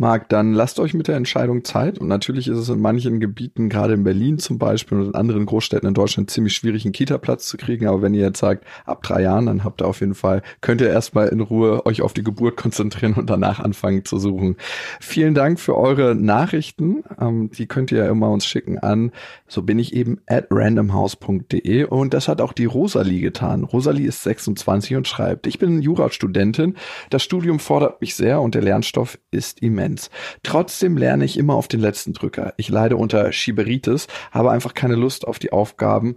Marc, 0.00 0.30
dann 0.30 0.54
lasst 0.54 0.80
euch 0.80 0.94
mit 0.94 1.08
der 1.08 1.16
Entscheidung 1.16 1.62
Zeit. 1.62 1.98
Und 1.98 2.08
natürlich 2.08 2.48
ist 2.48 2.56
es 2.56 2.70
in 2.70 2.80
manchen 2.80 3.20
Gebieten, 3.20 3.68
gerade 3.68 3.92
in 3.92 4.02
Berlin 4.02 4.38
zum 4.38 4.58
Beispiel 4.58 4.96
und 4.96 5.08
in 5.08 5.14
anderen 5.14 5.44
Großstädten 5.44 5.86
in 5.86 5.92
Deutschland, 5.92 6.30
ziemlich 6.30 6.54
schwierig, 6.54 6.86
einen 6.86 6.92
Kita-Platz 6.92 7.46
zu 7.46 7.58
kriegen. 7.58 7.86
Aber 7.86 8.00
wenn 8.00 8.14
ihr 8.14 8.22
jetzt 8.22 8.38
sagt, 8.38 8.64
ab 8.86 9.02
drei 9.02 9.20
Jahren, 9.20 9.44
dann 9.44 9.62
habt 9.62 9.82
ihr 9.82 9.86
auf 9.86 10.00
jeden 10.00 10.14
Fall, 10.14 10.40
könnt 10.62 10.80
ihr 10.80 10.88
erstmal 10.88 11.28
in 11.28 11.42
Ruhe 11.42 11.84
euch 11.84 12.00
auf 12.00 12.14
die 12.14 12.22
Geburt 12.22 12.56
konzentrieren 12.56 13.12
und 13.12 13.28
danach 13.28 13.60
anfangen 13.60 14.06
zu 14.06 14.18
suchen. 14.18 14.56
Vielen 15.00 15.34
Dank 15.34 15.60
für 15.60 15.76
eure 15.76 16.14
Nachrichten. 16.14 17.04
Ähm, 17.20 17.50
die 17.50 17.66
könnt 17.66 17.92
ihr 17.92 17.98
ja 17.98 18.10
immer 18.10 18.30
uns 18.30 18.46
schicken 18.46 18.78
an, 18.78 19.12
so 19.48 19.60
bin 19.60 19.78
ich 19.78 19.94
eben, 19.94 20.22
at 20.26 20.46
randomhouse.de. 20.48 21.84
Und 21.84 22.14
das 22.14 22.26
hat 22.26 22.40
auch 22.40 22.54
die 22.54 22.64
Rosalie 22.64 23.20
getan. 23.20 23.64
Rosalie 23.64 24.08
ist 24.08 24.22
26 24.22 24.96
und 24.96 25.06
schreibt, 25.06 25.46
ich 25.46 25.58
bin 25.58 25.82
Jurastudentin. 25.82 26.76
Das 27.10 27.22
Studium 27.22 27.58
fordert 27.58 28.00
mich 28.00 28.14
sehr 28.14 28.40
und 28.40 28.54
der 28.54 28.62
Lernstoff 28.62 29.18
ist 29.30 29.60
immens. 29.60 29.89
Demenz. 29.90 30.10
Trotzdem 30.42 30.96
lerne 30.96 31.24
ich 31.24 31.38
immer 31.38 31.54
auf 31.54 31.68
den 31.68 31.80
letzten 31.80 32.12
Drücker. 32.12 32.54
Ich 32.56 32.68
leide 32.68 32.96
unter 32.96 33.32
Schieberitis, 33.32 34.06
habe 34.30 34.50
einfach 34.50 34.74
keine 34.74 34.94
Lust 34.94 35.26
auf 35.26 35.38
die 35.38 35.52
Aufgaben. 35.52 36.16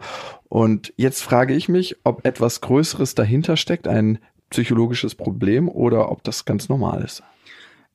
Und 0.49 0.93
jetzt 0.97 1.21
frage 1.21 1.53
ich 1.53 1.69
mich, 1.69 1.97
ob 2.03 2.25
etwas 2.25 2.61
Größeres 2.61 3.15
dahinter 3.15 3.57
steckt, 3.57 3.87
ein 3.87 4.19
psychologisches 4.49 5.15
Problem 5.15 5.67
oder 5.67 6.11
ob 6.11 6.23
das 6.23 6.45
ganz 6.45 6.69
normal 6.69 7.03
ist. 7.03 7.23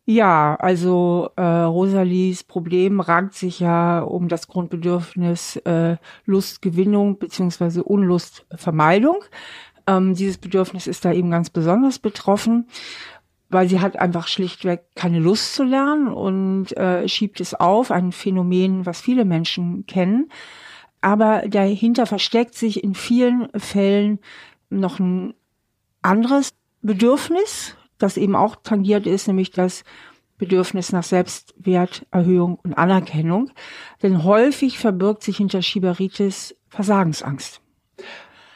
Ja, 0.04 0.56
also 0.58 1.28
äh, 1.36 1.42
Rosalies 1.42 2.42
Problem 2.42 3.00
rankt 3.00 3.34
sich 3.34 3.60
ja 3.60 4.00
um 4.00 4.28
das 4.28 4.48
Grundbedürfnis 4.48 5.56
äh, 5.56 5.96
Lustgewinnung 6.24 7.18
beziehungsweise 7.18 7.84
Unlustvermeidung. 7.84 9.22
Ähm, 9.86 10.14
dieses 10.14 10.38
Bedürfnis 10.38 10.86
ist 10.86 11.04
da 11.04 11.12
eben 11.12 11.30
ganz 11.30 11.50
besonders 11.50 11.98
betroffen 11.98 12.66
weil 13.48 13.68
sie 13.68 13.80
hat 13.80 13.98
einfach 13.98 14.28
schlichtweg 14.28 14.84
keine 14.94 15.18
Lust 15.18 15.54
zu 15.54 15.64
lernen 15.64 16.08
und 16.08 16.76
äh, 16.76 17.08
schiebt 17.08 17.40
es 17.40 17.54
auf, 17.54 17.90
ein 17.90 18.12
Phänomen, 18.12 18.84
was 18.84 19.00
viele 19.00 19.24
Menschen 19.24 19.86
kennen. 19.86 20.30
Aber 21.00 21.42
dahinter 21.48 22.06
versteckt 22.06 22.54
sich 22.54 22.82
in 22.82 22.94
vielen 22.94 23.48
Fällen 23.54 24.18
noch 24.68 24.98
ein 24.98 25.34
anderes 26.02 26.50
Bedürfnis, 26.82 27.76
das 27.98 28.16
eben 28.16 28.36
auch 28.36 28.56
tangiert 28.56 29.06
ist, 29.06 29.26
nämlich 29.26 29.50
das 29.50 29.84
Bedürfnis 30.36 30.92
nach 30.92 31.02
Selbstwerterhöhung 31.02 32.58
und 32.62 32.74
Anerkennung. 32.74 33.50
Denn 34.02 34.24
häufig 34.24 34.78
verbirgt 34.78 35.22
sich 35.22 35.36
hinter 35.38 35.62
Schieberitis 35.62 36.54
Versagensangst. 36.68 37.60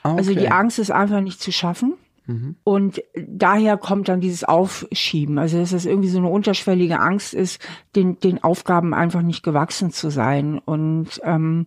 Okay. 0.05 0.17
Also 0.17 0.35
die 0.35 0.51
Angst 0.51 0.79
ist 0.79 0.91
einfach 0.91 1.21
nicht 1.21 1.41
zu 1.41 1.51
schaffen. 1.51 1.95
Mhm. 2.27 2.57
Und 2.65 3.03
daher 3.15 3.77
kommt 3.77 4.09
dann 4.09 4.21
dieses 4.21 4.45
Aufschieben. 4.45 5.39
Also 5.39 5.59
dass 5.59 5.73
es 5.73 5.87
irgendwie 5.87 6.09
so 6.09 6.19
eine 6.19 6.29
unterschwellige 6.29 7.01
Angst 7.01 7.35
ist, 7.35 7.61
den, 7.97 8.19
den 8.21 8.43
Aufgaben 8.43 8.95
einfach 8.95 9.23
nicht 9.23 9.43
gewachsen 9.43 9.91
zu 9.91 10.11
sein. 10.11 10.59
Und 10.59 11.21
ähm, 11.25 11.67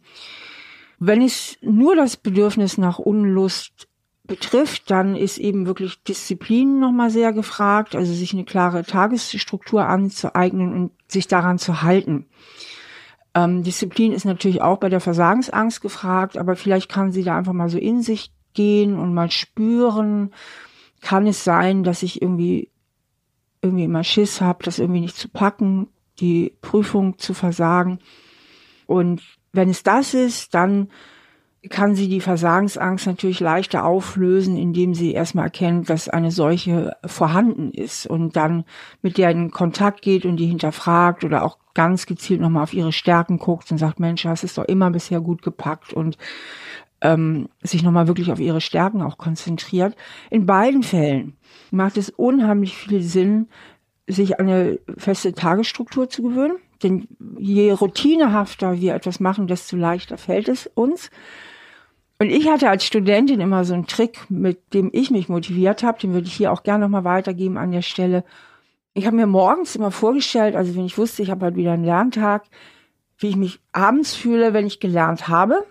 wenn 0.99 1.21
es 1.21 1.57
nur 1.61 1.95
das 1.95 2.17
Bedürfnis 2.17 2.77
nach 2.77 2.99
Unlust 2.99 3.87
betrifft, 4.23 4.89
dann 4.89 5.15
ist 5.15 5.37
eben 5.37 5.67
wirklich 5.67 6.01
Disziplin 6.03 6.79
nochmal 6.79 7.09
sehr 7.09 7.31
gefragt, 7.31 7.95
also 7.95 8.11
sich 8.11 8.33
eine 8.33 8.45
klare 8.45 8.83
Tagesstruktur 8.83 9.85
anzueignen 9.85 10.73
und 10.73 10.91
sich 11.07 11.27
daran 11.27 11.59
zu 11.59 11.83
halten. 11.83 12.25
Ähm, 13.35 13.63
Disziplin 13.63 14.13
ist 14.13 14.25
natürlich 14.25 14.61
auch 14.61 14.77
bei 14.77 14.89
der 14.89 15.01
Versagensangst 15.01 15.81
gefragt, 15.81 16.37
aber 16.37 16.55
vielleicht 16.55 16.89
kann 16.89 17.11
sie 17.11 17.23
da 17.23 17.37
einfach 17.37 17.53
mal 17.53 17.69
so 17.69 17.77
in 17.77 18.01
sich 18.01 18.31
gehen 18.55 18.97
und 18.97 19.13
mal 19.13 19.29
spüren, 19.29 20.33
kann 21.01 21.27
es 21.27 21.43
sein, 21.43 21.83
dass 21.83 22.01
ich 22.03 22.21
irgendwie 22.21 22.71
irgendwie 23.61 23.83
immer 23.85 24.03
Schiss 24.03 24.41
habe, 24.41 24.63
das 24.63 24.79
irgendwie 24.79 25.01
nicht 25.01 25.17
zu 25.17 25.27
packen, 25.29 25.87
die 26.19 26.55
Prüfung 26.61 27.17
zu 27.17 27.33
versagen. 27.33 27.99
Und 28.85 29.21
wenn 29.53 29.69
es 29.69 29.83
das 29.83 30.13
ist, 30.13 30.53
dann 30.53 30.89
kann 31.69 31.95
sie 31.95 32.07
die 32.07 32.21
Versagensangst 32.21 33.07
natürlich 33.07 33.39
leichter 33.39 33.85
auflösen, 33.85 34.55
indem 34.55 34.93
sie 34.93 35.13
erstmal 35.13 35.45
erkennt, 35.45 35.89
dass 35.89 36.09
eine 36.09 36.29
solche 36.29 36.95
vorhanden 37.05 37.71
ist 37.71 38.05
und 38.05 38.35
dann 38.35 38.65
mit 39.01 39.17
der 39.17 39.31
in 39.31 39.49
Kontakt 39.49 40.03
geht 40.03 40.25
und 40.25 40.37
die 40.37 40.45
hinterfragt 40.45 41.23
oder 41.23 41.43
auch 41.43 41.57
ganz 41.73 42.05
gezielt 42.05 42.39
nochmal 42.39 42.63
auf 42.63 42.73
ihre 42.73 42.93
Stärken 42.93 43.39
guckt 43.39 43.71
und 43.71 43.79
sagt, 43.79 43.99
Mensch, 43.99 44.25
hast 44.25 44.43
es 44.43 44.53
doch 44.53 44.65
immer 44.65 44.91
bisher 44.91 45.21
gut 45.21 45.41
gepackt 45.41 45.91
und 45.91 46.17
ähm, 47.01 47.49
sich 47.61 47.83
nochmal 47.83 48.07
wirklich 48.07 48.31
auf 48.31 48.39
ihre 48.39 48.61
Stärken 48.61 49.01
auch 49.01 49.17
konzentriert. 49.17 49.95
In 50.29 50.45
beiden 50.45 50.83
Fällen 50.83 51.35
macht 51.71 51.97
es 51.97 52.09
unheimlich 52.09 52.75
viel 52.75 53.01
Sinn, 53.01 53.47
sich 54.07 54.39
eine 54.39 54.79
feste 54.97 55.33
Tagesstruktur 55.33 56.09
zu 56.09 56.23
gewöhnen. 56.23 56.57
Denn 56.83 57.07
je 57.37 57.71
routinehafter 57.71 58.79
wir 58.79 58.95
etwas 58.95 59.19
machen, 59.19 59.47
desto 59.47 59.77
leichter 59.77 60.17
fällt 60.17 60.49
es 60.49 60.67
uns. 60.67 61.09
Und 62.19 62.29
ich 62.29 62.47
hatte 62.47 62.69
als 62.69 62.85
Studentin 62.85 63.39
immer 63.39 63.65
so 63.65 63.73
einen 63.73 63.87
Trick, 63.87 64.29
mit 64.29 64.73
dem 64.73 64.89
ich 64.93 65.09
mich 65.11 65.27
motiviert 65.27 65.83
habe, 65.83 65.99
den 65.99 66.13
würde 66.13 66.27
ich 66.27 66.33
hier 66.33 66.51
auch 66.51 66.63
gerne 66.63 66.85
nochmal 66.85 67.03
weitergeben 67.03 67.57
an 67.57 67.71
der 67.71 67.81
Stelle. 67.81 68.23
Ich 68.93 69.05
habe 69.05 69.15
mir 69.15 69.27
morgens 69.27 69.75
immer 69.75 69.91
vorgestellt, 69.91 70.55
also 70.55 70.75
wenn 70.75 70.85
ich 70.85 70.97
wusste, 70.97 71.23
ich 71.23 71.29
habe 71.29 71.45
halt 71.45 71.55
wieder 71.55 71.73
einen 71.73 71.83
Lerntag, 71.83 72.45
wie 73.17 73.27
ich 73.27 73.35
mich 73.35 73.59
abends 73.73 74.15
fühle, 74.15 74.53
wenn 74.53 74.67
ich 74.67 74.79
gelernt 74.79 75.27
habe 75.27 75.65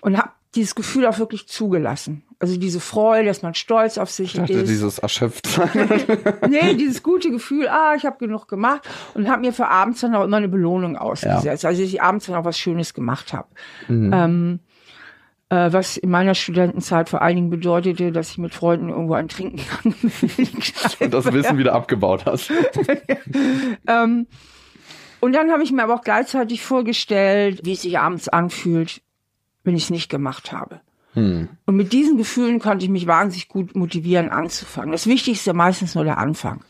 und 0.00 0.16
habe 0.16 0.30
dieses 0.54 0.74
Gefühl 0.74 1.06
auch 1.06 1.18
wirklich 1.18 1.46
zugelassen. 1.46 2.22
Also 2.38 2.58
diese 2.58 2.80
Freude, 2.80 3.28
dass 3.28 3.42
man 3.42 3.54
stolz 3.54 3.98
auf 3.98 4.10
sich 4.10 4.34
ich 4.34 4.40
dachte, 4.40 4.52
ist. 4.52 4.68
dieses 4.68 4.98
Erschöpftsein. 4.98 5.70
nee, 6.48 6.74
dieses 6.74 7.02
gute 7.02 7.30
Gefühl, 7.30 7.68
ah, 7.68 7.94
ich 7.96 8.04
habe 8.04 8.18
genug 8.18 8.46
gemacht 8.48 8.88
und 9.14 9.28
habe 9.28 9.40
mir 9.40 9.52
für 9.52 9.68
abends 9.68 10.00
dann 10.00 10.14
auch 10.14 10.24
immer 10.24 10.36
eine 10.36 10.48
Belohnung 10.48 10.96
ausgesetzt. 10.96 11.44
Ja. 11.44 11.50
Also 11.52 11.68
dass 11.68 11.78
ich 11.78 12.02
abends 12.02 12.26
dann 12.26 12.36
auch 12.36 12.44
was 12.44 12.58
Schönes 12.58 12.94
gemacht 12.94 13.32
habe. 13.32 13.48
Mhm. 13.88 14.12
Ähm, 14.12 14.60
äh, 15.48 15.72
was 15.72 15.96
in 15.96 16.10
meiner 16.10 16.34
Studentenzeit 16.34 17.08
vor 17.08 17.22
allen 17.22 17.36
Dingen 17.36 17.50
bedeutete, 17.50 18.12
dass 18.12 18.30
ich 18.30 18.38
mit 18.38 18.54
Freunden 18.54 18.88
irgendwo 18.88 19.14
ein 19.14 19.28
Trinken 19.28 19.58
kann. 19.58 19.94
und 21.00 21.14
das 21.14 21.32
Wissen 21.32 21.58
wieder 21.58 21.74
abgebaut 21.74 22.26
hast. 22.26 22.50
ähm, 23.86 24.26
und 25.20 25.32
dann 25.32 25.50
habe 25.50 25.62
ich 25.62 25.72
mir 25.72 25.84
aber 25.84 25.94
auch 25.94 26.02
gleichzeitig 26.02 26.62
vorgestellt, 26.62 27.60
wie 27.64 27.72
es 27.72 27.82
sich 27.82 27.98
abends 27.98 28.28
anfühlt, 28.28 29.00
wenn 29.66 29.76
ich 29.76 29.84
es 29.84 29.90
nicht 29.90 30.08
gemacht 30.08 30.52
habe. 30.52 30.80
Hm. 31.16 31.48
Und 31.64 31.76
mit 31.76 31.92
diesen 31.92 32.18
Gefühlen 32.18 32.60
konnte 32.60 32.84
ich 32.84 32.90
mich 32.90 33.06
wahnsinnig 33.06 33.48
gut 33.48 33.74
motivieren, 33.74 34.28
anzufangen. 34.28 34.92
Das 34.92 35.06
Wichtigste 35.06 35.54
meistens 35.54 35.94
nur 35.94 36.04
der 36.04 36.18
Anfang. 36.18 36.60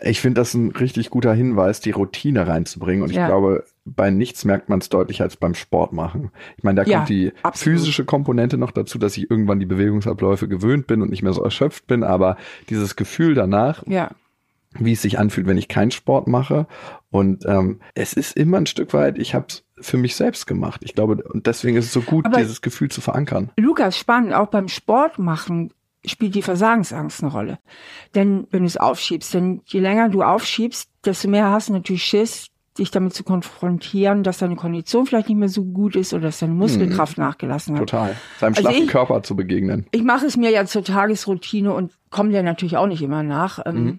Ich 0.00 0.20
finde 0.20 0.40
das 0.40 0.54
ein 0.54 0.70
richtig 0.72 1.10
guter 1.10 1.34
Hinweis, 1.34 1.80
die 1.80 1.90
Routine 1.90 2.46
reinzubringen. 2.46 3.02
Und 3.02 3.10
ich 3.10 3.16
ja. 3.16 3.26
glaube, 3.26 3.64
bei 3.84 4.10
nichts 4.10 4.44
merkt 4.44 4.68
man 4.68 4.78
es 4.78 4.88
deutlicher 4.88 5.24
als 5.24 5.36
beim 5.36 5.54
Sport 5.54 5.92
machen. 5.92 6.30
Ich 6.56 6.64
meine, 6.64 6.82
da 6.82 6.88
ja, 6.88 6.98
kommt 6.98 7.10
die 7.10 7.32
absolut. 7.42 7.78
physische 7.78 8.04
Komponente 8.04 8.58
noch 8.58 8.70
dazu, 8.70 8.98
dass 8.98 9.16
ich 9.16 9.30
irgendwann 9.30 9.60
die 9.60 9.66
Bewegungsabläufe 9.66 10.48
gewöhnt 10.48 10.86
bin 10.86 11.02
und 11.02 11.10
nicht 11.10 11.22
mehr 11.22 11.32
so 11.32 11.42
erschöpft 11.42 11.86
bin. 11.86 12.02
Aber 12.02 12.36
dieses 12.70 12.96
Gefühl 12.96 13.34
danach, 13.34 13.84
ja. 13.86 14.10
wie 14.78 14.92
es 14.92 15.02
sich 15.02 15.18
anfühlt, 15.18 15.46
wenn 15.46 15.58
ich 15.58 15.68
keinen 15.68 15.90
Sport 15.90 16.28
mache. 16.28 16.66
Und 17.10 17.44
ähm, 17.46 17.80
es 17.94 18.14
ist 18.14 18.36
immer 18.36 18.58
ein 18.58 18.66
Stück 18.66 18.94
weit, 18.94 19.18
ich 19.18 19.34
habe 19.34 19.46
es 19.48 19.64
für 19.84 19.96
mich 19.96 20.16
selbst 20.16 20.46
gemacht. 20.46 20.80
Ich 20.84 20.94
glaube, 20.94 21.22
und 21.22 21.46
deswegen 21.46 21.76
ist 21.76 21.86
es 21.86 21.92
so 21.92 22.00
gut, 22.00 22.26
Aber 22.26 22.38
dieses 22.38 22.62
Gefühl 22.62 22.90
zu 22.90 23.00
verankern. 23.00 23.50
Lukas, 23.56 23.98
spannend, 23.98 24.34
auch 24.34 24.48
beim 24.48 24.68
Sport 24.68 25.18
machen 25.18 25.72
spielt 26.06 26.34
die 26.34 26.42
Versagensangst 26.42 27.22
eine 27.22 27.32
Rolle. 27.32 27.58
Denn 28.14 28.46
wenn 28.50 28.60
du 28.60 28.66
es 28.66 28.76
aufschiebst, 28.76 29.34
denn 29.34 29.62
je 29.64 29.80
länger 29.80 30.08
du 30.08 30.22
aufschiebst, 30.22 30.90
desto 31.04 31.28
mehr 31.28 31.50
hast 31.50 31.68
du 31.68 31.72
natürlich 31.72 32.04
Schiss, 32.04 32.48
dich 32.78 32.90
damit 32.90 33.14
zu 33.14 33.22
konfrontieren, 33.22 34.22
dass 34.22 34.38
deine 34.38 34.56
Kondition 34.56 35.06
vielleicht 35.06 35.28
nicht 35.28 35.38
mehr 35.38 35.48
so 35.48 35.64
gut 35.64 35.94
ist 35.94 36.12
oder 36.12 36.24
dass 36.24 36.40
deine 36.40 36.54
Muskelkraft 36.54 37.18
mhm. 37.18 37.24
nachgelassen 37.24 37.74
hat. 37.74 37.88
Total. 37.88 38.16
Seinem 38.40 38.54
also 38.54 38.62
schlaffen 38.68 38.86
Körper 38.88 39.22
zu 39.22 39.36
begegnen. 39.36 39.86
Ich 39.92 40.02
mache 40.02 40.26
es 40.26 40.36
mir 40.36 40.50
ja 40.50 40.66
zur 40.66 40.82
Tagesroutine 40.82 41.72
und 41.72 41.92
komme 42.10 42.30
dir 42.30 42.42
natürlich 42.42 42.76
auch 42.76 42.88
nicht 42.88 43.02
immer 43.02 43.22
nach. 43.22 43.60
Ähm, 43.64 43.84
mhm. 43.84 43.98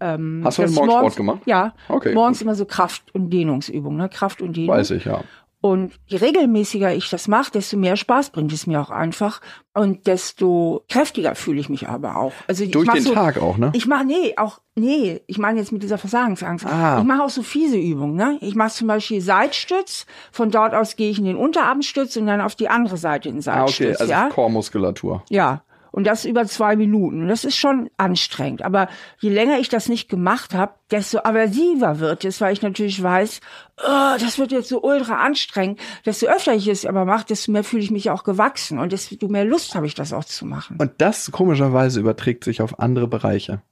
Ähm, 0.00 0.42
Hast 0.44 0.58
du 0.58 0.62
heute 0.62 0.72
Morgen 0.72 0.90
Sport 0.90 1.16
gemacht? 1.16 1.38
Ja. 1.46 1.74
Okay. 1.88 2.14
Morgens 2.14 2.42
immer 2.42 2.54
so 2.54 2.64
Kraft- 2.64 3.14
und 3.14 3.30
Dehnungsübungen, 3.30 3.98
ne? 3.98 4.08
Kraft 4.08 4.42
und 4.42 4.56
Dehnung. 4.56 4.76
Weiß 4.76 4.90
ich, 4.90 5.04
ja. 5.04 5.22
Und 5.62 5.94
je 6.06 6.18
regelmäßiger 6.18 6.94
ich 6.94 7.10
das 7.10 7.28
mache, 7.28 7.50
desto 7.50 7.76
mehr 7.76 7.96
Spaß 7.96 8.30
bringt 8.30 8.52
es 8.52 8.66
mir 8.68 8.80
auch 8.80 8.90
einfach 8.90 9.40
und 9.74 10.06
desto 10.06 10.84
kräftiger 10.88 11.34
fühle 11.34 11.58
ich 11.58 11.68
mich 11.68 11.88
aber 11.88 12.16
auch. 12.16 12.32
Also 12.46 12.66
durch 12.66 12.88
den 12.88 13.02
so, 13.02 13.14
Tag 13.14 13.42
auch, 13.42 13.56
ne? 13.56 13.72
Ich 13.72 13.86
mache 13.86 14.04
nee, 14.04 14.34
auch 14.36 14.60
nee, 14.76 15.22
ich 15.26 15.38
meine 15.38 15.58
jetzt 15.58 15.72
mit 15.72 15.82
dieser 15.82 15.98
Versagensangst. 15.98 16.66
Ah. 16.66 16.98
Ich 17.00 17.04
mache 17.04 17.22
auch 17.22 17.30
so 17.30 17.42
fiese 17.42 17.78
Übungen, 17.78 18.14
ne? 18.14 18.38
Ich 18.42 18.54
mache 18.54 18.70
zum 18.70 18.86
Beispiel 18.86 19.20
Seitstütz, 19.20 20.06
von 20.30 20.50
dort 20.50 20.74
aus 20.74 20.94
gehe 20.94 21.10
ich 21.10 21.18
in 21.18 21.24
den 21.24 21.36
Unterarmstütz 21.36 22.16
und 22.16 22.26
dann 22.26 22.42
auf 22.42 22.54
die 22.54 22.68
andere 22.68 22.96
Seite 22.98 23.28
in 23.28 23.40
Seitstütz. 23.40 23.86
Ah, 23.86 23.94
okay, 23.94 24.00
also 24.00 24.12
ja? 24.12 24.28
Chormuskulatur. 24.28 25.24
Ja. 25.30 25.62
Und 25.96 26.06
das 26.06 26.26
über 26.26 26.44
zwei 26.44 26.76
Minuten. 26.76 27.26
Das 27.26 27.46
ist 27.46 27.56
schon 27.56 27.88
anstrengend. 27.96 28.60
Aber 28.60 28.88
je 29.18 29.30
länger 29.30 29.58
ich 29.58 29.70
das 29.70 29.88
nicht 29.88 30.10
gemacht 30.10 30.52
habe, 30.52 30.74
desto 30.90 31.20
aversiver 31.20 32.00
wird 32.00 32.26
es, 32.26 32.38
weil 32.42 32.52
ich 32.52 32.60
natürlich 32.60 33.02
weiß, 33.02 33.40
oh, 33.78 34.16
das 34.20 34.38
wird 34.38 34.52
jetzt 34.52 34.68
so 34.68 34.82
ultra 34.82 35.24
anstrengend. 35.24 35.80
Desto 36.04 36.26
öfter 36.26 36.52
ich 36.52 36.68
es 36.68 36.84
aber 36.84 37.06
mache, 37.06 37.24
desto 37.24 37.50
mehr 37.50 37.64
fühle 37.64 37.82
ich 37.82 37.90
mich 37.90 38.10
auch 38.10 38.24
gewachsen 38.24 38.78
und 38.78 38.92
desto 38.92 39.26
mehr 39.28 39.46
Lust 39.46 39.74
habe 39.74 39.86
ich, 39.86 39.94
das 39.94 40.12
auch 40.12 40.26
zu 40.26 40.44
machen. 40.44 40.76
Und 40.78 40.92
das 40.98 41.32
komischerweise 41.32 42.00
überträgt 42.00 42.44
sich 42.44 42.60
auf 42.60 42.78
andere 42.78 43.08
Bereiche 43.08 43.62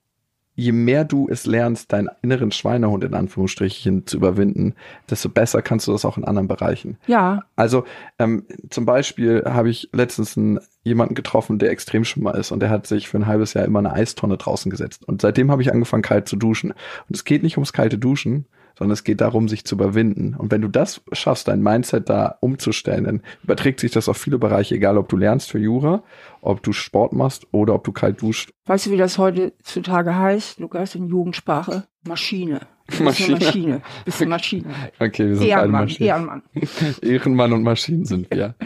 je 0.55 0.73
mehr 0.73 1.05
du 1.05 1.29
es 1.29 1.47
lernst, 1.47 1.93
deinen 1.93 2.09
inneren 2.23 2.53
Schweinehund 2.53 3.05
in 3.05 3.15
Anführungsstrichen 3.15 4.07
zu 4.07 4.17
überwinden, 4.17 4.75
desto 5.11 5.29
besser 5.29 5.63
kannst 5.63 5.89
du 5.89 5.93
das 5.93 6.05
auch 6.05 6.17
in 6.17 6.25
anderen 6.25 6.49
Bereichen. 6.49 6.97
Ja. 7.07 7.43
Also 7.57 7.85
ähm, 8.19 8.45
zum 8.71 8.87
Beispiel 8.87 9.43
habe 9.47 9.71
ich 9.71 9.89
letztens 9.93 10.37
einen, 10.37 10.61
jemanden 10.85 11.15
getroffen, 11.15 11.59
der 11.59 11.71
Extremschwimmer 11.71 12.35
ist 12.35 12.53
und 12.53 12.61
der 12.61 12.71
hat 12.71 12.87
sich 12.87 13.09
für 13.09 13.19
ein 13.19 13.27
halbes 13.27 13.55
Jahr 13.55 13.65
immer 13.65 13.79
eine 13.81 13.93
Eistonne 13.93 14.37
draußen 14.37 14.71
gesetzt. 14.71 15.07
Und 15.09 15.23
seitdem 15.23 15.51
habe 15.51 15.63
ich 15.63 15.73
angefangen, 15.73 16.03
kalt 16.03 16.29
zu 16.29 16.37
duschen. 16.37 16.71
Und 16.71 17.17
es 17.17 17.25
geht 17.25 17.43
nicht 17.43 17.57
ums 17.57 17.73
kalte 17.73 17.99
Duschen, 17.99 18.47
sondern 18.79 18.93
es 18.93 19.05
geht 19.05 19.21
darum, 19.21 19.49
sich 19.49 19.65
zu 19.65 19.75
überwinden. 19.75 20.35
Und 20.37 20.51
wenn 20.51 20.63
du 20.63 20.69
das 20.69 21.01
schaffst, 21.13 21.49
dein 21.49 21.63
Mindset 21.63 22.09
da 22.09 22.37
umzustellen, 22.41 23.05
dann 23.05 23.23
überträgt 23.43 23.81
sich 23.81 23.93
das 23.93 24.09
auf 24.09 24.17
viele 24.17 24.39
Bereiche, 24.39 24.75
egal 24.75 24.99
ob 24.99 25.09
du 25.09 25.17
lernst 25.17 25.51
für 25.51 25.59
Jura, 25.59 26.03
ob 26.41 26.63
du 26.63 26.73
Sport 26.73 27.13
machst 27.13 27.47
oder 27.53 27.75
ob 27.75 27.85
du 27.85 27.93
kalt 27.93 28.21
duscht. 28.23 28.51
Weißt 28.67 28.87
du, 28.87 28.91
wie 28.91 28.97
das 28.97 29.19
heutzutage 29.19 30.17
heißt, 30.17 30.61
Lukas, 30.61 30.95
in 30.95 31.09
Jugendsprache? 31.09 31.85
Maschine. 32.07 32.61
Maschine. 33.01 33.39
Maschine. 33.39 33.83
Bist 34.05 34.21
du 34.21 34.27
Maschine. 34.27 34.69
Okay, 34.99 35.29
wir 35.29 35.37
sind 35.37 35.47
Ehrenmann, 35.47 35.85
Maschinen. 35.85 36.07
Ehrenmann. 36.07 36.43
Ehrenmann 37.03 37.53
und 37.53 37.63
Maschinen 37.63 38.05
sind 38.05 38.31
wir. 38.31 38.55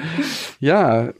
Ja, 0.60 1.12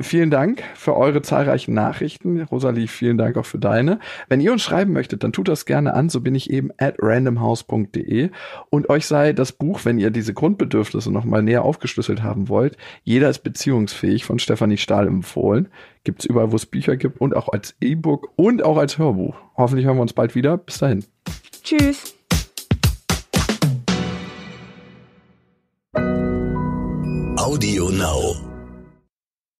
vielen 0.00 0.30
Dank 0.30 0.62
für 0.74 0.96
eure 0.96 1.22
zahlreichen 1.22 1.74
Nachrichten. 1.74 2.42
Rosalie, 2.42 2.88
vielen 2.88 3.18
Dank 3.18 3.36
auch 3.36 3.46
für 3.46 3.58
deine. 3.58 3.98
Wenn 4.28 4.40
ihr 4.40 4.52
uns 4.52 4.62
schreiben 4.62 4.92
möchtet, 4.92 5.24
dann 5.24 5.32
tut 5.32 5.48
das 5.48 5.66
gerne 5.66 5.94
an. 5.94 6.08
So 6.08 6.20
bin 6.20 6.34
ich 6.34 6.50
eben 6.50 6.70
at 6.78 6.96
randomhouse.de. 6.98 8.30
Und 8.70 8.88
euch 8.88 9.06
sei 9.06 9.32
das 9.32 9.52
Buch, 9.52 9.80
wenn 9.84 9.98
ihr 9.98 10.10
diese 10.10 10.34
Grundbedürfnisse 10.34 11.12
nochmal 11.12 11.42
näher 11.42 11.62
aufgeschlüsselt 11.62 12.22
haben 12.22 12.48
wollt, 12.48 12.76
Jeder 13.04 13.30
ist 13.30 13.40
beziehungsfähig 13.40 14.24
von 14.24 14.38
Stefanie 14.38 14.76
Stahl 14.76 15.06
empfohlen. 15.06 15.68
Gibt's 16.04 16.24
überall, 16.24 16.52
wo 16.52 16.56
es 16.56 16.66
Bücher 16.66 16.96
gibt 16.96 17.20
und 17.20 17.36
auch 17.36 17.48
als 17.48 17.74
E-Book 17.80 18.28
und 18.36 18.62
auch 18.62 18.78
als 18.78 18.98
Hörbuch. 18.98 19.36
Hoffentlich 19.56 19.86
hören 19.86 19.96
wir 19.96 20.02
uns 20.02 20.12
bald 20.12 20.34
wieder. 20.34 20.56
Bis 20.56 20.78
dahin. 20.78 21.04
Tschüss. 21.62 22.14
Audio 27.38 27.90
Now. 27.90 28.45